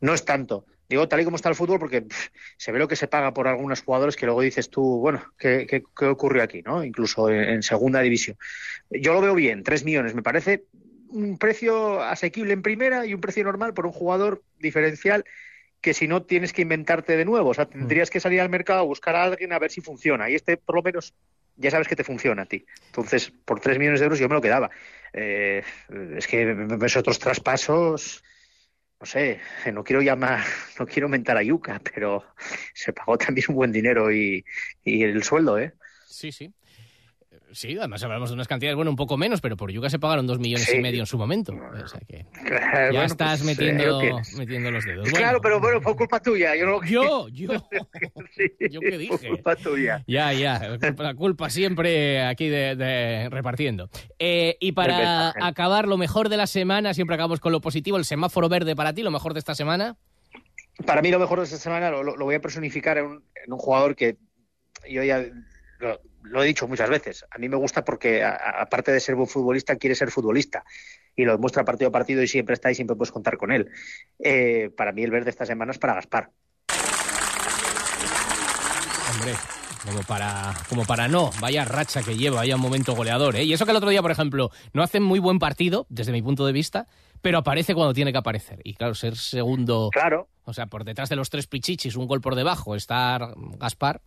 no 0.00 0.12
es 0.12 0.24
tanto. 0.24 0.66
Digo, 0.88 1.06
tal 1.06 1.20
y 1.20 1.24
como 1.24 1.36
está 1.36 1.50
el 1.50 1.54
fútbol, 1.54 1.78
porque 1.78 2.04
se 2.56 2.72
ve 2.72 2.80
lo 2.80 2.88
que 2.88 2.96
se 2.96 3.06
paga 3.06 3.32
por 3.32 3.46
algunos 3.46 3.80
jugadores 3.84 4.16
que 4.16 4.26
luego 4.26 4.40
dices 4.40 4.70
tú, 4.70 4.82
bueno, 4.98 5.22
¿qué, 5.38 5.68
qué, 5.70 5.84
qué 5.96 6.06
ocurrió 6.06 6.42
aquí? 6.42 6.62
¿no? 6.62 6.82
Incluso 6.82 7.30
en, 7.30 7.62
segunda 7.62 8.00
división. 8.00 8.36
Yo 8.90 9.14
lo 9.14 9.20
veo 9.20 9.36
bien, 9.36 9.62
3 9.62 9.84
millones, 9.84 10.16
me 10.16 10.22
parece 10.24 10.64
un 11.10 11.38
precio 11.38 12.02
asequible 12.02 12.54
en 12.54 12.62
primera 12.62 13.06
y 13.06 13.14
un 13.14 13.20
precio 13.20 13.44
normal 13.44 13.72
por 13.72 13.86
un 13.86 13.92
jugador 13.92 14.42
diferencial 14.58 15.24
que 15.84 15.92
si 15.92 16.08
no 16.08 16.22
tienes 16.22 16.54
que 16.54 16.62
inventarte 16.62 17.14
de 17.14 17.26
nuevo. 17.26 17.50
O 17.50 17.54
sea, 17.54 17.66
tendrías 17.66 18.08
que 18.08 18.18
salir 18.18 18.40
al 18.40 18.48
mercado 18.48 18.80
a 18.80 18.84
buscar 18.84 19.14
a 19.16 19.24
alguien 19.24 19.52
a 19.52 19.58
ver 19.58 19.70
si 19.70 19.82
funciona. 19.82 20.30
Y 20.30 20.34
este, 20.34 20.56
por 20.56 20.76
lo 20.76 20.82
menos, 20.82 21.12
ya 21.56 21.70
sabes 21.70 21.88
que 21.88 21.94
te 21.94 22.04
funciona 22.04 22.42
a 22.42 22.46
ti. 22.46 22.64
Entonces, 22.86 23.30
por 23.44 23.60
3 23.60 23.78
millones 23.78 24.00
de 24.00 24.04
euros 24.04 24.18
yo 24.18 24.26
me 24.26 24.34
lo 24.34 24.40
quedaba. 24.40 24.70
Eh, 25.12 25.62
es 26.16 26.26
que 26.26 26.54
ves 26.54 26.96
otros 26.96 27.18
traspasos, 27.18 28.24
no 28.98 29.04
sé, 29.04 29.40
no 29.74 29.84
quiero 29.84 30.00
llamar, 30.00 30.42
no 30.78 30.86
quiero 30.86 31.10
mentar 31.10 31.36
a 31.36 31.42
Yuca, 31.42 31.82
pero 31.94 32.24
se 32.72 32.94
pagó 32.94 33.18
también 33.18 33.44
un 33.50 33.56
buen 33.56 33.70
dinero 33.70 34.10
y, 34.10 34.42
y 34.84 35.02
el 35.02 35.22
sueldo, 35.22 35.58
¿eh? 35.58 35.74
Sí, 36.06 36.32
sí. 36.32 36.50
Sí, 37.54 37.76
además 37.78 38.02
hablamos 38.02 38.30
de 38.30 38.34
unas 38.34 38.48
cantidades, 38.48 38.74
bueno, 38.76 38.90
un 38.90 38.96
poco 38.96 39.16
menos, 39.16 39.40
pero 39.40 39.56
por 39.56 39.70
Yuca 39.70 39.88
se 39.88 39.98
pagaron 39.98 40.26
dos 40.26 40.38
millones 40.40 40.66
Sí. 40.66 40.76
y 40.76 40.80
medio 40.80 41.00
en 41.00 41.06
su 41.06 41.16
momento. 41.16 41.52
O 41.54 41.86
sea 41.88 42.00
que 42.00 42.26
Claro, 42.44 42.70
ya 42.72 42.86
bueno, 42.90 43.02
estás 43.04 43.40
pues, 43.40 43.42
eh, 43.42 43.44
metiendo, 43.44 43.84
lo 43.86 44.00
tienes. 44.00 44.34
metiendo 44.36 44.70
los 44.72 44.84
dedos. 44.84 45.08
Claro, 45.10 45.40
pero 45.40 45.60
bueno, 45.60 45.80
fue 45.80 45.94
culpa 45.96 46.20
tuya. 46.20 46.56
Yo, 46.56 46.66
no... 46.66 46.84
Yo, 46.84 47.28
yo. 47.32 47.50
Sí, 48.36 48.50
¿Yo 48.70 48.80
qué 48.80 48.88
fue 48.88 48.98
dije? 48.98 49.28
culpa 49.28 49.54
tuya. 49.56 50.02
Ya, 50.08 50.32
ya, 50.32 50.76
la 50.98 51.14
culpa, 51.14 51.48
siempre 51.50 52.22
aquí 52.24 52.48
de, 52.48 52.74
de- 52.74 53.28
repartiendo. 53.30 53.88
Eh, 54.18 54.56
y 54.60 54.72
para 54.72 54.96
mensaje. 54.96 55.38
acabar 55.42 55.86
lo 55.86 55.96
mejor 55.96 56.28
de 56.28 56.36
la 56.36 56.46
semana, 56.48 56.92
siempre 56.94 57.14
acabamos 57.14 57.38
con 57.40 57.52
lo 57.52 57.60
positivo, 57.60 57.96
el 57.96 58.04
semáforo 58.04 58.48
verde 58.48 58.74
para 58.74 58.92
ti, 58.92 59.02
lo 59.02 59.10
mejor 59.12 59.32
de 59.32 59.38
esta 59.38 59.54
semana. 59.54 59.96
Para 60.84 61.02
mí 61.02 61.10
lo 61.12 61.20
mejor 61.20 61.38
de 61.38 61.44
esta 61.44 61.58
semana 61.58 61.90
lo, 61.90 62.02
lo- 62.02 62.16
lo 62.16 62.24
voy 62.24 62.34
a 62.34 62.40
personificar 62.40 62.98
en 62.98 63.04
un, 63.06 63.24
en 63.46 63.52
un 63.52 63.58
jugador 63.60 63.94
que 63.94 64.16
yo 64.90 65.04
ya 65.04 65.24
lo, 65.78 66.00
lo 66.24 66.42
he 66.42 66.46
dicho 66.46 66.66
muchas 66.66 66.88
veces. 66.88 67.24
A 67.30 67.38
mí 67.38 67.48
me 67.48 67.56
gusta 67.56 67.84
porque, 67.84 68.24
aparte 68.24 68.92
de 68.92 69.00
ser 69.00 69.14
buen 69.14 69.28
futbolista, 69.28 69.76
quiere 69.76 69.94
ser 69.94 70.10
futbolista. 70.10 70.64
Y 71.14 71.24
lo 71.24 71.32
demuestra 71.32 71.64
partido 71.64 71.88
a 71.88 71.92
partido 71.92 72.22
y 72.22 72.28
siempre 72.28 72.54
está 72.54 72.68
ahí, 72.68 72.74
siempre 72.74 72.96
puedes 72.96 73.12
contar 73.12 73.36
con 73.36 73.52
él. 73.52 73.70
Eh, 74.18 74.70
para 74.76 74.92
mí 74.92 75.02
el 75.02 75.10
verde 75.10 75.26
de 75.26 75.30
esta 75.30 75.46
semana 75.46 75.72
es 75.72 75.78
para 75.78 75.94
Gaspar. 75.94 76.30
Hombre, 79.12 79.34
como 79.84 80.02
para, 80.02 80.54
como 80.68 80.84
para 80.84 81.08
no, 81.08 81.30
vaya 81.40 81.64
racha 81.64 82.02
que 82.02 82.16
lleva, 82.16 82.36
vaya 82.36 82.56
un 82.56 82.62
momento 82.62 82.94
goleador, 82.94 83.36
¿eh? 83.36 83.44
Y 83.44 83.52
eso 83.52 83.64
que 83.64 83.70
el 83.70 83.76
otro 83.76 83.90
día, 83.90 84.02
por 84.02 84.10
ejemplo, 84.10 84.50
no 84.72 84.82
hace 84.82 84.98
muy 84.98 85.20
buen 85.20 85.38
partido, 85.38 85.86
desde 85.88 86.10
mi 86.10 86.22
punto 86.22 86.46
de 86.46 86.52
vista, 86.52 86.88
pero 87.22 87.38
aparece 87.38 87.74
cuando 87.74 87.94
tiene 87.94 88.10
que 88.10 88.18
aparecer. 88.18 88.60
Y 88.64 88.74
claro, 88.74 88.94
ser 88.94 89.16
segundo... 89.16 89.90
Claro. 89.92 90.28
O 90.46 90.52
sea, 90.52 90.66
por 90.66 90.84
detrás 90.84 91.08
de 91.08 91.16
los 91.16 91.30
tres 91.30 91.46
pichichis, 91.46 91.96
un 91.96 92.06
gol 92.06 92.20
por 92.20 92.34
debajo, 92.34 92.74
estar 92.74 93.34
Gaspar... 93.58 94.00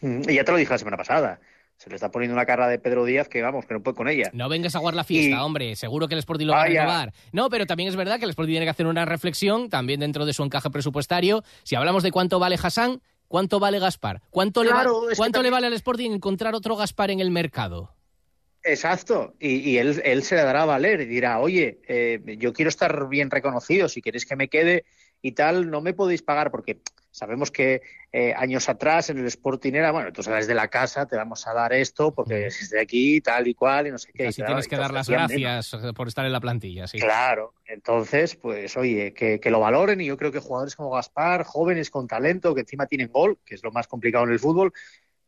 Mm, 0.00 0.22
Y 0.28 0.34
ya 0.34 0.44
te 0.44 0.52
lo 0.52 0.58
dije 0.58 0.70
la 0.72 0.78
semana 0.78 0.96
pasada. 0.96 1.40
Se 1.76 1.88
le 1.88 1.96
está 1.96 2.10
poniendo 2.10 2.34
una 2.34 2.44
cara 2.44 2.68
de 2.68 2.78
Pedro 2.78 3.06
Díaz 3.06 3.28
que, 3.28 3.40
vamos, 3.40 3.64
que 3.64 3.72
no 3.72 3.82
puede 3.82 3.96
con 3.96 4.06
ella. 4.08 4.30
No 4.34 4.50
vengas 4.50 4.74
a 4.74 4.78
aguar 4.78 4.94
la 4.94 5.02
fiesta, 5.04 5.36
Y- 5.36 5.40
hombre. 5.40 5.76
Seguro 5.76 6.08
que 6.08 6.14
el 6.14 6.18
Sporting 6.18 6.46
lo 6.46 6.52
va 6.52 6.62
a 6.62 6.66
renovar. 6.66 7.12
No, 7.32 7.48
pero 7.48 7.64
también 7.66 7.88
es 7.88 7.96
verdad 7.96 8.18
que 8.18 8.24
el 8.24 8.30
Sporting 8.30 8.52
tiene 8.52 8.66
que 8.66 8.70
hacer 8.70 8.86
una 8.86 9.06
reflexión 9.06 9.70
también 9.70 10.00
dentro 10.00 10.26
de 10.26 10.34
su 10.34 10.42
encaje 10.42 10.68
presupuestario. 10.70 11.42
Si 11.62 11.76
hablamos 11.76 12.02
de 12.02 12.10
cuánto 12.12 12.38
vale 12.38 12.58
Hassan, 12.62 13.00
¿cuánto 13.28 13.60
vale 13.60 13.78
Gaspar? 13.78 14.20
¿Cuánto, 14.28 14.62
le, 14.62 14.72
va- 14.72 14.84
¿cuánto 15.16 15.42
le 15.42 15.48
vale 15.48 15.68
al 15.68 15.72
Sporting 15.72 16.10
encontrar 16.10 16.54
otro 16.54 16.76
Gaspar 16.76 17.10
en 17.12 17.20
el 17.20 17.30
mercado? 17.30 17.94
Exacto, 18.62 19.32
y, 19.40 19.54
y 19.70 19.78
él, 19.78 20.02
él 20.04 20.22
se 20.22 20.34
le 20.34 20.42
dará 20.42 20.62
a 20.62 20.66
valer 20.66 21.00
y 21.00 21.06
dirá, 21.06 21.38
oye, 21.40 21.80
eh, 21.88 22.20
yo 22.38 22.52
quiero 22.52 22.68
estar 22.68 23.08
bien 23.08 23.30
reconocido, 23.30 23.88
si 23.88 24.02
queréis 24.02 24.26
que 24.26 24.36
me 24.36 24.48
quede 24.48 24.84
y 25.22 25.32
tal, 25.32 25.70
no 25.70 25.80
me 25.80 25.94
podéis 25.94 26.20
pagar, 26.20 26.50
porque 26.50 26.78
sabemos 27.10 27.50
que 27.50 27.82
eh, 28.12 28.34
años 28.36 28.68
atrás 28.68 29.10
en 29.10 29.18
el 29.18 29.26
Sporting 29.26 29.72
era, 29.74 29.92
bueno, 29.92 30.12
tú 30.12 30.22
sales 30.22 30.46
de 30.46 30.54
la 30.54 30.68
casa, 30.68 31.06
te 31.06 31.16
vamos 31.16 31.46
a 31.46 31.52
dar 31.54 31.72
esto, 31.72 32.14
porque 32.14 32.46
es 32.46 32.70
de 32.70 32.80
aquí, 32.80 33.20
tal 33.20 33.46
y 33.48 33.54
cual, 33.54 33.86
y 33.86 33.90
no 33.90 33.98
sé 33.98 34.12
qué. 34.12 34.28
Así 34.28 34.42
tienes 34.42 34.68
que 34.68 34.76
dar 34.76 34.92
las 34.92 35.08
menos. 35.08 35.30
gracias 35.32 35.92
por 35.94 36.08
estar 36.08 36.26
en 36.26 36.32
la 36.32 36.40
plantilla, 36.40 36.86
sí. 36.86 36.98
Claro, 36.98 37.54
entonces, 37.66 38.36
pues 38.36 38.76
oye, 38.76 39.12
que, 39.12 39.38
que 39.40 39.50
lo 39.50 39.60
valoren 39.60 40.00
y 40.00 40.06
yo 40.06 40.16
creo 40.16 40.32
que 40.32 40.40
jugadores 40.40 40.74
como 40.76 40.90
Gaspar, 40.90 41.44
jóvenes 41.44 41.90
con 41.90 42.06
talento, 42.08 42.54
que 42.54 42.62
encima 42.62 42.86
tienen 42.86 43.08
gol, 43.12 43.38
que 43.44 43.54
es 43.54 43.62
lo 43.62 43.70
más 43.72 43.86
complicado 43.86 44.24
en 44.24 44.32
el 44.32 44.38
fútbol, 44.38 44.72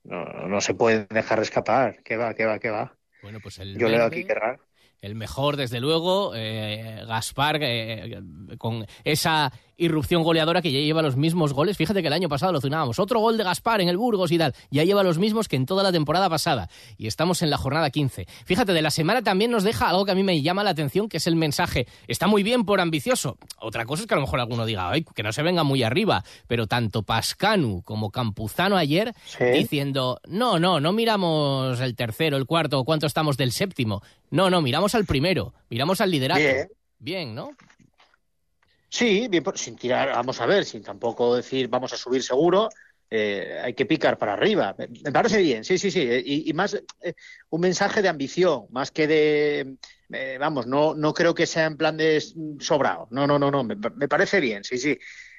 no, 0.04 0.24
no 0.48 0.60
se 0.60 0.74
pueden 0.74 1.06
dejar 1.10 1.40
escapar, 1.40 2.02
que 2.02 2.16
va, 2.16 2.34
que 2.34 2.44
va, 2.44 2.58
que 2.58 2.70
va. 2.70 2.96
Bueno, 3.22 3.38
pues 3.40 3.58
el 3.58 3.78
Yo 3.78 3.88
leo 3.88 4.00
verde- 4.00 4.06
aquí 4.16 4.24
que 4.24 4.34
raro. 4.34 4.60
El 5.02 5.16
mejor, 5.16 5.56
desde 5.56 5.80
luego, 5.80 6.30
eh, 6.32 7.02
Gaspar, 7.08 7.58
eh, 7.60 8.22
con 8.56 8.86
esa 9.02 9.52
irrupción 9.76 10.22
goleadora 10.22 10.62
que 10.62 10.70
ya 10.70 10.78
lleva 10.78 11.02
los 11.02 11.16
mismos 11.16 11.52
goles. 11.52 11.76
Fíjate 11.76 12.02
que 12.02 12.06
el 12.06 12.12
año 12.12 12.28
pasado 12.28 12.52
lo 12.52 12.60
cenábamos. 12.60 13.00
Otro 13.00 13.18
gol 13.18 13.36
de 13.36 13.42
Gaspar 13.42 13.80
en 13.80 13.88
el 13.88 13.96
Burgos 13.96 14.30
y 14.30 14.38
tal. 14.38 14.54
Ya 14.70 14.84
lleva 14.84 15.02
los 15.02 15.18
mismos 15.18 15.48
que 15.48 15.56
en 15.56 15.66
toda 15.66 15.82
la 15.82 15.90
temporada 15.90 16.30
pasada. 16.30 16.68
Y 16.98 17.08
estamos 17.08 17.42
en 17.42 17.50
la 17.50 17.56
jornada 17.56 17.90
15. 17.90 18.26
Fíjate, 18.44 18.72
de 18.72 18.82
la 18.82 18.92
semana 18.92 19.22
también 19.22 19.50
nos 19.50 19.64
deja 19.64 19.88
algo 19.88 20.04
que 20.04 20.12
a 20.12 20.14
mí 20.14 20.22
me 20.22 20.40
llama 20.40 20.62
la 20.62 20.70
atención, 20.70 21.08
que 21.08 21.16
es 21.16 21.26
el 21.26 21.34
mensaje. 21.34 21.88
Está 22.06 22.28
muy 22.28 22.44
bien 22.44 22.64
por 22.64 22.80
ambicioso. 22.80 23.38
Otra 23.58 23.84
cosa 23.84 24.02
es 24.02 24.06
que 24.06 24.14
a 24.14 24.18
lo 24.18 24.22
mejor 24.22 24.38
alguno 24.38 24.66
diga, 24.66 24.90
Ay, 24.90 25.04
que 25.04 25.24
no 25.24 25.32
se 25.32 25.42
venga 25.42 25.64
muy 25.64 25.82
arriba. 25.82 26.22
Pero 26.46 26.68
tanto 26.68 27.02
Pascanu 27.02 27.82
como 27.82 28.10
Campuzano 28.10 28.76
ayer 28.76 29.14
diciendo, 29.52 30.20
no, 30.28 30.60
no, 30.60 30.78
no 30.78 30.92
miramos 30.92 31.80
el 31.80 31.96
tercero, 31.96 32.36
el 32.36 32.46
cuarto, 32.46 32.78
o 32.78 32.84
cuánto 32.84 33.06
estamos 33.06 33.36
del 33.36 33.50
séptimo. 33.50 34.02
No, 34.30 34.48
no, 34.48 34.62
miramos 34.62 34.91
al 34.94 35.04
primero, 35.04 35.54
miramos 35.70 36.00
al 36.00 36.10
liderato. 36.10 36.40
Bien. 36.40 36.68
Bien, 36.98 37.34
¿no? 37.34 37.50
Sí, 38.88 39.26
bien, 39.28 39.42
por- 39.42 39.58
sin 39.58 39.76
tirar, 39.76 40.10
vamos 40.10 40.40
a 40.40 40.46
ver, 40.46 40.64
sin 40.64 40.82
tampoco 40.82 41.34
decir 41.36 41.68
vamos 41.68 41.92
a 41.92 41.96
subir 41.96 42.22
seguro, 42.22 42.68
eh, 43.10 43.58
hay 43.62 43.74
que 43.74 43.86
picar 43.86 44.18
para 44.18 44.34
arriba. 44.34 44.74
Me, 44.78 45.10
parece 45.12 45.38
bien, 45.40 45.64
sí, 45.64 45.78
sí, 45.78 45.90
sí. 45.90 46.00
eh, 46.00 46.22
Y, 46.24 46.50
y 46.50 46.52
más 46.52 46.74
eh, 46.74 47.14
un 47.50 47.60
mensaje 47.60 48.02
de 48.02 48.08
ambición, 48.08 48.66
más 48.70 48.90
que 48.90 49.06
de, 49.06 49.76
eh, 50.12 50.36
vamos, 50.38 50.66
no, 50.66 50.94
no 50.94 51.14
creo 51.14 51.34
que 51.34 51.46
sea 51.46 51.66
en 51.66 51.76
plan 51.76 51.96
de 51.96 52.22
sobrado. 52.60 53.08
No, 53.10 53.26
no, 53.26 53.38
no, 53.38 53.50
no, 53.50 53.64
me, 53.64 53.76
me 53.76 54.08
parece 54.08 54.40
bien, 54.40 54.62
sí, 54.62 54.78
sí. 54.78 54.98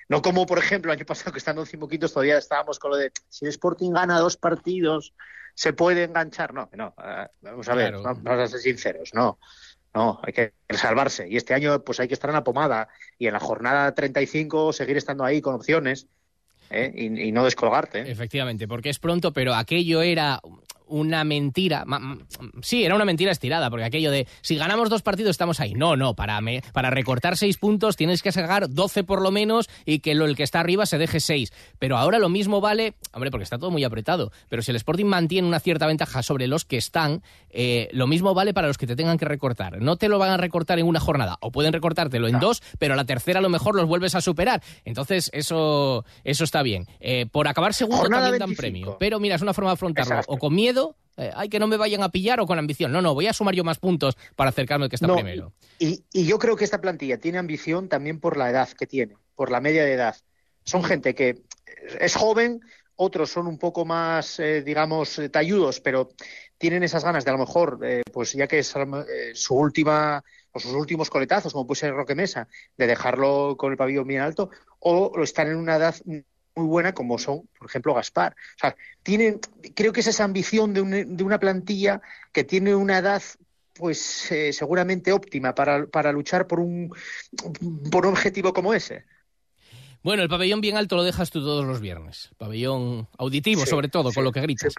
No 0.09 0.21
como, 0.21 0.45
por 0.45 0.57
ejemplo, 0.59 0.91
el 0.91 0.97
año 0.99 1.05
pasado 1.05 1.31
que 1.31 1.37
estando 1.37 1.61
en 1.61 1.67
Cimoquitos 1.67 2.11
todavía 2.11 2.37
estábamos 2.37 2.77
con 2.77 2.91
lo 2.91 2.97
de 2.97 3.11
si 3.29 3.45
el 3.45 3.49
Sporting 3.49 3.91
gana 3.91 4.19
dos 4.19 4.35
partidos, 4.35 5.13
se 5.53 5.73
puede 5.73 6.03
enganchar. 6.03 6.53
No, 6.53 6.69
no, 6.73 6.93
eh, 7.03 7.27
vamos 7.41 7.67
a 7.69 7.75
ver, 7.75 7.93
Claro. 7.95 8.15
vamos 8.21 8.39
a 8.43 8.47
ser 8.47 8.59
sinceros, 8.59 9.13
no. 9.13 9.39
No, 9.95 10.19
hay 10.23 10.33
que 10.33 10.53
salvarse. 10.71 11.27
Y 11.29 11.37
este 11.37 11.53
año, 11.53 11.83
pues 11.83 11.99
hay 11.99 12.07
que 12.07 12.15
estar 12.15 12.27
en 12.29 12.33
la 12.35 12.43
pomada. 12.43 12.87
Y 13.19 13.27
en 13.27 13.33
la 13.33 13.39
jornada 13.39 13.93
35 13.93 14.73
seguir 14.73 14.97
estando 14.97 15.23
ahí 15.23 15.39
con 15.39 15.53
opciones 15.53 16.07
¿eh? 16.71 16.91
y, 16.95 17.27
y 17.27 17.31
no 17.31 17.43
descolgarte. 17.43 17.99
¿eh? 17.99 18.05
Efectivamente, 18.11 18.67
porque 18.67 18.89
es 18.89 18.97
pronto, 18.97 19.33
pero 19.33 19.53
aquello 19.53 20.01
era 20.01 20.39
una 20.93 21.23
mentira. 21.23 21.85
Sí, 22.61 22.83
era 22.83 22.93
una 22.93 23.03
mentira 23.05 23.31
estirada, 23.31 23.71
porque 23.71 23.85
aquello 23.85 24.11
de 24.11 24.27
si 24.41 24.55
ganamos 24.55 24.91
dos 24.91 25.01
partidos 25.01 25.31
estamos 25.31 25.59
ahí. 25.59 25.73
No, 25.73 25.95
no, 25.95 26.13
para, 26.13 26.39
para 26.71 26.91
recortar 26.91 27.35
seis 27.35 27.57
puntos 27.57 27.95
tienes 27.95 28.21
que 28.21 28.31
sacar 28.31 28.69
12 28.69 29.03
por 29.03 29.19
lo 29.19 29.31
menos 29.31 29.69
y 29.85 29.99
que 29.99 30.11
el 30.11 30.35
que 30.35 30.43
está 30.43 30.59
arriba 30.59 30.85
se 30.85 30.99
deje 30.99 31.19
seis. 31.19 31.51
Pero 31.79 31.97
ahora 31.97 32.19
lo 32.19 32.29
mismo 32.29 32.61
vale, 32.61 32.93
hombre, 33.11 33.31
porque 33.31 33.43
está 33.43 33.57
todo 33.57 33.71
muy 33.71 33.83
apretado, 33.83 34.31
pero 34.49 34.61
si 34.61 34.69
el 34.69 34.77
Sporting 34.77 35.05
mantiene 35.05 35.47
una 35.47 35.59
cierta 35.59 35.87
ventaja 35.87 36.21
sobre 36.21 36.45
los 36.47 36.63
que 36.63 36.77
están, 36.77 37.23
eh, 37.49 37.89
lo 37.91 38.05
mismo 38.05 38.35
vale 38.35 38.53
para 38.53 38.67
los 38.67 38.77
que 38.77 38.85
te 38.85 38.95
tengan 38.95 39.17
que 39.17 39.25
recortar. 39.25 39.81
No 39.81 39.95
te 39.95 40.09
lo 40.09 40.19
van 40.19 40.29
a 40.29 40.37
recortar 40.37 40.77
en 40.77 40.85
una 40.85 40.99
jornada, 40.99 41.37
o 41.41 41.51
pueden 41.51 41.73
recortártelo 41.73 42.27
en 42.27 42.39
dos, 42.39 42.61
pero 42.77 42.93
a 42.93 42.97
la 42.97 43.05
tercera 43.05 43.39
a 43.39 43.41
lo 43.41 43.49
mejor 43.49 43.75
los 43.75 43.87
vuelves 43.87 44.13
a 44.13 44.21
superar. 44.21 44.61
Entonces, 44.85 45.31
eso, 45.33 46.05
eso 46.23 46.43
está 46.43 46.61
bien. 46.61 46.87
Eh, 46.99 47.25
por 47.31 47.47
acabar 47.47 47.73
segundo 47.73 48.07
también 48.09 48.37
dan 48.37 48.53
premio. 48.53 48.97
Pero 48.99 49.19
mira, 49.19 49.35
es 49.35 49.41
una 49.41 49.53
forma 49.53 49.71
de 49.71 49.73
afrontarlo. 49.73 50.21
O 50.27 50.37
con 50.37 50.53
miedo, 50.53 50.82
hay 51.17 51.47
eh, 51.47 51.49
que 51.49 51.59
no 51.59 51.67
me 51.67 51.77
vayan 51.77 52.03
a 52.03 52.09
pillar, 52.09 52.39
o 52.39 52.45
con 52.45 52.59
ambición. 52.59 52.91
No, 52.91 53.01
no, 53.01 53.13
voy 53.13 53.27
a 53.27 53.33
sumar 53.33 53.55
yo 53.55 53.63
más 53.63 53.79
puntos 53.79 54.17
para 54.35 54.49
acercarme 54.49 54.85
al 54.85 54.89
que 54.89 54.95
está 54.95 55.13
primero. 55.13 55.53
Y, 55.79 56.03
y 56.11 56.25
yo 56.25 56.39
creo 56.39 56.55
que 56.55 56.63
esta 56.63 56.81
plantilla 56.81 57.17
tiene 57.17 57.37
ambición 57.37 57.89
también 57.89 58.19
por 58.19 58.37
la 58.37 58.49
edad 58.49 58.69
que 58.69 58.87
tiene, 58.87 59.15
por 59.35 59.51
la 59.51 59.59
media 59.59 59.83
de 59.83 59.93
edad. 59.93 60.15
Son 60.63 60.83
gente 60.83 61.13
que 61.13 61.43
es 61.99 62.15
joven, 62.15 62.61
otros 62.95 63.29
son 63.29 63.47
un 63.47 63.57
poco 63.57 63.85
más, 63.85 64.39
eh, 64.39 64.61
digamos, 64.61 65.19
talludos, 65.31 65.79
pero 65.79 66.09
tienen 66.57 66.83
esas 66.83 67.03
ganas 67.03 67.25
de 67.25 67.31
a 67.31 67.33
lo 67.33 67.39
mejor, 67.39 67.79
pues 68.11 68.33
ya 68.33 68.47
que 68.47 68.59
es 68.59 68.73
su 69.33 69.55
última 69.55 70.23
o 70.53 70.59
sus 70.59 70.71
últimos 70.73 71.09
coletazos, 71.09 71.51
como 71.51 71.67
puede 71.67 71.79
ser 71.79 71.93
Roque 71.93 72.15
Mesa, 72.15 72.47
de 72.77 72.87
dejarlo 72.87 73.55
con 73.57 73.71
el 73.71 73.77
pabellón 73.77 74.07
bien 74.07 74.21
alto, 74.21 74.49
o 74.79 75.11
están 75.21 75.47
en 75.47 75.57
una 75.57 75.75
edad 75.75 75.95
muy 76.55 76.67
buena 76.67 76.93
como 76.93 77.17
son, 77.17 77.47
por 77.57 77.67
ejemplo, 77.67 77.93
Gaspar. 77.93 78.35
O 78.55 78.59
sea, 78.59 78.75
tienen, 79.01 79.39
creo 79.75 79.93
que 79.93 80.01
es 80.01 80.07
esa 80.07 80.23
ambición 80.23 80.73
de, 80.73 81.05
de 81.05 81.23
una 81.23 81.39
plantilla 81.39 82.01
que 82.31 82.43
tiene 82.43 82.75
una 82.75 82.97
edad 82.97 83.21
pues 83.73 84.31
eh, 84.31 84.53
seguramente 84.53 85.11
óptima 85.11 85.55
para, 85.55 85.87
para 85.87 86.11
luchar 86.11 86.47
por 86.47 86.59
un, 86.59 86.93
por 87.91 88.05
un 88.05 88.13
objetivo 88.13 88.53
como 88.53 88.73
ese. 88.73 89.05
Bueno, 90.03 90.21
el 90.21 90.29
pabellón 90.29 90.59
bien 90.59 90.75
alto 90.75 90.97
lo 90.97 91.03
dejas 91.03 91.31
tú 91.31 91.39
todos 91.39 91.65
los 91.65 91.79
viernes. 91.79 92.29
Pabellón 92.37 93.07
auditivo, 93.17 93.65
sobre 93.65 93.87
todo, 93.87 94.11
con 94.11 94.25
lo 94.25 94.33
que 94.33 94.41
gritas. 94.41 94.73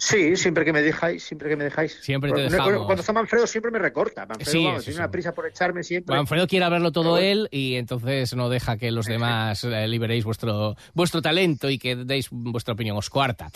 sí, 0.00 0.36
siempre 0.36 0.64
que 0.64 0.72
me 0.72 0.82
dejáis, 0.82 1.22
siempre 1.22 1.48
que 1.48 1.56
me 1.56 1.64
dejáis. 1.64 1.96
Siempre 2.02 2.32
te 2.32 2.42
dejamos. 2.42 2.84
Cuando 2.84 3.00
está 3.00 3.12
Manfredo 3.12 3.46
siempre 3.46 3.70
me 3.70 3.78
recorta. 3.78 4.26
Manfredo, 4.26 4.80
sí, 4.80 4.84
tiene 4.84 4.98
una 4.98 5.10
prisa 5.10 5.32
por 5.32 5.46
echarme 5.46 5.84
siempre. 5.84 6.16
Manfredo 6.16 6.48
quiere 6.48 6.68
verlo 6.68 6.90
todo 6.90 7.18
él 7.18 7.48
y 7.52 7.76
entonces 7.76 8.34
no 8.34 8.48
deja 8.48 8.76
que 8.76 8.90
los 8.90 9.06
demás 9.06 9.62
eh, 9.62 9.86
liberéis 9.86 10.24
vuestro, 10.24 10.76
vuestro 10.92 11.22
talento 11.22 11.70
y 11.70 11.78
que 11.78 11.94
deis 11.94 12.28
vuestra 12.30 12.74
opinión. 12.74 12.96
Os 12.96 13.10
cuarta. 13.10 13.50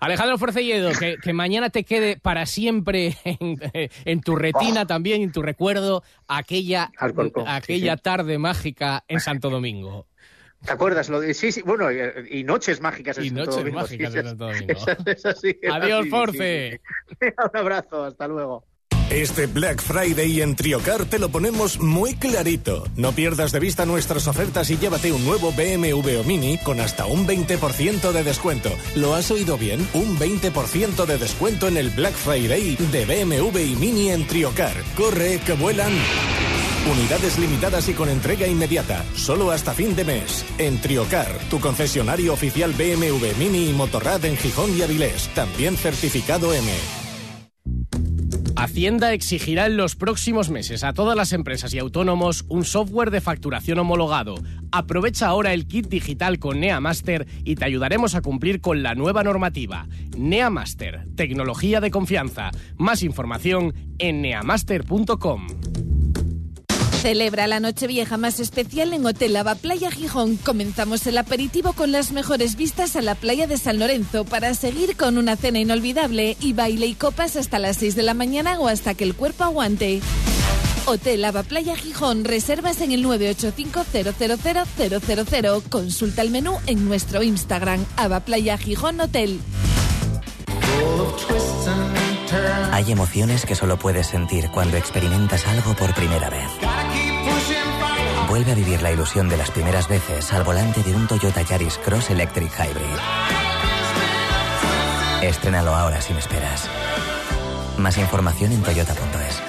Alejandro 0.00 0.38
Forcelledo, 0.38 0.90
que, 0.98 1.16
que 1.22 1.32
mañana 1.32 1.70
te 1.70 1.84
quede 1.84 2.16
para 2.16 2.46
siempre 2.46 3.16
en, 3.24 4.20
tu 4.22 4.34
retina 4.34 4.82
oh. 4.82 4.86
también, 4.86 5.22
en 5.22 5.30
tu 5.30 5.42
recuerdo, 5.42 6.02
aquella, 6.26 6.90
aquella 7.46 7.96
tarde 7.96 8.38
mágica 8.38 9.04
en 9.06 9.20
Santo 9.20 9.50
Domingo. 9.50 10.06
¿Te 10.64 10.72
acuerdas? 10.72 11.08
Lo 11.08 11.20
de, 11.20 11.34
sí, 11.34 11.52
sí, 11.52 11.62
bueno, 11.62 11.88
y, 11.92 12.44
noches 12.44 12.80
mágicas 12.80 13.18
en 13.18 13.24
y 13.24 13.30
noches 13.30 13.72
mágicas 13.72 14.14
en 14.14 14.24
Santo 14.28 14.46
Domingo. 14.46 14.74
Adiós, 15.72 16.08
Force. 16.08 16.80
Un 17.20 17.58
abrazo, 17.58 18.04
hasta 18.04 18.28
luego. 18.28 18.64
Este 19.10 19.46
Black 19.46 19.82
Friday 19.82 20.40
en 20.40 20.56
Triocar 20.56 21.04
te 21.04 21.18
lo 21.18 21.28
ponemos 21.28 21.78
muy 21.78 22.14
clarito. 22.14 22.84
No 22.96 23.12
pierdas 23.12 23.52
de 23.52 23.60
vista 23.60 23.84
nuestras 23.84 24.26
ofertas 24.26 24.70
y 24.70 24.78
llévate 24.78 25.12
un 25.12 25.24
nuevo 25.24 25.52
BMW 25.52 26.20
o 26.20 26.24
Mini 26.24 26.58
con 26.58 26.80
hasta 26.80 27.06
un 27.06 27.26
20% 27.26 28.12
de 28.12 28.24
descuento. 28.24 28.70
¿Lo 28.96 29.14
has 29.14 29.30
oído 29.30 29.58
bien? 29.58 29.86
Un 29.92 30.18
20% 30.18 31.04
de 31.04 31.18
descuento 31.18 31.68
en 31.68 31.76
el 31.76 31.90
Black 31.90 32.14
Friday 32.14 32.76
de 32.76 33.04
BMW 33.04 33.58
y 33.58 33.76
Mini 33.76 34.10
en 34.10 34.26
Triocar. 34.26 34.74
Corre, 34.96 35.38
que 35.44 35.52
vuelan. 35.52 35.92
Unidades 36.90 37.38
limitadas 37.38 37.88
y 37.88 37.94
con 37.94 38.10
entrega 38.10 38.46
inmediata, 38.46 39.02
solo 39.14 39.50
hasta 39.50 39.72
fin 39.72 39.96
de 39.96 40.04
mes. 40.04 40.44
En 40.58 40.78
Triocar, 40.78 41.28
tu 41.48 41.58
concesionario 41.58 42.34
oficial 42.34 42.72
BMW 42.72 43.38
Mini 43.38 43.70
y 43.70 43.72
Motorrad 43.72 44.22
en 44.26 44.36
Gijón 44.36 44.76
y 44.76 44.82
Avilés, 44.82 45.28
también 45.34 45.78
certificado 45.78 46.52
M. 46.52 46.70
Hacienda 48.54 49.14
exigirá 49.14 49.64
en 49.66 49.78
los 49.78 49.96
próximos 49.96 50.50
meses 50.50 50.84
a 50.84 50.92
todas 50.92 51.16
las 51.16 51.32
empresas 51.32 51.72
y 51.72 51.78
autónomos 51.78 52.44
un 52.48 52.64
software 52.64 53.10
de 53.10 53.22
facturación 53.22 53.78
homologado. 53.78 54.34
Aprovecha 54.70 55.28
ahora 55.28 55.54
el 55.54 55.66
kit 55.66 55.88
digital 55.88 56.38
con 56.38 56.60
NeaMaster 56.60 57.26
y 57.44 57.54
te 57.54 57.64
ayudaremos 57.64 58.14
a 58.14 58.20
cumplir 58.20 58.60
con 58.60 58.82
la 58.82 58.94
nueva 58.94 59.24
normativa. 59.24 59.86
NeaMaster, 60.18 61.06
tecnología 61.16 61.80
de 61.80 61.90
confianza. 61.90 62.50
Más 62.76 63.02
información 63.02 63.74
en 63.98 64.20
neamaster.com. 64.20 65.46
Celebra 67.04 67.46
la 67.46 67.60
noche 67.60 67.86
vieja 67.86 68.16
más 68.16 68.40
especial 68.40 68.94
en 68.94 69.04
Hotel 69.04 69.34
Lava 69.34 69.56
Playa 69.56 69.90
Gijón. 69.90 70.36
Comenzamos 70.36 71.06
el 71.06 71.18
aperitivo 71.18 71.74
con 71.74 71.92
las 71.92 72.12
mejores 72.12 72.56
vistas 72.56 72.96
a 72.96 73.02
la 73.02 73.14
playa 73.14 73.46
de 73.46 73.58
San 73.58 73.78
Lorenzo 73.78 74.24
para 74.24 74.54
seguir 74.54 74.96
con 74.96 75.18
una 75.18 75.36
cena 75.36 75.58
inolvidable 75.58 76.38
y 76.40 76.54
baile 76.54 76.86
y 76.86 76.94
copas 76.94 77.36
hasta 77.36 77.58
las 77.58 77.76
6 77.76 77.94
de 77.94 78.04
la 78.04 78.14
mañana 78.14 78.58
o 78.58 78.68
hasta 78.68 78.94
que 78.94 79.04
el 79.04 79.14
cuerpo 79.14 79.44
aguante. 79.44 80.00
Hotel 80.86 81.20
Lava 81.20 81.42
Playa 81.42 81.76
Gijón. 81.76 82.24
Reservas 82.24 82.80
en 82.80 82.92
el 82.92 83.04
985-000-000. 83.04 85.62
Consulta 85.68 86.22
el 86.22 86.30
menú 86.30 86.56
en 86.66 86.88
nuestro 86.88 87.22
Instagram, 87.22 87.84
Ava 87.98 88.20
Playa 88.20 88.56
Gijón 88.56 89.02
Hotel. 89.02 89.40
Hay 92.72 92.90
emociones 92.90 93.46
que 93.46 93.54
solo 93.54 93.78
puedes 93.78 94.08
sentir 94.08 94.50
cuando 94.50 94.76
experimentas 94.76 95.46
algo 95.46 95.72
por 95.74 95.94
primera 95.94 96.28
vez. 96.30 96.48
Vuelve 98.28 98.52
a 98.52 98.54
vivir 98.54 98.82
la 98.82 98.92
ilusión 98.92 99.28
de 99.28 99.36
las 99.36 99.50
primeras 99.50 99.88
veces 99.88 100.32
al 100.32 100.44
volante 100.44 100.82
de 100.82 100.94
un 100.94 101.06
Toyota 101.06 101.42
Yaris 101.42 101.78
Cross 101.78 102.10
Electric 102.10 102.50
Hybrid. 102.52 102.98
Estrénalo 105.22 105.74
ahora 105.74 106.00
sin 106.00 106.16
esperas. 106.16 106.68
Más 107.78 107.98
información 107.98 108.52
en 108.52 108.62
toyota.es. 108.62 109.42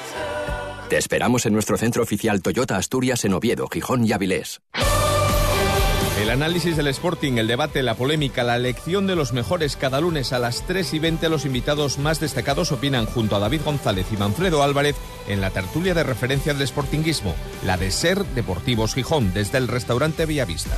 Te 0.90 0.98
esperamos 0.98 1.46
en 1.46 1.54
nuestro 1.54 1.78
centro 1.78 2.04
oficial 2.04 2.42
Toyota 2.42 2.78
Asturias 2.78 3.26
en 3.26 3.34
Oviedo, 3.34 3.68
Gijón 3.68 4.06
y 4.06 4.14
Avilés. 4.14 4.62
El 6.22 6.30
análisis 6.30 6.78
del 6.78 6.88
Sporting, 6.88 7.34
el 7.34 7.48
debate, 7.48 7.84
la 7.84 7.96
polémica, 7.96 8.44
la 8.44 8.56
elección 8.56 9.06
de 9.06 9.18
los 9.18 9.34
mejores 9.34 9.76
cada 9.76 10.00
lunes 10.00 10.32
a 10.32 10.40
las 10.40 10.66
3 10.66 10.94
y 10.94 11.00
20 11.00 11.28
los 11.28 11.46
invitados 11.46 11.98
más 11.98 12.22
destacados 12.22 12.72
opinan 12.72 13.06
junto 13.06 13.36
a 13.36 13.40
David 13.40 13.62
González 13.66 14.08
y 14.14 14.18
Manfredo 14.18 14.64
Álvarez 14.64 14.96
en 15.28 15.42
la 15.42 15.50
tertulia 15.50 15.94
de 15.94 16.04
referencia 16.04 16.54
del 16.54 16.66
Sportinguismo, 16.66 17.36
la 17.66 17.76
de 17.76 17.92
Ser 17.92 18.24
Deportivos 18.28 18.94
Gijón, 18.94 19.34
desde 19.34 19.58
el 19.58 19.68
restaurante 19.68 20.26
Villavista. 20.26 20.78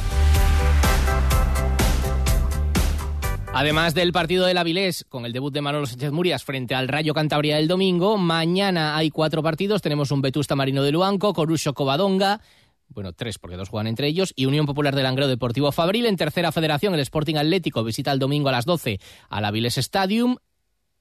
Además 3.54 3.94
del 3.94 4.12
partido 4.12 4.46
del 4.46 4.58
Avilés, 4.58 5.06
con 5.10 5.26
el 5.26 5.34
debut 5.34 5.54
de 5.54 5.62
Manolo 5.62 5.86
Sánchez 5.86 6.12
Murias 6.12 6.44
frente 6.44 6.76
al 6.76 6.88
Rayo 6.88 7.14
Cantabria 7.14 7.56
del 7.56 7.68
domingo, 7.68 8.18
mañana 8.18 8.98
hay 8.98 9.10
cuatro 9.10 9.42
partidos. 9.42 9.82
Tenemos 9.82 10.12
un 10.12 10.22
Vetusta 10.22 10.56
Marino 10.56 10.84
de 10.84 10.92
Luanco, 10.92 11.34
Corucho 11.34 11.74
Covadonga, 11.74 12.42
bueno, 12.90 13.14
tres 13.14 13.38
porque 13.38 13.58
dos 13.58 13.70
juegan 13.70 13.88
entre 13.88 14.08
ellos, 14.08 14.34
y 14.36 14.46
Unión 14.46 14.66
Popular 14.66 14.96
de 14.96 15.04
Langreo 15.04 15.28
Deportivo 15.28 15.72
Fabril. 15.72 16.06
En 16.06 16.18
tercera 16.18 16.52
federación, 16.52 16.94
el 16.94 17.00
Sporting 17.02 17.36
Atlético 17.36 17.84
visita 17.84 18.12
el 18.12 18.20
domingo 18.20 18.50
a 18.50 18.52
las 18.52 18.66
12 18.66 19.00
al 19.30 19.46
Avilés 19.46 19.78
Stadium. 19.78 20.38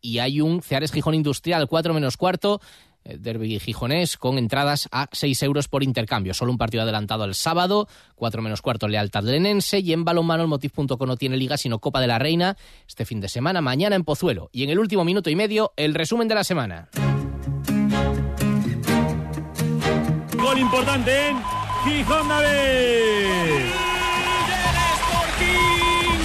Y 0.01 0.19
hay 0.19 0.41
un 0.41 0.63
Ceares 0.63 0.93
Gijón 0.93 1.15
Industrial, 1.15 1.67
4 1.67 1.95
menos 1.95 2.17
cuarto, 2.17 2.61
eh, 3.05 3.17
derby 3.19 3.59
gijonés, 3.59 4.17
con 4.17 4.37
entradas 4.39 4.89
a 4.93 5.09
6 5.11 5.43
euros 5.45 5.69
por 5.69 5.83
intercambio. 5.83 6.35
Solo 6.35 6.53
un 6.53 6.59
partido 6.59 6.83
adelantado 6.83 7.25
el 7.25 7.35
sábado, 7.35 7.89
4 8.15 8.43
menos 8.43 8.63
cuarto 8.63 8.89
Lealtad 8.89 9.25
Lenense. 9.25 9.79
Y 9.81 9.93
en 9.93 10.05
balonmano 10.05 10.43
el 10.43 10.49
Motiv.com 10.49 11.09
no 11.09 11.17
tiene 11.17 11.37
liga, 11.37 11.57
sino 11.57 11.79
Copa 11.79 12.01
de 12.01 12.09
la 12.09 12.19
Reina 12.19 12.57
este 12.87 13.05
fin 13.05 13.21
de 13.21 13.29
semana, 13.29 13.61
mañana 13.61 13.97
en 13.97 14.05
Pozuelo. 14.05 14.51
Y 14.53 14.65
en 14.65 14.71
el 14.71 14.79
último 14.79 15.05
minuto 15.05 15.31
y 15.31 15.37
medio, 15.37 15.73
el 15.77 15.95
resumen 15.95 16.29
de 16.29 16.35
la 16.35 16.45
semana. 16.45 16.89
Gol 20.37 20.59
importante 20.59 21.29
en 21.29 21.56
Gijón 21.87 22.29
David. 22.29 23.71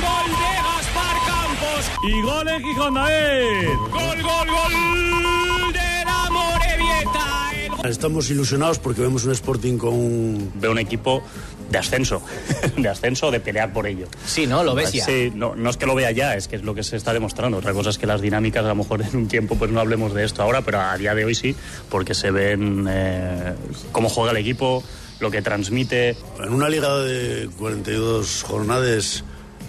Gol 0.02 0.30
de 0.32 0.54
Gaspar 0.66 1.18
Campos. 1.28 1.92
Y 2.04 2.22
gol 2.22 2.48
en 2.48 2.64
Gijón 2.64 2.94
David. 2.96 3.78
Gol, 3.92 4.22
gol, 4.24 4.48
gol 4.48 5.74
de 5.74 6.06
la 6.06 6.30
Morevieta. 6.32 7.88
Estamos 7.88 8.30
ilusionados 8.32 8.80
porque 8.80 9.02
vemos 9.02 9.24
un 9.26 9.34
Sporting 9.34 9.78
con 9.78 9.94
un... 9.94 10.52
Veo 10.56 10.72
un 10.72 10.80
equipo 10.80 11.22
de 11.70 11.78
ascenso, 11.78 12.24
de 12.78 12.90
ascenso, 12.90 13.30
de 13.30 13.40
pelear 13.40 13.72
por 13.72 13.86
ello. 13.86 14.08
Sí, 14.26 14.48
¿no? 14.48 14.64
Lo 14.64 14.74
ves 14.74 14.92
ya. 14.92 15.06
Sí, 15.06 15.32
no, 15.36 15.56
no 15.56 15.70
es 15.70 15.78
que 15.78 15.86
lo 15.86 15.94
vea 15.94 16.12
ya, 16.12 16.36
es 16.36 16.48
que 16.48 16.56
es 16.56 16.64
lo 16.64 16.74
que 16.74 16.82
se 16.82 16.98
está 16.98 17.14
demostrando. 17.14 17.60
Otra 17.60 17.74
cosa 17.74 17.92
es 17.92 18.00
que 18.00 18.08
las 18.08 18.20
dinámicas, 18.20 18.66
a 18.66 18.70
lo 18.70 18.76
mejor 18.76 19.02
en 19.10 19.16
un 19.16 19.28
tiempo, 19.28 19.56
pues 19.56 19.70
no 19.70 19.80
hablemos 19.80 20.14
de 20.16 20.26
esto 20.26 20.42
ahora, 20.42 20.64
pero 20.64 20.82
a 20.82 20.98
día 20.98 21.14
de 21.14 21.24
hoy 21.24 21.36
sí, 21.36 21.56
porque 21.90 22.16
se 22.16 22.32
ven 22.32 22.88
eh, 22.90 23.54
cómo 23.92 24.10
juega 24.10 24.32
el 24.32 24.38
equipo, 24.38 24.84
lo 25.22 25.32
que 25.32 25.42
transmite. 25.42 26.18
En 26.44 26.52
una 26.52 26.68
liga 26.68 26.98
de 26.98 27.50
42 27.58 28.44
jornadas 28.44 29.24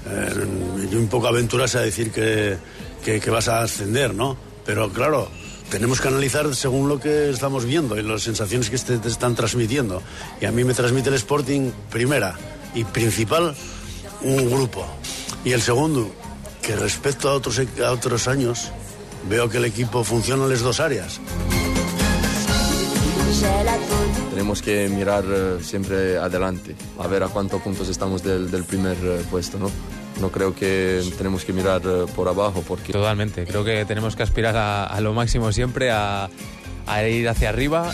eh, 0.09 0.89
y 0.91 0.95
un 0.95 1.09
poco 1.09 1.29
aventurarse 1.29 1.79
a 1.79 1.83
decir 1.83 2.11
que, 2.11 2.57
que, 3.05 3.21
que 3.21 3.31
vas 3.31 3.49
a 3.49 3.63
ascender, 3.63 4.15
¿no? 4.15 4.37
Pero 4.65 4.91
claro, 4.91 5.29
tenemos 5.71 6.01
que 6.01 6.09
analizar 6.09 6.55
según 6.55 6.89
lo 6.89 6.99
que 6.99 7.31
estamos 7.31 7.65
viendo 7.65 7.99
y 7.99 8.03
las 8.03 8.23
sensaciones 8.23 8.71
que 8.71 8.79
te, 8.79 8.99
te 8.99 9.09
están 9.09 9.35
transmitiendo. 9.35 10.03
Y 10.41 10.47
a 10.47 10.53
mí 10.53 10.65
me 10.65 10.75
transmite 10.75 11.11
el 11.11 11.17
Sporting, 11.17 11.71
primera 11.91 12.35
y 12.75 12.85
principal, 12.85 13.55
un 14.23 14.51
grupo. 14.51 14.87
Y 15.45 15.53
el 15.53 15.61
segundo, 15.61 16.11
que 16.63 16.77
respecto 16.77 17.29
a 17.29 17.35
otros, 17.35 17.61
a 17.85 17.91
otros 17.93 18.27
años, 18.27 18.71
veo 19.29 19.49
que 19.49 19.59
el 19.59 19.67
equipo 19.67 20.03
funciona 20.03 20.45
en 20.45 20.51
las 20.51 20.61
dos 20.61 20.81
áreas. 20.81 21.21
Tenemos 24.31 24.61
que 24.61 24.89
mirar 24.89 25.25
eh, 25.27 25.59
siempre 25.63 26.19
adelante, 26.19 26.75
a 26.99 27.07
ver 27.07 27.23
a 27.23 27.29
cuántos 27.29 27.63
puntos 27.63 27.89
estamos 27.89 28.23
del, 28.23 28.65
primer 28.65 28.97
eh, 29.03 29.23
puesto, 29.31 29.59
¿no? 29.59 29.71
No 30.21 30.31
creo 30.31 30.55
que 30.55 31.03
tenemos 31.17 31.45
que 31.45 31.53
mirar 31.53 31.81
eh, 31.85 32.05
por 32.15 32.29
abajo 32.29 32.63
porque... 32.67 32.93
Totalmente, 32.93 33.47
creo 33.47 33.65
que 33.65 33.85
tenemos 33.87 34.17
que 34.17 34.23
aspirar 34.23 34.57
a, 34.57 34.85
a 34.85 35.01
lo 35.01 35.15
máximo 35.15 35.51
siempre, 35.53 35.91
a, 35.91 36.29
a 36.87 37.05
ir 37.05 37.29
hacia 37.29 37.49
arriba. 37.49 37.91